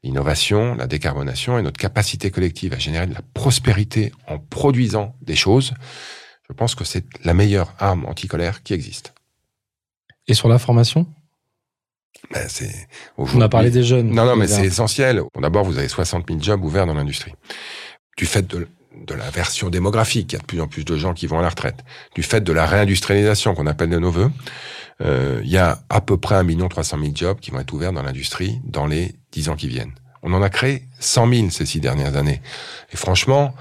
L'innovation, 0.03 0.75
la 0.75 0.87
décarbonation 0.87 1.57
et 1.57 1.61
notre 1.61 1.79
capacité 1.79 2.31
collective 2.31 2.73
à 2.73 2.79
générer 2.79 3.07
de 3.07 3.13
la 3.13 3.21
prospérité 3.33 4.11
en 4.27 4.39
produisant 4.39 5.15
des 5.21 5.37
choses 5.37 5.73
je 6.47 6.53
pense 6.53 6.75
que 6.75 6.83
c'est 6.83 7.05
la 7.23 7.33
meilleure 7.33 7.73
arme 7.79 8.05
anticolère 8.05 8.63
qui 8.63 8.73
existe. 8.73 9.13
Et 10.27 10.33
sur 10.33 10.47
la 10.47 10.59
formation? 10.59 11.05
Ben 12.31 12.45
c'est, 12.47 12.87
On 13.17 13.41
a 13.41 13.49
parlé 13.49 13.69
des 13.69 13.83
jeunes. 13.83 14.09
Non, 14.09 14.25
non, 14.25 14.35
mais 14.35 14.47
c'est 14.47 14.65
essentiel. 14.65 15.21
D'abord, 15.39 15.63
vous 15.63 15.77
avez 15.77 15.87
60 15.87 16.25
000 16.27 16.41
jobs 16.41 16.63
ouverts 16.63 16.87
dans 16.87 16.93
l'industrie. 16.93 17.33
Du 18.17 18.25
fait 18.25 18.47
de, 18.47 18.67
de 19.05 19.13
la 19.13 19.29
version 19.29 19.69
démographique, 19.69 20.31
il 20.31 20.35
y 20.35 20.37
a 20.37 20.41
de 20.41 20.45
plus 20.45 20.61
en 20.61 20.67
plus 20.67 20.85
de 20.85 20.95
gens 20.97 21.13
qui 21.13 21.27
vont 21.27 21.39
à 21.39 21.41
la 21.41 21.49
retraite. 21.49 21.83
Du 22.15 22.23
fait 22.23 22.41
de 22.41 22.53
la 22.53 22.65
réindustrialisation 22.65 23.53
qu'on 23.53 23.67
appelle 23.67 23.89
de 23.89 23.99
nos 23.99 24.11
voeux, 24.11 24.31
euh, 25.01 25.41
il 25.43 25.49
y 25.49 25.57
a 25.57 25.79
à 25.89 26.01
peu 26.01 26.17
près 26.17 26.35
1 26.35 26.67
300 26.67 26.97
000 26.99 27.11
jobs 27.13 27.39
qui 27.39 27.51
vont 27.51 27.59
être 27.59 27.73
ouverts 27.73 27.93
dans 27.93 28.03
l'industrie 28.03 28.59
dans 28.63 28.87
les 28.87 29.15
10 29.31 29.49
ans 29.49 29.55
qui 29.55 29.67
viennent. 29.67 29.93
On 30.23 30.33
en 30.33 30.41
a 30.41 30.49
créé 30.49 30.87
100 30.99 31.33
000 31.33 31.49
ces 31.49 31.65
six 31.65 31.79
dernières 31.79 32.15
années. 32.15 32.41
Et 32.91 32.97
franchement, 32.97 33.53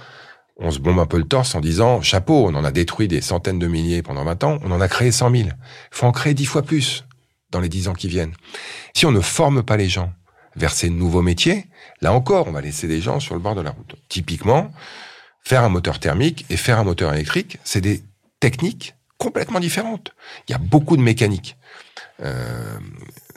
on 0.56 0.70
se 0.70 0.78
bombe 0.78 0.98
un 0.98 1.06
peu 1.06 1.18
le 1.18 1.24
torse 1.24 1.54
en 1.54 1.60
disant 1.60 2.00
chapeau, 2.00 2.46
on 2.46 2.54
en 2.54 2.64
a 2.64 2.70
détruit 2.70 3.08
des 3.08 3.20
centaines 3.20 3.58
de 3.58 3.66
milliers 3.66 4.02
pendant 4.02 4.24
20 4.24 4.44
ans, 4.44 4.58
on 4.62 4.70
en 4.70 4.80
a 4.80 4.88
créé 4.88 5.10
100 5.10 5.30
000. 5.30 5.42
Il 5.48 5.52
faut 5.90 6.06
en 6.06 6.12
créer 6.12 6.34
10 6.34 6.46
fois 6.46 6.62
plus 6.62 7.04
dans 7.50 7.60
les 7.60 7.68
10 7.68 7.88
ans 7.88 7.94
qui 7.94 8.08
viennent. 8.08 8.34
Si 8.94 9.06
on 9.06 9.12
ne 9.12 9.20
forme 9.20 9.62
pas 9.62 9.76
les 9.76 9.88
gens 9.88 10.12
vers 10.56 10.72
ces 10.72 10.90
nouveaux 10.90 11.22
métiers, 11.22 11.66
là 12.00 12.12
encore, 12.12 12.46
on 12.46 12.52
va 12.52 12.60
laisser 12.60 12.86
des 12.86 13.00
gens 13.00 13.20
sur 13.20 13.34
le 13.34 13.40
bord 13.40 13.54
de 13.54 13.60
la 13.60 13.70
route. 13.70 13.96
Typiquement, 14.08 14.70
faire 15.44 15.64
un 15.64 15.68
moteur 15.68 15.98
thermique 15.98 16.46
et 16.50 16.56
faire 16.56 16.78
un 16.78 16.84
moteur 16.84 17.12
électrique, 17.12 17.58
c'est 17.64 17.80
des 17.80 18.02
techniques 18.38 18.94
complètement 19.18 19.60
différentes. 19.60 20.12
Il 20.48 20.52
y 20.52 20.54
a 20.54 20.58
beaucoup 20.58 20.96
de 20.96 21.02
mécanique. 21.02 21.56
Euh, 22.22 22.78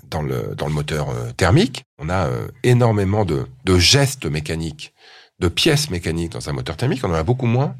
dans 0.09 0.21
le, 0.21 0.55
moteur 0.69 1.09
euh, 1.09 1.31
thermique, 1.31 1.83
on 1.97 2.09
a 2.09 2.27
euh, 2.27 2.47
énormément 2.63 3.25
de 3.25 3.47
gestes 3.77 4.25
mécaniques 4.25 4.93
de 5.39 5.47
pièces 5.47 5.89
mécaniques 5.89 6.31
dans 6.31 6.49
un 6.49 6.53
moteur 6.53 6.77
thermique, 6.77 7.03
on 7.03 7.09
en 7.09 7.13
a 7.13 7.23
beaucoup 7.23 7.45
moins 7.45 7.75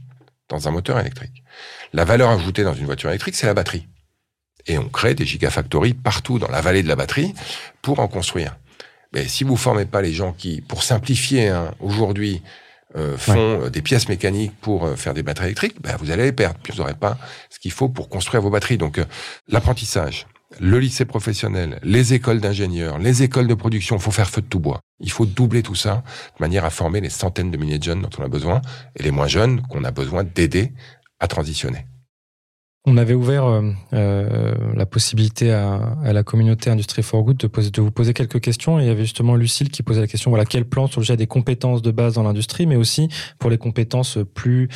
dans 0.50 0.68
un 0.68 0.72
moteur 0.72 1.00
électrique. 1.00 1.44
La 1.94 2.06
valeur 2.06 2.30
ajoutée 2.30 2.64
dans 2.64 2.74
une 2.74 2.86
voiture 2.86 3.10
électrique, 3.10 3.36
c'est 3.36 3.48
la 3.48 3.54
batterie. 3.54 3.88
Et 4.66 4.78
on 4.78 4.90
crée 4.90 5.14
des 5.14 5.26
gigafactories 5.26 5.94
partout 5.94 6.40
dans 6.40 6.50
la 6.50 6.62
vallée 6.62 6.84
de 6.84 6.88
la 6.88 6.96
batterie 6.96 7.34
pour 7.82 8.00
en 8.00 8.08
construire. 8.08 8.58
Mais 9.14 9.28
si 9.28 9.44
vous 9.44 9.56
formez 9.56 9.86
pas 9.86 10.02
les 10.02 10.14
gens 10.14 10.34
qui, 10.34 10.62
pour 10.62 10.84
simplifier, 10.84 11.48
hein, 11.48 11.74
aujourd'hui, 11.80 12.42
euh, 12.96 13.18
font 13.18 13.64
euh, 13.64 13.70
des 13.70 13.82
pièces 13.82 14.08
mécaniques 14.08 14.54
pour 14.62 14.86
euh, 14.86 14.96
faire 14.96 15.14
des 15.14 15.24
batteries 15.24 15.48
électriques, 15.48 15.82
ben, 15.82 15.96
vous 15.98 16.12
allez 16.12 16.24
les 16.24 16.32
perdre. 16.32 16.58
Puis 16.64 16.74
vous 16.74 16.80
n'aurez 16.80 16.94
pas 16.94 17.18
ce 17.50 17.60
qu'il 17.60 17.72
faut 17.72 17.90
pour 17.90 18.10
construire 18.10 18.42
vos 18.42 18.50
batteries. 18.50 18.78
Donc 18.78 19.00
l'apprentissage, 19.48 20.26
le 20.60 20.80
lycée 20.80 21.06
professionnel, 21.06 21.80
les 21.84 22.14
écoles 22.14 22.40
d'ingénieurs, 22.40 22.98
les 22.98 23.24
écoles 23.24 23.48
de 23.48 23.54
production, 23.54 23.98
il 23.98 24.02
faut 24.02 24.12
faire 24.12 24.30
feu 24.30 24.42
de 24.42 24.48
tout 24.48 24.60
bois. 24.60 24.80
Il 25.00 25.12
faut 25.12 25.26
doubler 25.26 25.62
tout 25.62 25.76
ça 25.76 26.04
de 26.38 26.42
manière 26.42 26.66
à 26.66 26.70
former 26.70 27.02
les 27.02 27.10
centaines 27.10 27.52
de 27.52 27.58
milliers 27.58 27.80
de 27.80 27.84
jeunes 27.84 28.02
dont 28.02 28.10
on 28.18 28.24
a 28.24 28.30
besoin 28.30 28.62
et 28.96 29.04
les 29.04 29.12
moins 29.12 29.28
jeunes 29.28 29.62
qu'on 29.64 29.84
a 29.84 29.92
besoin 29.92 30.24
d'aider 30.24 30.74
à 31.20 31.28
transitionner. 31.28 31.86
On 32.90 32.96
avait 32.96 33.14
ouvert 33.14 33.46
euh, 33.46 33.70
euh, 33.92 34.56
la 34.74 34.86
possibilité 34.86 35.52
à, 35.52 35.98
la 36.06 36.24
communauté 36.24 36.70
Industrie 36.70 37.04
for 37.04 37.22
Good 37.22 37.36
de, 37.36 37.82
vous 37.82 37.92
poser 37.92 38.14
quelques 38.14 38.40
questions. 38.40 38.80
Et 38.80 38.84
il 38.84 38.88
y 38.88 38.90
avait 38.90 39.02
justement 39.02 39.36
Lucille 39.36 39.70
qui 39.70 39.84
posait 39.84 40.00
la 40.00 40.08
question 40.08 40.32
voilà 40.32 40.46
quel 40.46 40.64
plan 40.64 40.88
sur 40.88 41.02
le 41.02 41.06
jet 41.06 41.18
des 41.18 41.28
compétences 41.28 41.82
de 41.82 41.92
base 41.92 42.14
dans 42.14 42.24
l'industrie, 42.24 42.66
mais 42.66 42.78
aussi 42.78 43.10
pour 43.40 43.50
les 43.50 43.58
compétences 43.58 44.20
plus 44.34 44.70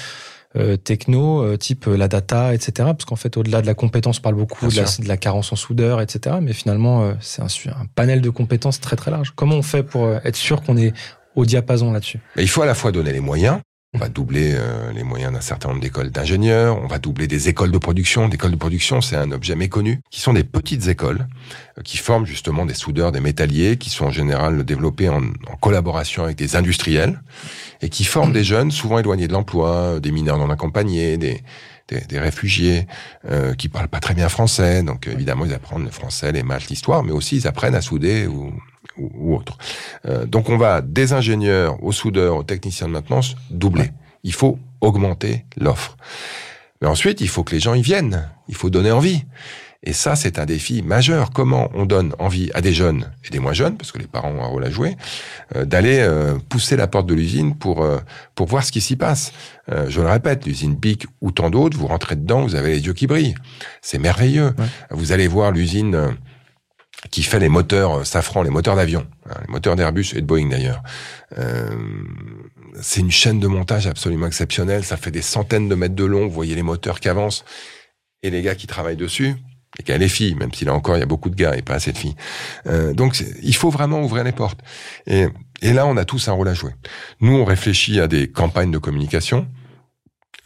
techno, 0.84 1.44
euh, 1.44 1.58
type 1.58 1.88
euh, 1.88 1.96
la 1.96 2.08
data, 2.08 2.54
etc. 2.54 2.72
Parce 2.78 3.06
qu'en 3.06 3.16
fait, 3.16 3.38
au-delà 3.38 3.62
de 3.62 3.68
la 3.68 3.74
compétence, 3.74 4.20
on 4.20 4.22
parle 4.22 4.36
beaucoup 4.36 4.68
de 4.68 5.08
la, 5.08 5.18
carence 5.18 5.52
en 5.54 5.56
soudeur, 5.56 6.02
etc. 6.02 6.38
Mais 6.42 6.54
finalement, 6.54 7.14
c'est 7.20 7.42
un, 7.42 7.72
un, 7.72 7.86
panel 7.96 8.22
de 8.22 8.30
compétences 8.30 8.80
très 8.80 8.96
très 8.96 9.12
large. 9.12 9.34
Comment 9.36 9.56
on 9.56 9.62
fait 9.62 9.84
pour 9.84 10.10
être 10.10 10.36
sûr 10.36 10.62
qu'on 10.62 10.78
est 10.78 10.94
au 11.36 11.46
diapason 11.46 11.92
là-dessus? 11.92 12.20
Il 12.38 12.50
faut 12.50 12.62
à 12.62 12.66
la 12.66 12.76
fois 12.76 12.92
donner 12.92 13.14
les 13.14 13.20
moyens, 13.20 13.60
on 13.94 13.98
va 13.98 14.08
doubler 14.08 14.54
euh, 14.54 14.94
les 14.94 15.04
moyens 15.04 15.34
d'un 15.34 15.42
certain 15.42 15.68
nombre 15.68 15.82
d'écoles 15.82 16.12
d'ingénieurs, 16.12 16.82
on 16.82 16.88
va 16.88 16.98
doubler 16.98 17.28
des 17.28 17.50
écoles 17.50 17.72
de 17.72 17.78
production. 17.78 18.30
L'école 18.30 18.52
de 18.52 18.56
production, 18.56 19.02
c'est 19.02 19.18
un 19.18 19.34
objet 19.34 19.54
méconnu, 19.56 20.00
qui 20.10 20.22
sont 20.22 20.32
des 20.32 20.46
petites 20.46 20.88
écoles 20.88 21.28
euh, 21.78 21.82
qui 21.82 21.98
forment 21.98 22.26
justement 22.26 22.66
des 22.66 22.74
soudeurs, 22.74 23.12
des 23.12 23.20
métalliers, 23.20 23.76
qui 23.76 23.90
sont 23.90 24.06
en 24.06 24.12
général 24.12 24.64
développés 24.64 25.10
en, 25.10 25.22
en 25.22 25.56
collaboration 25.60 26.24
avec 26.24 26.38
des 26.38 26.56
industriels, 26.56 27.22
et 27.82 27.90
qui 27.90 28.04
forment 28.04 28.34
des 28.34 28.44
jeunes 28.44 28.72
souvent 28.72 29.00
éloignés 29.00 29.28
de 29.28 29.34
l'emploi, 29.34 30.00
des 30.00 30.12
mineurs 30.12 30.38
non 30.38 30.50
accompagnés, 30.50 31.18
des, 31.18 31.42
des, 31.88 32.02
des 32.02 32.20
réfugiés 32.20 32.88
euh, 33.30 33.54
qui 33.54 33.70
parlent 33.70 33.88
pas 33.88 34.00
très 34.00 34.14
bien 34.14 34.30
français. 34.30 34.84
Donc 34.84 35.08
évidemment, 35.08 35.46
ils 35.46 35.54
apprennent 35.54 35.84
le 35.84 35.92
français, 35.92 36.32
les 36.32 36.44
maths, 36.44 36.70
l'histoire, 36.70 37.04
mais 37.04 37.12
aussi 37.12 37.38
ils 37.38 37.48
apprennent 37.48 37.76
à 37.76 37.82
souder 37.82 38.28
ou, 38.28 38.54
ou, 38.98 39.36
autre. 39.36 39.58
Euh, 40.06 40.26
donc 40.26 40.50
on 40.50 40.58
va 40.58 40.82
des 40.82 41.14
ingénieurs 41.14 41.84
aux 41.84 41.92
soudeurs, 41.92 42.38
aux 42.38 42.44
techniciens 42.44 42.88
de 42.88 42.94
maintenance 42.94 43.36
doubler. 43.50 43.92
Il 44.24 44.34
faut 44.34 44.60
augmenter 44.82 45.46
l'offre. 45.58 45.98
Mais 46.82 46.88
ensuite, 46.88 47.22
il 47.22 47.28
faut 47.28 47.44
que 47.44 47.54
les 47.54 47.60
gens 47.60 47.76
y 47.76 47.82
viennent. 47.82 48.30
Il 48.48 48.56
faut 48.56 48.70
donner 48.70 48.92
envie. 48.92 49.24
Et 49.84 49.94
ça, 49.94 50.16
c'est 50.16 50.38
un 50.38 50.46
défi 50.46 50.84
majeur. 50.84 51.32
Comment 51.32 51.72
on 51.74 51.86
donne 51.86 52.14
envie 52.20 52.52
à 52.54 52.62
des 52.62 52.72
jeunes 52.72 53.12
et 53.26 53.30
des 53.32 53.40
moins 53.40 53.54
jeunes, 53.54 53.78
parce 53.78 53.92
que 53.92 53.98
les 53.98 54.06
parents 54.06 54.30
ont 54.32 54.44
un 54.44 54.48
rôle 54.48 54.64
à 54.64 54.70
jouer, 54.70 54.96
euh, 55.56 55.66
d'aller 55.66 56.00
euh, 56.00 56.38
pousser 56.50 56.76
la 56.76 56.86
porte 56.86 57.08
de 57.08 57.16
l'usine 57.16 57.56
pour 57.56 57.84
euh, 57.84 57.98
pour 58.36 58.46
voir 58.46 58.64
ce 58.64 58.72
qui 58.72 58.82
s'y 58.82 58.96
passe. 58.96 59.34
je 59.68 60.02
le 60.02 60.08
répète, 60.08 60.46
l'usine 60.46 60.76
BIC 60.76 61.08
ou 61.22 61.32
tant 61.32 61.50
d'autres, 61.50 61.78
vous 61.78 61.88
rentrez 61.88 62.16
dedans, 62.16 62.44
vous 62.44 62.56
avez 62.56 62.72
les 62.72 62.86
yeux 62.86 62.94
qui 62.94 63.08
brillent. 63.08 63.36
C'est 63.82 64.00
merveilleux. 64.00 64.54
Vous 64.90 65.14
allez 65.14 65.28
voir 65.28 65.52
l'usine 65.52 66.18
qui 67.10 67.24
fait 67.24 67.40
les 67.40 67.50
moteurs 67.50 68.06
Safran, 68.06 68.44
les 68.44 68.50
moteurs 68.50 68.76
d'avion, 68.76 69.08
hein, 69.30 69.38
les 69.48 69.52
moteurs 69.52 69.76
d'Airbus 69.76 70.14
et 70.14 70.22
de 70.22 70.26
Boeing 70.26 70.50
d'ailleurs. 70.50 70.84
c'est 72.82 73.00
une 73.00 73.12
chaîne 73.12 73.40
de 73.40 73.48
montage 73.48 73.88
absolument 73.88 74.28
exceptionnelle. 74.28 74.84
Ça 74.84 74.98
fait 74.98 75.12
des 75.12 75.22
centaines 75.22 75.70
de 75.70 75.76
mètres 75.76 75.96
de 75.96 76.06
long. 76.06 76.28
Vous 76.28 76.34
voyez 76.34 76.56
les 76.56 76.64
moteurs 76.64 77.00
qui 77.00 77.10
avancent 77.10 77.46
et 78.24 78.30
les 78.30 78.42
gars 78.42 78.56
qui 78.56 78.68
travaillent 78.68 78.98
dessus 78.98 79.36
et 79.80 79.84
qu'il 79.84 79.92
y 79.92 79.96
a 79.96 79.98
les 79.98 80.10
filles, 80.10 80.36
même 80.36 80.54
si 80.54 80.66
là 80.66 80.74
encore 80.74 80.98
il 80.98 81.00
y 81.00 81.04
a 81.04 81.08
beaucoup 81.08 81.30
de 81.30 81.36
gars 81.36 81.56
et 81.56 81.62
pas 81.62 81.76
assez 81.76 81.92
de 81.92 81.98
filles. 81.98 82.16
Euh, 82.68 82.94
donc 82.94 83.24
il 83.42 83.56
faut 83.56 83.70
vraiment 83.70 84.02
ouvrir 84.02 84.24
les 84.24 84.32
portes. 84.32 84.60
Et, 85.08 85.28
et 85.62 85.74
là, 85.74 85.86
on 85.86 85.96
a 85.98 86.06
tous 86.06 86.28
un 86.28 86.34
rôle 86.34 86.48
à 86.48 86.54
jouer. 86.54 86.72
Nous, 87.22 87.34
on 87.34 87.46
réfléchit 87.46 88.00
à 88.00 88.08
des 88.08 88.30
campagnes 88.30 88.72
de 88.72 88.78
communication. 88.78 89.48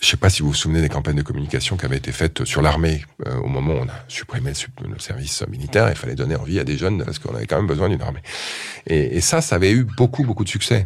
Je 0.02 0.08
sais 0.08 0.18
pas 0.18 0.30
si 0.30 0.41
vous 0.41 0.50
vous 0.50 0.54
souvenez 0.54 0.82
des 0.82 0.89
campagnes 0.89 1.16
de 1.16 1.22
communication 1.22 1.78
qui 1.78 1.86
avaient 1.86 1.98
été 1.98 2.12
faites 2.12 2.43
sur 2.43 2.62
l'armée 2.62 3.04
euh, 3.26 3.38
au 3.38 3.48
moment 3.48 3.74
où 3.74 3.78
on 3.78 3.88
a 3.88 4.04
supprimé 4.08 4.52
le, 4.52 5.00
service 5.00 5.43
militaire. 5.48 5.89
Il 5.89 5.96
fallait 5.96 6.16
donner 6.16 6.36
envie 6.36 6.60
à 6.60 6.64
des 6.64 6.78
jeunes 6.78 7.04
parce 7.04 7.18
qu'on 7.18 7.34
avait 7.34 7.48
quand 7.48 7.56
même 7.56 7.68
besoin 7.68 7.89
d'une 7.89 8.02
armée. 8.02 8.22
Et, 8.88 9.18
et, 9.18 9.22
ça, 9.22 9.41
ça 9.41 9.56
avait 9.56 9.72
eu 9.72 9.84
beaucoup, 9.84 10.24
beaucoup 10.24 10.43
de 10.43 10.50
succès. 10.50 10.86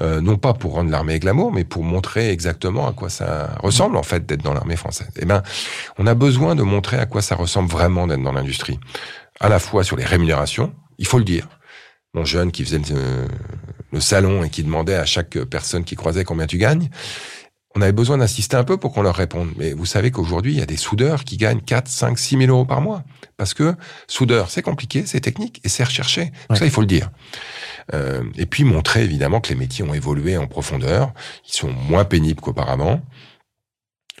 Euh, 0.00 0.20
non 0.20 0.36
pas 0.36 0.54
pour 0.54 0.74
rendre 0.74 0.90
l'armée 0.90 1.18
glamour, 1.18 1.52
mais 1.52 1.64
pour 1.64 1.82
montrer 1.82 2.30
exactement 2.30 2.86
à 2.86 2.92
quoi 2.92 3.10
ça 3.10 3.56
ressemble 3.62 3.96
en 3.96 4.04
fait 4.04 4.24
d'être 4.26 4.42
dans 4.42 4.54
l'armée 4.54 4.76
française. 4.76 5.08
Eh 5.16 5.24
ben, 5.24 5.42
on 5.98 6.06
a 6.06 6.14
besoin 6.14 6.54
de 6.54 6.62
montrer 6.62 6.98
à 6.98 7.06
quoi 7.06 7.20
ça 7.20 7.34
ressemble 7.34 7.68
vraiment 7.68 8.06
d'être 8.06 8.22
dans 8.22 8.32
l'industrie. 8.32 8.78
À 9.40 9.48
la 9.48 9.58
fois 9.58 9.82
sur 9.82 9.96
les 9.96 10.04
rémunérations, 10.04 10.72
il 10.98 11.06
faut 11.06 11.18
le 11.18 11.24
dire. 11.24 11.48
Mon 12.14 12.24
jeune 12.24 12.52
qui 12.52 12.64
faisait 12.64 12.80
le, 13.92 14.00
salon 14.00 14.44
et 14.44 14.50
qui 14.50 14.62
demandait 14.62 14.94
à 14.94 15.04
chaque 15.04 15.36
personne 15.44 15.82
qui 15.82 15.96
croisait 15.96 16.24
combien 16.24 16.46
tu 16.46 16.58
gagnes, 16.58 16.88
on 17.74 17.82
avait 17.82 17.92
besoin 17.92 18.18
d'insister 18.18 18.56
un 18.56 18.64
peu 18.64 18.76
pour 18.76 18.92
qu'on 18.92 19.02
leur 19.02 19.14
réponde. 19.14 19.50
Mais 19.56 19.72
vous 19.72 19.86
savez 19.86 20.10
qu'aujourd'hui, 20.10 20.52
il 20.52 20.58
y 20.58 20.62
a 20.62 20.66
des 20.66 20.76
soudeurs 20.76 21.24
qui 21.24 21.36
gagnent 21.36 21.60
4, 21.60 21.88
5, 21.88 22.18
6 22.18 22.38
000 22.38 22.50
euros 22.50 22.64
par 22.64 22.80
mois. 22.80 23.04
Parce 23.36 23.54
que 23.54 23.74
soudeur, 24.06 24.50
c'est 24.50 24.62
compliqué, 24.62 25.04
c'est 25.06 25.20
technique 25.20 25.60
et 25.64 25.68
c'est 25.68 25.84
recherché. 25.84 26.32
Ça, 26.54 26.64
il 26.64 26.70
faut 26.70 26.80
le 26.80 26.86
dire. 26.86 27.10
Euh, 27.94 28.22
et 28.36 28.46
puis 28.46 28.64
montrer 28.64 29.04
évidemment 29.04 29.40
que 29.40 29.50
les 29.50 29.54
métiers 29.54 29.84
ont 29.84 29.94
évolué 29.94 30.36
en 30.36 30.46
profondeur, 30.46 31.12
ils 31.46 31.54
sont 31.54 31.70
moins 31.70 32.04
pénibles 32.04 32.40
qu'auparavant. 32.40 33.00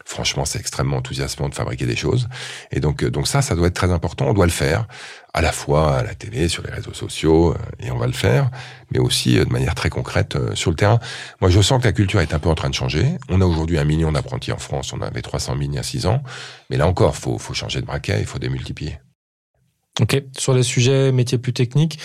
Franchement, 0.04 0.44
c'est 0.46 0.58
extrêmement 0.58 0.98
enthousiasmant 0.98 1.48
de 1.48 1.54
fabriquer 1.54 1.84
des 1.84 1.96
choses. 1.96 2.28
Et 2.70 2.80
donc, 2.80 3.02
euh, 3.02 3.10
donc 3.10 3.28
ça, 3.28 3.42
ça 3.42 3.54
doit 3.54 3.66
être 3.66 3.74
très 3.74 3.92
important. 3.92 4.26
On 4.26 4.34
doit 4.34 4.46
le 4.46 4.52
faire 4.52 4.86
à 5.34 5.42
la 5.42 5.52
fois 5.52 5.96
à 5.96 6.02
la 6.02 6.14
télé, 6.14 6.48
sur 6.48 6.62
les 6.62 6.70
réseaux 6.70 6.94
sociaux, 6.94 7.52
euh, 7.52 7.86
et 7.86 7.90
on 7.90 7.98
va 7.98 8.06
le 8.06 8.12
faire, 8.12 8.50
mais 8.90 8.98
aussi 8.98 9.36
de 9.36 9.44
manière 9.44 9.74
très 9.74 9.90
concrète 9.90 10.36
sur 10.54 10.70
le 10.70 10.76
terrain. 10.76 10.98
Moi, 11.40 11.50
je 11.50 11.60
sens 11.60 11.80
que 11.80 11.86
la 11.86 11.92
culture 11.92 12.20
est 12.20 12.34
un 12.34 12.38
peu 12.38 12.48
en 12.48 12.54
train 12.54 12.70
de 12.70 12.74
changer. 12.74 13.16
On 13.28 13.40
a 13.40 13.44
aujourd'hui 13.44 13.78
un 13.78 13.84
million 13.84 14.12
d'apprentis 14.12 14.52
en 14.52 14.58
France. 14.58 14.92
On 14.92 15.00
avait 15.00 15.22
300 15.22 15.56
000 15.58 15.70
il 15.70 15.74
y 15.74 15.78
a 15.78 15.82
six 15.82 16.06
ans. 16.06 16.22
Mais 16.70 16.76
là 16.76 16.86
encore, 16.86 17.16
faut, 17.16 17.38
faut 17.38 17.54
changer 17.54 17.80
de 17.80 17.86
braquet, 17.86 18.20
il 18.20 18.26
faut 18.26 18.38
démultiplier. 18.38 18.98
Ok. 20.00 20.22
Sur 20.36 20.54
les 20.54 20.62
sujets 20.62 21.10
métiers 21.10 21.38
plus 21.38 21.52
techniques, 21.52 21.98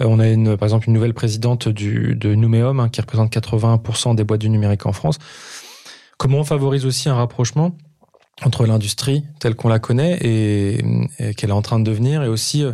euh, 0.00 0.06
on 0.06 0.18
a 0.18 0.28
une, 0.28 0.56
par 0.56 0.66
exemple 0.66 0.86
une 0.88 0.94
nouvelle 0.94 1.14
présidente 1.14 1.68
du, 1.68 2.14
de 2.14 2.34
Numéum 2.34 2.78
hein, 2.80 2.88
qui 2.88 3.00
représente 3.00 3.32
80% 3.32 4.14
des 4.14 4.24
boîtes 4.24 4.40
du 4.40 4.50
numérique 4.50 4.84
en 4.86 4.92
France. 4.92 5.18
Comment 6.18 6.38
on 6.38 6.44
favorise 6.44 6.84
aussi 6.84 7.08
un 7.08 7.14
rapprochement? 7.14 7.76
Entre 8.44 8.66
l'industrie 8.66 9.24
telle 9.40 9.54
qu'on 9.54 9.68
la 9.68 9.78
connaît 9.78 10.18
et, 10.20 10.84
qu'elle 11.36 11.50
est 11.50 11.54
en 11.54 11.62
train 11.62 11.78
de 11.78 11.84
devenir 11.84 12.22
et 12.22 12.28
aussi 12.28 12.62
euh, 12.62 12.72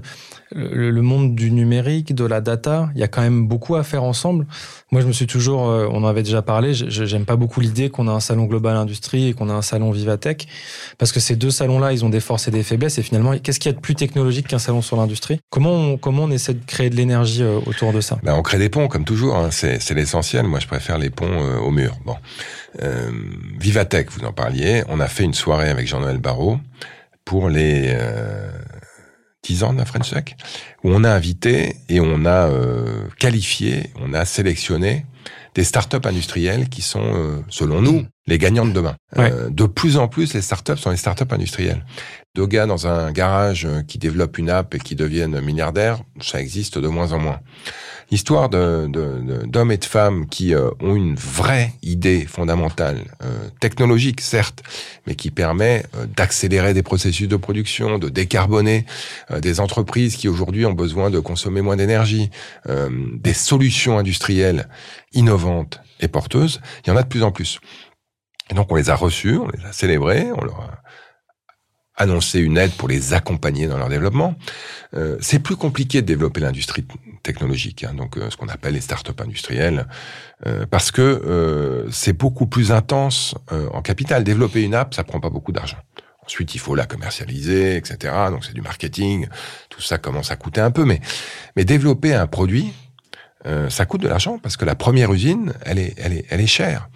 le, 0.52 1.02
monde 1.02 1.34
du 1.34 1.50
numérique, 1.50 2.14
de 2.14 2.24
la 2.24 2.40
data, 2.40 2.90
il 2.94 3.00
y 3.00 3.02
a 3.02 3.08
quand 3.08 3.22
même 3.22 3.46
beaucoup 3.46 3.74
à 3.76 3.82
faire 3.82 4.04
ensemble. 4.04 4.46
Moi, 4.92 5.00
je 5.00 5.06
me 5.06 5.12
suis 5.12 5.26
toujours, 5.26 5.68
euh, 5.68 5.88
on 5.90 6.04
en 6.04 6.06
avait 6.06 6.22
déjà 6.22 6.42
parlé, 6.42 6.74
j'aime 6.74 7.24
pas 7.24 7.36
beaucoup 7.36 7.60
l'idée 7.60 7.90
qu'on 7.90 8.08
a 8.08 8.12
un 8.12 8.20
salon 8.20 8.44
global 8.44 8.76
industrie 8.76 9.28
et 9.28 9.34
qu'on 9.34 9.48
a 9.48 9.52
un 9.52 9.62
salon 9.62 9.90
Vivatech, 9.90 10.46
parce 10.98 11.12
que 11.12 11.20
ces 11.20 11.36
deux 11.36 11.50
salons-là, 11.50 11.92
ils 11.92 12.04
ont 12.04 12.10
des 12.10 12.20
forces 12.20 12.46
et 12.48 12.50
des 12.50 12.62
faiblesses. 12.62 12.98
Et 12.98 13.02
finalement, 13.02 13.36
qu'est-ce 13.38 13.58
qu'il 13.58 13.70
y 13.70 13.74
a 13.74 13.76
de 13.76 13.80
plus 13.80 13.94
technologique 13.94 14.46
qu'un 14.48 14.58
salon 14.58 14.82
sur 14.82 14.96
l'industrie? 14.96 15.40
Comment 15.50 15.72
on, 15.72 15.96
comment 15.96 16.24
on 16.24 16.30
essaie 16.30 16.54
de 16.54 16.64
créer 16.64 16.90
de 16.90 16.96
l'énergie 16.96 17.42
euh, 17.42 17.58
autour 17.66 17.92
de 17.92 18.00
ça? 18.00 18.18
Ben, 18.22 18.34
On 18.34 18.42
crée 18.42 18.58
des 18.58 18.68
ponts, 18.68 18.88
comme 18.88 19.04
toujours. 19.04 19.36
Hein. 19.36 19.48
C'est 19.50 19.94
l'essentiel. 19.94 20.46
Moi, 20.46 20.60
je 20.60 20.66
préfère 20.66 20.98
les 20.98 21.10
ponts 21.10 21.58
au 21.58 21.70
mur. 21.70 21.96
Bon. 22.04 22.16
Euh, 22.82 23.10
Vivatech, 23.58 24.10
vous 24.10 24.24
en 24.24 24.32
parliez, 24.32 24.82
on 24.88 25.00
a 25.00 25.08
fait 25.08 25.24
une 25.24 25.34
soirée 25.34 25.68
avec 25.68 25.86
Jean-Noël 25.86 26.18
Barrault 26.18 26.58
pour 27.24 27.48
les 27.48 27.84
euh, 27.86 28.50
10 29.44 29.64
ans 29.64 29.72
de 29.72 29.78
la 29.78 29.84
French 29.84 30.10
Tech, 30.10 30.36
où 30.82 30.90
on 30.90 31.04
a 31.04 31.10
invité 31.10 31.76
et 31.88 32.00
on 32.00 32.24
a 32.24 32.48
euh, 32.48 33.06
qualifié, 33.18 33.90
on 34.00 34.12
a 34.12 34.24
sélectionné 34.24 35.06
des 35.54 35.64
startups 35.64 36.04
industrielles 36.04 36.68
qui 36.68 36.82
sont, 36.82 37.14
euh, 37.14 37.40
selon 37.48 37.80
nous, 37.80 38.04
les 38.26 38.38
gagnants 38.38 38.66
de 38.66 38.72
demain. 38.72 38.96
De 39.50 39.66
plus 39.66 39.96
en 39.96 40.08
plus, 40.08 40.34
les 40.34 40.42
startups 40.42 40.76
sont 40.76 40.90
les 40.90 40.96
startups 40.96 41.30
industrielles. 41.30 41.84
Deux 42.34 42.46
gars 42.46 42.66
dans 42.66 42.88
un 42.88 43.12
garage 43.12 43.68
qui 43.86 43.98
développent 43.98 44.38
une 44.38 44.50
app 44.50 44.74
et 44.74 44.78
qui 44.78 44.96
deviennent 44.96 45.40
milliardaires, 45.40 46.00
ça 46.20 46.40
existe 46.40 46.78
de 46.78 46.88
moins 46.88 47.12
en 47.12 47.20
moins 47.20 47.40
l'histoire 48.10 48.48
d'hommes 48.48 48.90
de, 48.90 49.72
et 49.72 49.76
de 49.76 49.84
femmes 49.84 50.26
qui 50.28 50.54
euh, 50.54 50.70
ont 50.80 50.94
une 50.94 51.14
vraie 51.14 51.72
idée 51.82 52.26
fondamentale, 52.26 53.04
euh, 53.22 53.48
technologique 53.60 54.20
certes, 54.20 54.62
mais 55.06 55.14
qui 55.14 55.30
permet 55.30 55.84
euh, 55.96 56.06
d'accélérer 56.06 56.74
des 56.74 56.82
processus 56.82 57.28
de 57.28 57.36
production, 57.36 57.98
de 57.98 58.08
décarboner 58.08 58.86
des 59.40 59.60
entreprises 59.60 60.16
qui 60.16 60.28
aujourd'hui 60.28 60.66
ont 60.66 60.72
besoin 60.72 61.10
de 61.10 61.18
consommer 61.18 61.60
moins 61.60 61.76
d'énergie, 61.76 62.30
des 62.66 63.32
solutions 63.32 63.98
industrielles 63.98 64.68
innovantes 65.12 65.80
et 66.00 66.08
porteuses, 66.08 66.60
il 66.84 66.90
y 66.90 66.92
en 66.92 66.96
a 66.96 67.02
de 67.02 67.08
plus 67.08 67.22
en 67.22 67.32
plus. 67.32 67.60
Et 68.50 68.54
donc 68.54 68.70
on 68.70 68.76
les 68.76 68.90
a 68.90 68.94
reçus, 68.94 69.36
on 69.36 69.48
les 69.48 69.64
a 69.64 69.72
célébrés, 69.72 70.28
on 70.36 70.44
leur 70.44 70.60
a 70.60 70.83
annoncer 71.96 72.40
une 72.40 72.58
aide 72.58 72.72
pour 72.72 72.88
les 72.88 73.14
accompagner 73.14 73.66
dans 73.66 73.78
leur 73.78 73.88
développement. 73.88 74.34
Euh, 74.94 75.16
c'est 75.20 75.38
plus 75.38 75.56
compliqué 75.56 76.02
de 76.02 76.06
développer 76.06 76.40
l'industrie 76.40 76.84
technologique, 77.22 77.84
hein, 77.84 77.94
donc 77.94 78.16
euh, 78.16 78.30
ce 78.30 78.36
qu'on 78.36 78.48
appelle 78.48 78.74
les 78.74 78.80
startups 78.80 79.20
industrielles, 79.20 79.86
euh, 80.46 80.66
parce 80.68 80.90
que 80.90 81.02
euh, 81.02 81.90
c'est 81.90 82.12
beaucoup 82.12 82.46
plus 82.46 82.72
intense 82.72 83.34
euh, 83.52 83.68
en 83.72 83.82
capital. 83.82 84.24
Développer 84.24 84.62
une 84.62 84.74
app, 84.74 84.94
ça 84.94 85.04
prend 85.04 85.20
pas 85.20 85.30
beaucoup 85.30 85.52
d'argent. 85.52 85.78
Ensuite, 86.24 86.54
il 86.54 86.58
faut 86.58 86.74
la 86.74 86.86
commercialiser, 86.86 87.76
etc. 87.76 88.14
Donc 88.30 88.44
c'est 88.44 88.54
du 88.54 88.62
marketing. 88.62 89.28
Tout 89.68 89.82
ça 89.82 89.98
commence 89.98 90.30
à 90.30 90.36
coûter 90.36 90.60
un 90.60 90.70
peu, 90.70 90.84
mais 90.84 91.00
mais 91.54 91.64
développer 91.64 92.14
un 92.14 92.26
produit, 92.26 92.72
euh, 93.46 93.68
ça 93.68 93.84
coûte 93.84 94.00
de 94.00 94.08
l'argent 94.08 94.38
parce 94.38 94.56
que 94.56 94.64
la 94.64 94.74
première 94.74 95.12
usine, 95.12 95.52
elle 95.64 95.78
est, 95.78 95.94
elle 95.98 96.12
est, 96.12 96.24
elle 96.30 96.40
est 96.40 96.46
chère. 96.46 96.88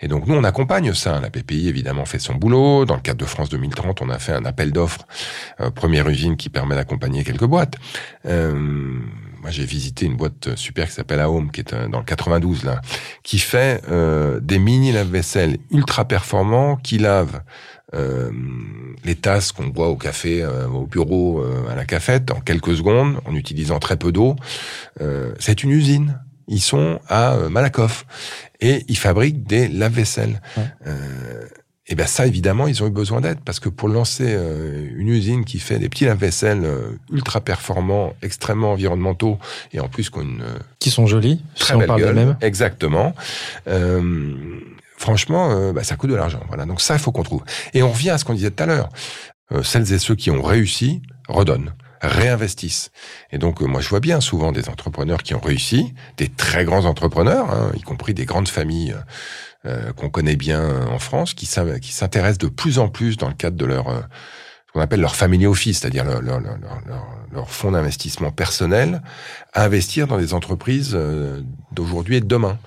Et 0.00 0.08
donc 0.08 0.26
nous, 0.26 0.34
on 0.34 0.44
accompagne 0.44 0.94
ça. 0.94 1.20
La 1.20 1.30
PPI 1.30 1.68
évidemment 1.68 2.04
fait 2.04 2.18
son 2.18 2.34
boulot. 2.34 2.84
Dans 2.84 2.94
le 2.94 3.00
cadre 3.00 3.18
de 3.18 3.24
France 3.24 3.48
2030, 3.48 4.02
on 4.02 4.10
a 4.10 4.18
fait 4.18 4.32
un 4.32 4.44
appel 4.44 4.72
d'offres 4.72 5.06
euh, 5.60 5.70
première 5.70 6.08
usine 6.08 6.36
qui 6.36 6.48
permet 6.48 6.74
d'accompagner 6.74 7.24
quelques 7.24 7.46
boîtes. 7.46 7.76
Euh, 8.26 8.54
moi, 8.54 9.50
j'ai 9.50 9.64
visité 9.64 10.06
une 10.06 10.16
boîte 10.16 10.56
super 10.56 10.88
qui 10.88 10.94
s'appelle 10.94 11.20
Aome, 11.20 11.50
qui 11.50 11.60
est 11.60 11.74
dans 11.74 11.98
le 11.98 12.04
92 12.04 12.64
là, 12.64 12.80
qui 13.22 13.38
fait 13.38 13.80
des 14.42 14.58
mini 14.58 14.90
lave-vaisselle 14.90 15.58
ultra 15.70 16.04
performants 16.04 16.74
qui 16.74 16.98
lavent 16.98 17.42
euh, 17.96 18.30
les 19.04 19.14
tasses 19.14 19.52
qu'on 19.52 19.68
boit 19.68 19.88
au 19.88 19.96
café, 19.96 20.42
euh, 20.42 20.66
au 20.66 20.86
bureau, 20.86 21.40
euh, 21.40 21.68
à 21.70 21.76
la 21.76 21.84
cafette, 21.84 22.30
en 22.32 22.40
quelques 22.40 22.76
secondes, 22.76 23.20
en 23.24 23.34
utilisant 23.34 23.78
très 23.78 23.96
peu 23.96 24.12
d'eau. 24.12 24.36
c'est 25.38 25.62
une 25.62 25.70
usine. 25.70 26.20
Ils 26.48 26.60
sont 26.60 27.00
à 27.08 27.36
Malakoff 27.50 28.06
et 28.60 28.84
ils 28.88 28.96
fabriquent 28.96 29.44
des 29.46 29.66
lave-vaisselle. 29.68 30.40
et 31.88 31.94
ben 31.94 32.06
ça, 32.06 32.26
évidemment, 32.26 32.66
ils 32.68 32.82
ont 32.82 32.86
eu 32.86 32.90
besoin 32.90 33.20
d'aide 33.20 33.38
parce 33.44 33.60
que 33.60 33.68
pour 33.68 33.88
lancer 33.88 34.36
une 34.96 35.08
usine 35.08 35.44
qui 35.44 35.58
fait 35.58 35.78
des 35.78 35.88
petits 35.88 36.04
lave-vaisselle 36.04 36.64
ultra 37.10 37.40
performants, 37.40 38.14
extrêmement 38.22 38.72
environnementaux 38.72 39.38
et 39.72 39.80
en 39.80 39.88
plus 39.88 40.08
qu'on 40.08 40.38
qui 40.78 40.90
sont 40.90 41.06
jolis, 41.06 41.42
très 41.56 41.74
si 41.74 41.82
on 41.82 41.86
parle 41.86 42.00
gueule, 42.00 42.36
exactement 42.40 43.14
franchement, 44.96 45.50
euh, 45.50 45.72
bah, 45.72 45.84
ça 45.84 45.96
coûte 45.96 46.10
de 46.10 46.16
l'argent. 46.16 46.40
Voilà. 46.48 46.66
Donc 46.66 46.80
ça, 46.80 46.94
il 46.94 47.00
faut 47.00 47.12
qu'on 47.12 47.22
trouve. 47.22 47.42
Et 47.74 47.82
on 47.82 47.90
revient 47.90 48.10
à 48.10 48.18
ce 48.18 48.24
qu'on 48.24 48.34
disait 48.34 48.50
tout 48.50 48.62
à 48.62 48.66
l'heure. 48.66 48.88
Euh, 49.52 49.62
celles 49.62 49.92
et 49.92 49.98
ceux 49.98 50.14
qui 50.14 50.30
ont 50.30 50.42
réussi 50.42 51.02
redonnent 51.28 51.72
réinvestissent. 52.02 52.90
Et 53.32 53.38
donc, 53.38 53.62
euh, 53.62 53.66
moi, 53.66 53.80
je 53.80 53.88
vois 53.88 54.00
bien 54.00 54.20
souvent 54.20 54.52
des 54.52 54.68
entrepreneurs 54.68 55.22
qui 55.22 55.34
ont 55.34 55.40
réussi, 55.40 55.94
des 56.18 56.28
très 56.28 56.64
grands 56.64 56.84
entrepreneurs, 56.84 57.50
hein, 57.50 57.72
y 57.74 57.80
compris 57.80 58.14
des 58.14 58.24
grandes 58.26 58.48
familles 58.48 58.94
qu'on 59.96 60.10
connaît 60.10 60.36
bien 60.36 60.86
en 60.86 61.00
France, 61.00 61.34
qui 61.34 61.44
s'intéressent 61.44 62.38
de 62.38 62.46
plus 62.46 62.78
en 62.78 62.88
plus 62.88 63.16
dans 63.16 63.26
le 63.26 63.34
cadre 63.34 63.56
de 63.56 63.64
leur 63.64 63.86
ce 63.88 64.72
qu'on 64.72 64.80
appelle 64.80 65.00
leur 65.00 65.16
family 65.16 65.44
office, 65.44 65.80
c'est-à-dire 65.80 66.04
leur, 66.04 66.22
leur, 66.22 66.38
leur, 66.38 66.58
leur, 67.32 67.50
fonds 67.50 67.72
d'investissement 67.72 68.30
personnel, 68.30 69.02
à 69.54 69.64
investir 69.64 70.06
dans 70.06 70.18
des 70.18 70.34
entreprises 70.34 70.96
d'aujourd'hui 71.72 72.16
et 72.16 72.20
de 72.20 72.26
demain. 72.26 72.58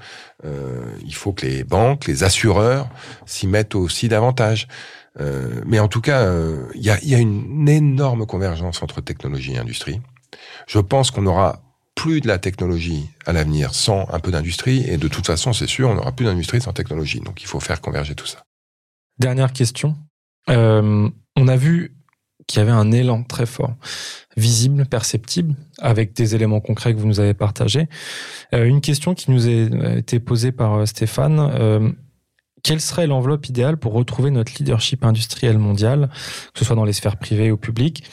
Euh, 0.46 0.96
il 1.06 1.14
faut 1.14 1.34
que 1.34 1.46
les 1.46 1.64
banques, 1.64 2.08
les 2.08 2.24
assureurs 2.24 2.90
s'y 3.26 3.48
mettent 3.48 3.76
aussi 3.76 4.08
davantage. 4.08 4.68
Euh, 5.20 5.62
mais 5.66 5.80
en 5.80 5.88
tout 5.88 6.02
cas, 6.02 6.22
euh, 6.22 6.68
il 6.76 6.84
y, 6.84 6.90
a, 6.90 7.20
une 7.20 7.68
énorme 7.68 8.26
convergence 8.26 8.82
entre 8.82 9.02
technologie 9.02 9.54
et 9.54 9.58
industrie. 9.58 10.02
Je 10.68 10.80
pense 10.80 11.12
qu'on 11.12 11.26
aura 11.26 11.62
plus 11.96 12.22
de 12.22 12.28
la 12.28 12.38
technologie 12.38 13.10
à 13.26 13.34
l'avenir 13.34 13.74
sans 13.74 14.08
un 14.14 14.20
peu 14.20 14.32
d'industrie, 14.32 14.86
et 14.88 14.98
de 14.98 15.08
toute 15.10 15.26
façon, 15.26 15.52
c'est 15.52 15.68
sûr, 15.68 15.90
on 15.90 15.96
n'aura 15.96 16.14
plus 16.14 16.26
d'industrie 16.26 16.62
sans 16.62 16.72
technologie. 16.72 17.20
Donc 17.20 17.42
il 17.42 17.48
faut 17.48 17.60
faire 17.60 17.82
converger 17.82 18.16
tout 18.16 18.28
ça. 18.28 18.44
Dernière 19.18 19.52
question. 19.52 19.98
On 20.48 21.48
a 21.48 21.56
vu 21.58 21.99
qu'il 22.50 22.60
y 22.60 22.62
avait 22.64 22.72
un 22.72 22.92
élan 22.92 23.24
très 23.24 23.46
fort, 23.46 23.76
visible, 24.36 24.86
perceptible, 24.88 25.54
avec 25.78 26.14
des 26.14 26.34
éléments 26.34 26.60
concrets 26.60 26.94
que 26.96 27.00
vous 27.00 27.08
nous 27.08 27.20
avez 27.20 27.36
partagés. 27.36 27.88
Euh, 28.56 28.66
une 28.66 28.82
question 28.82 29.14
qui 29.14 29.30
nous 29.30 29.48
a 29.48 29.96
été 29.96 30.20
posée 30.20 30.52
par 30.52 30.74
euh, 30.74 30.86
Stéphane. 30.88 31.40
Euh, 31.40 31.92
quelle 32.64 32.82
serait 32.82 33.06
l'enveloppe 33.06 33.48
idéale 33.48 33.78
pour 33.78 33.94
retrouver 33.94 34.32
notre 34.32 34.52
leadership 34.58 35.06
industriel 35.06 35.60
mondial, 35.60 36.10
que 36.54 36.60
ce 36.60 36.66
soit 36.66 36.76
dans 36.76 36.86
les 36.86 36.94
sphères 36.94 37.18
privées 37.18 37.52
ou 37.52 37.58
publiques? 37.58 38.04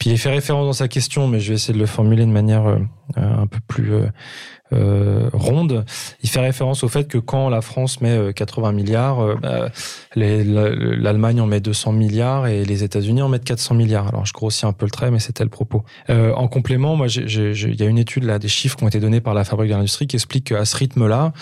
Puis 0.00 0.08
il 0.08 0.18
fait 0.18 0.30
référence 0.30 0.64
dans 0.64 0.72
sa 0.72 0.88
question, 0.88 1.28
mais 1.28 1.40
je 1.40 1.50
vais 1.50 1.56
essayer 1.56 1.74
de 1.74 1.78
le 1.78 1.84
formuler 1.84 2.24
de 2.24 2.30
manière 2.30 2.66
euh, 2.66 2.78
un 3.16 3.46
peu 3.46 3.58
plus 3.68 3.92
euh, 3.92 4.06
euh, 4.72 5.28
ronde. 5.34 5.84
Il 6.22 6.30
fait 6.30 6.40
référence 6.40 6.82
au 6.82 6.88
fait 6.88 7.06
que 7.06 7.18
quand 7.18 7.50
la 7.50 7.60
France 7.60 8.00
met 8.00 8.32
80 8.32 8.72
milliards, 8.72 9.36
bah, 9.42 9.68
l'Allemagne 10.16 11.42
en 11.42 11.46
met 11.46 11.60
200 11.60 11.92
milliards 11.92 12.46
et 12.46 12.64
les 12.64 12.82
États-Unis 12.82 13.20
en 13.20 13.28
mettent 13.28 13.44
400 13.44 13.74
milliards. 13.74 14.08
Alors 14.08 14.24
je 14.24 14.32
grossis 14.32 14.64
un 14.64 14.72
peu 14.72 14.86
le 14.86 14.90
trait, 14.90 15.10
mais 15.10 15.18
c'était 15.18 15.44
le 15.44 15.50
propos. 15.50 15.84
en 16.08 16.48
complément, 16.48 16.96
moi, 16.96 17.08
il 17.08 17.78
y 17.78 17.82
a 17.82 17.86
une 17.86 17.98
étude 17.98 18.24
là, 18.24 18.38
des 18.38 18.48
chiffres 18.48 18.76
qui 18.76 18.84
ont 18.84 18.88
été 18.88 19.00
donnés 19.00 19.20
par 19.20 19.34
la 19.34 19.44
Fabrique 19.44 19.68
de 19.68 19.74
l'industrie 19.74 20.06
qui 20.06 20.16
explique 20.16 20.46
qu'à 20.46 20.64
ce 20.64 20.78
rythme-là, 20.78 21.34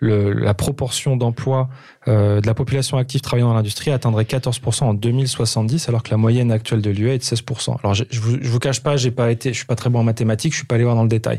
la 0.00 0.54
proportion 0.54 1.16
d'emploi 1.16 1.68
euh, 2.08 2.40
de 2.40 2.46
la 2.46 2.54
population 2.54 2.96
active 2.96 3.20
travaillant 3.20 3.48
dans 3.48 3.54
l'industrie 3.54 3.90
atteindrait 3.90 4.24
14% 4.24 4.84
en 4.84 4.94
2070, 4.94 5.88
alors 5.88 6.02
que 6.02 6.10
la 6.10 6.16
moyenne 6.16 6.50
actuelle 6.50 6.80
de 6.80 6.90
l'UE 6.90 7.10
est 7.10 7.18
de 7.18 7.22
16%. 7.22 7.78
Alors, 7.82 7.94
je, 7.94 8.04
je, 8.10 8.20
vous, 8.20 8.58
cache 8.58 8.82
pas, 8.82 8.96
j'ai 8.96 9.10
pas 9.10 9.30
été, 9.30 9.52
je 9.52 9.58
suis 9.58 9.66
pas 9.66 9.76
très 9.76 9.90
bon 9.90 10.00
en 10.00 10.04
mathématiques, 10.04 10.52
je 10.52 10.58
suis 10.58 10.66
pas 10.66 10.76
allé 10.76 10.84
voir 10.84 10.96
dans 10.96 11.02
le 11.02 11.08
détail. 11.08 11.38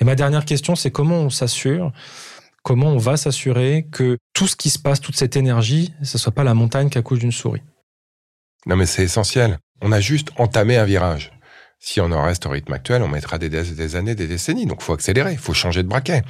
Mais 0.00 0.04
ma 0.04 0.14
dernière 0.14 0.44
question, 0.44 0.76
c'est 0.76 0.90
comment 0.90 1.20
on 1.20 1.30
s'assure 1.30 1.92
Comment 2.62 2.88
on 2.88 2.98
va 2.98 3.18
s'assurer 3.18 3.86
que 3.92 4.16
tout 4.32 4.46
ce 4.46 4.56
qui 4.56 4.70
se 4.70 4.78
passe, 4.78 4.98
toute 4.98 5.16
cette 5.16 5.36
énergie, 5.36 5.92
ce 6.02 6.16
soit 6.16 6.32
pas 6.32 6.44
la 6.44 6.54
montagne 6.54 6.88
qui 6.88 6.96
accouche 6.96 7.18
d'une 7.18 7.30
souris? 7.30 7.60
Non, 8.64 8.76
mais 8.76 8.86
c'est 8.86 9.02
essentiel. 9.02 9.58
On 9.82 9.92
a 9.92 10.00
juste 10.00 10.30
entamé 10.38 10.78
un 10.78 10.84
virage. 10.84 11.33
Si 11.86 12.00
on 12.00 12.10
en 12.12 12.22
reste 12.22 12.46
au 12.46 12.48
rythme 12.48 12.72
actuel, 12.72 13.02
on 13.02 13.08
mettra 13.08 13.36
des, 13.36 13.50
des 13.50 13.96
années, 13.96 14.14
des 14.14 14.26
décennies. 14.26 14.64
Donc, 14.64 14.80
faut 14.80 14.94
accélérer, 14.94 15.32
il 15.32 15.38
faut 15.38 15.52
changer 15.52 15.82
de 15.82 15.88
braquet. 15.88 16.22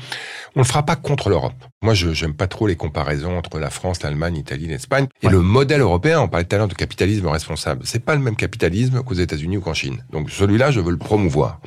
On 0.56 0.60
le 0.60 0.66
fera 0.66 0.82
pas 0.82 0.96
contre 0.96 1.28
l'Europe. 1.28 1.54
Moi, 1.80 1.94
je 1.94 2.08
n'aime 2.08 2.34
pas 2.34 2.48
trop 2.48 2.66
les 2.66 2.74
comparaisons 2.74 3.38
entre 3.38 3.60
la 3.60 3.70
France, 3.70 4.02
l'Allemagne, 4.02 4.34
l'Italie, 4.34 4.66
l'Espagne. 4.66 5.06
Et 5.22 5.26
ouais. 5.26 5.32
le 5.32 5.42
modèle 5.42 5.80
européen, 5.80 6.20
on 6.20 6.26
parlait 6.26 6.44
tout 6.44 6.56
à 6.56 6.58
l'heure 6.58 6.66
de 6.66 6.74
capitalisme 6.74 7.28
responsable. 7.28 7.82
C'est 7.84 8.04
pas 8.04 8.16
le 8.16 8.20
même 8.20 8.34
capitalisme 8.34 9.04
qu'aux 9.04 9.14
États-Unis 9.14 9.58
ou 9.58 9.60
qu'en 9.60 9.74
Chine. 9.74 10.02
Donc, 10.10 10.28
celui-là, 10.28 10.72
je 10.72 10.80
veux 10.80 10.90
le 10.90 10.98
promouvoir. 10.98 11.60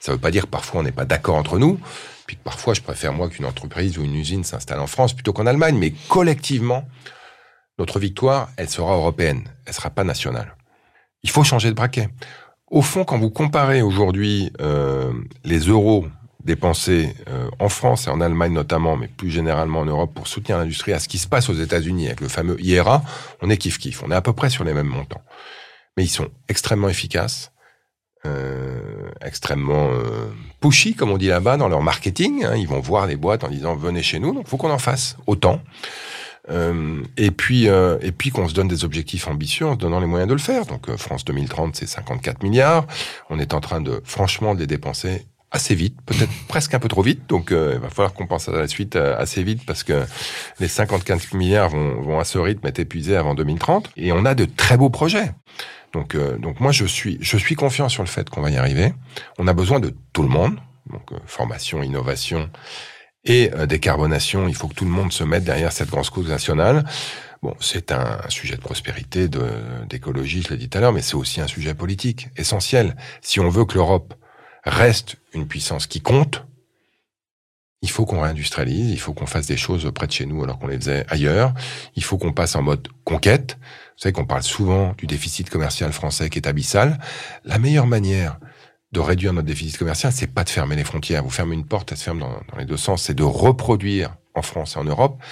Ça 0.00 0.10
veut 0.10 0.18
pas 0.18 0.30
dire 0.30 0.44
que 0.44 0.50
parfois 0.50 0.80
on 0.80 0.84
n'est 0.84 0.90
pas 0.90 1.04
d'accord 1.04 1.36
entre 1.36 1.58
nous. 1.58 1.78
Puis 2.26 2.36
que 2.36 2.42
parfois, 2.42 2.72
je 2.72 2.80
préfère 2.80 3.12
moi 3.12 3.28
qu'une 3.28 3.44
entreprise 3.44 3.98
ou 3.98 4.04
une 4.04 4.14
usine 4.14 4.42
s'installe 4.42 4.80
en 4.80 4.86
France 4.86 5.12
plutôt 5.12 5.34
qu'en 5.34 5.44
Allemagne. 5.44 5.76
Mais 5.76 5.92
collectivement, 6.08 6.88
notre 7.78 7.98
victoire, 7.98 8.48
elle 8.56 8.70
sera 8.70 8.94
européenne. 8.94 9.44
Elle 9.66 9.74
sera 9.74 9.90
pas 9.90 10.04
nationale. 10.04 10.56
Il 11.22 11.28
faut 11.28 11.44
changer 11.44 11.68
de 11.68 11.74
braquet. 11.74 12.08
Au 12.70 12.82
fond, 12.82 13.04
quand 13.04 13.18
vous 13.18 13.30
comparez 13.30 13.80
aujourd'hui 13.80 14.52
euh, 14.60 15.12
les 15.44 15.60
euros 15.60 16.06
dépensés 16.44 17.14
euh, 17.28 17.48
en 17.58 17.68
France 17.68 18.06
et 18.06 18.10
en 18.10 18.20
Allemagne 18.20 18.52
notamment, 18.52 18.96
mais 18.96 19.08
plus 19.08 19.30
généralement 19.30 19.80
en 19.80 19.84
Europe 19.84 20.12
pour 20.14 20.26
soutenir 20.26 20.58
l'industrie 20.58 20.92
à 20.92 20.98
ce 20.98 21.08
qui 21.08 21.18
se 21.18 21.28
passe 21.28 21.48
aux 21.48 21.54
États-Unis 21.54 22.06
avec 22.06 22.20
le 22.20 22.28
fameux 22.28 22.60
IRA, 22.60 23.02
on 23.40 23.50
est 23.50 23.56
kiff 23.56 23.78
kiff. 23.78 24.02
On 24.02 24.10
est 24.10 24.14
à 24.14 24.22
peu 24.22 24.32
près 24.32 24.50
sur 24.50 24.64
les 24.64 24.74
mêmes 24.74 24.86
montants, 24.88 25.22
mais 25.96 26.04
ils 26.04 26.08
sont 26.08 26.28
extrêmement 26.48 26.88
efficaces, 26.88 27.52
euh, 28.26 29.10
extrêmement 29.20 29.90
euh, 29.90 30.28
pushy 30.60 30.94
comme 30.94 31.10
on 31.10 31.18
dit 31.18 31.28
là-bas 31.28 31.56
dans 31.56 31.68
leur 31.68 31.82
marketing. 31.82 32.44
Hein. 32.44 32.56
Ils 32.56 32.68
vont 32.68 32.80
voir 32.80 33.06
les 33.06 33.16
boîtes 33.16 33.44
en 33.44 33.48
disant 33.48 33.76
venez 33.76 34.02
chez 34.02 34.18
nous, 34.18 34.34
donc 34.34 34.46
faut 34.46 34.56
qu'on 34.56 34.70
en 34.70 34.78
fasse 34.78 35.16
autant. 35.26 35.60
Euh, 36.50 37.02
et 37.16 37.30
puis, 37.30 37.68
euh, 37.68 37.98
et 38.00 38.12
puis 38.12 38.30
qu'on 38.30 38.48
se 38.48 38.54
donne 38.54 38.68
des 38.68 38.84
objectifs 38.84 39.28
ambitieux 39.28 39.66
en 39.66 39.74
se 39.74 39.78
donnant 39.78 40.00
les 40.00 40.06
moyens 40.06 40.28
de 40.28 40.34
le 40.34 40.40
faire. 40.40 40.66
Donc, 40.66 40.88
euh, 40.88 40.96
France 40.96 41.24
2030, 41.24 41.76
c'est 41.76 41.86
54 41.86 42.42
milliards. 42.42 42.86
On 43.30 43.38
est 43.38 43.54
en 43.54 43.60
train 43.60 43.80
de, 43.80 44.00
franchement, 44.04 44.54
de 44.54 44.60
les 44.60 44.66
dépenser 44.66 45.26
assez 45.50 45.74
vite, 45.74 45.96
peut-être 46.04 46.30
presque 46.48 46.74
un 46.74 46.78
peu 46.78 46.88
trop 46.88 47.02
vite. 47.02 47.28
Donc, 47.28 47.52
euh, 47.52 47.72
il 47.74 47.80
va 47.80 47.90
falloir 47.90 48.14
qu'on 48.14 48.26
pense 48.26 48.48
à 48.48 48.52
la 48.52 48.68
suite 48.68 48.96
assez 48.96 49.42
vite 49.42 49.64
parce 49.66 49.82
que 49.82 50.04
les 50.60 50.68
54 50.68 51.34
milliards 51.34 51.70
vont, 51.70 52.00
vont 52.00 52.18
à 52.18 52.24
ce 52.24 52.38
rythme 52.38 52.66
être 52.66 52.78
épuisés 52.78 53.16
avant 53.16 53.34
2030. 53.34 53.90
Et 53.96 54.12
on 54.12 54.24
a 54.24 54.34
de 54.34 54.44
très 54.44 54.76
beaux 54.76 54.90
projets. 54.90 55.32
Donc, 55.94 56.16
donc 56.38 56.60
moi, 56.60 56.70
je 56.70 56.84
suis, 56.84 57.16
je 57.22 57.38
suis 57.38 57.54
confiant 57.54 57.88
sur 57.88 58.02
le 58.02 58.08
fait 58.08 58.28
qu'on 58.28 58.42
va 58.42 58.50
y 58.50 58.56
arriver. 58.58 58.92
On 59.38 59.46
a 59.46 59.54
besoin 59.54 59.80
de 59.80 59.94
tout 60.12 60.22
le 60.22 60.28
monde. 60.28 60.58
Donc, 60.90 61.10
formation, 61.26 61.82
innovation 61.82 62.50
et 63.28 63.52
euh, 63.54 63.66
décarbonation, 63.66 64.48
il 64.48 64.54
faut 64.54 64.68
que 64.68 64.74
tout 64.74 64.84
le 64.84 64.90
monde 64.90 65.12
se 65.12 65.24
mette 65.24 65.44
derrière 65.44 65.72
cette 65.72 65.90
grande 65.90 66.08
cause 66.08 66.28
nationale. 66.28 66.84
Bon, 67.42 67.54
c'est 67.60 67.92
un, 67.92 68.18
sujet 68.28 68.56
de 68.56 68.60
prospérité, 68.60 69.28
d'écologie, 69.88 70.42
je 70.42 70.48
l'ai 70.48 70.56
dit 70.56 70.68
tout 70.68 70.78
à 70.78 70.80
l'heure, 70.80 70.92
mais 70.92 71.02
c'est 71.02 71.14
aussi 71.14 71.40
un 71.40 71.46
sujet 71.46 71.74
politique 71.74 72.28
essentiel. 72.36 72.96
Si 73.20 73.38
on 73.38 73.48
veut 73.48 73.64
que 73.64 73.74
l'Europe 73.74 74.14
reste 74.64 75.16
une 75.34 75.46
puissance 75.46 75.86
qui 75.86 76.00
compte, 76.00 76.44
il 77.80 77.90
faut 77.90 78.06
qu'on 78.06 78.22
réindustrialise, 78.22 78.90
il 78.90 78.98
faut 78.98 79.12
qu'on 79.12 79.26
fasse 79.26 79.46
des 79.46 79.56
choses 79.56 79.88
près 79.94 80.08
de 80.08 80.12
chez 80.12 80.26
nous 80.26 80.42
alors 80.42 80.58
qu'on 80.58 80.66
les 80.66 80.78
faisait 80.78 81.04
ailleurs. 81.08 81.54
Il 81.94 82.02
faut 82.02 82.18
qu'on 82.18 82.32
passe 82.32 82.56
en 82.56 82.62
mode 82.62 82.88
conquête. 83.04 83.56
Vous 83.60 84.02
savez 84.02 84.12
qu'on 84.12 84.26
parle 84.26 84.42
souvent 84.42 84.94
du 84.98 85.06
déficit 85.06 85.48
commercial 85.48 85.92
français 85.92 86.28
qui 86.28 86.40
est 86.40 86.48
abyssal. 86.48 86.98
La 87.44 87.58
meilleure 87.58 87.86
manière 87.86 88.40
de 88.92 89.00
réduire 89.00 89.32
notre 89.32 89.46
déficit 89.46 89.76
commercial, 89.76 90.12
c'est 90.12 90.26
pas 90.26 90.44
de 90.44 90.50
fermer 90.50 90.76
les 90.76 90.84
frontières. 90.84 91.22
Vous 91.22 91.30
fermez 91.30 91.54
une 91.54 91.66
porte, 91.66 91.92
elle 91.92 91.98
se 91.98 92.04
ferme 92.04 92.20
dans, 92.20 92.40
les 92.58 92.64
deux 92.64 92.76
sens. 92.76 93.02
C'est 93.02 93.14
de 93.14 93.22
reproduire 93.22 94.16
en 94.34 94.42
France 94.42 94.76
et 94.76 94.78
en 94.78 94.84
Europe 94.84 95.22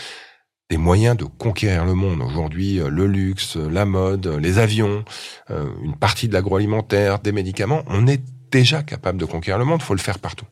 des 0.69 0.79
moyens 0.79 1.17
de 1.17 1.25
conquérir 1.25 1.85
le 1.85 1.95
monde. 1.95 2.21
Aujourd'hui, 2.23 2.81
euh, 2.81 2.89
le 2.89 3.07
luxe, 3.07 3.57
la 3.57 3.85
mode, 3.85 4.27
les 4.27 4.59
avions, 4.59 5.05
euh, 5.51 5.69
une 5.83 5.95
partie 5.95 6.27
de 6.27 6.33
l'agroalimentaire, 6.33 7.21
des 7.21 7.31
médicaments, 7.31 7.83
on 7.87 8.09
est 8.09 8.21
déjà 8.51 8.83
capable 8.83 9.19
de 9.19 9.25
conquérir 9.25 9.59
le 9.59 9.65
monde. 9.65 9.81
Il 9.81 9.85
faut 9.85 9.95
le 9.95 10.01
faire 10.01 10.19
partout. 10.19 10.47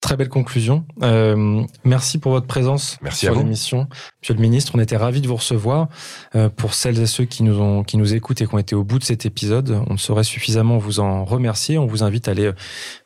Très 0.00 0.16
belle 0.16 0.30
conclusion. 0.30 0.86
Euh, 1.02 1.62
merci 1.84 2.18
pour 2.18 2.32
votre 2.32 2.46
présence 2.46 2.96
merci 3.02 3.26
sur 3.26 3.34
l'émission. 3.34 3.86
Monsieur 4.22 4.32
le 4.32 4.40
ministre, 4.40 4.72
on 4.74 4.78
était 4.78 4.96
ravis 4.96 5.20
de 5.20 5.28
vous 5.28 5.36
recevoir. 5.36 5.88
Euh, 6.34 6.48
pour 6.48 6.72
celles 6.72 6.98
et 7.00 7.06
ceux 7.06 7.26
qui 7.26 7.42
nous, 7.42 7.60
ont, 7.60 7.84
qui 7.84 7.98
nous 7.98 8.14
écoutent 8.14 8.40
et 8.40 8.46
qui 8.46 8.54
ont 8.54 8.58
été 8.58 8.74
au 8.74 8.82
bout 8.82 8.98
de 8.98 9.04
cet 9.04 9.26
épisode, 9.26 9.82
on 9.88 9.92
ne 9.92 9.98
saurait 9.98 10.24
suffisamment 10.24 10.78
vous 10.78 11.00
en 11.00 11.26
remercier. 11.26 11.76
On 11.76 11.86
vous 11.86 12.02
invite 12.02 12.28
à 12.28 12.30
aller 12.30 12.50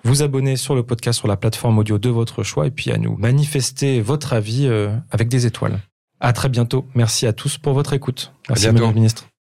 vous 0.05 0.23
abonner 0.23 0.57
sur 0.57 0.77
le 0.77 0.85
podcast 0.85 1.19
sur 1.19 1.27
la 1.27 1.37
plateforme 1.37 1.79
audio 1.79 1.99
de 1.99 2.11
votre 2.11 2.45
choix 2.45 2.69
et 2.69 2.71
puis 2.71 2.93
à 2.93 2.97
nous 2.97 3.17
manifester 3.17 4.01
votre 4.01 4.33
avis 4.33 4.69
euh, 4.69 4.95
avec 5.11 5.27
des 5.27 5.47
étoiles. 5.47 5.81
À 6.21 6.33
très 6.33 6.49
bientôt. 6.49 6.87
Merci 6.95 7.27
à 7.27 7.33
tous 7.33 7.59
pour 7.59 7.73
votre 7.73 7.93
écoute. 7.93 8.33
Merci, 8.49 8.69
Monsieur 8.71 8.87
le 8.87 8.95
ministre. 8.95 9.27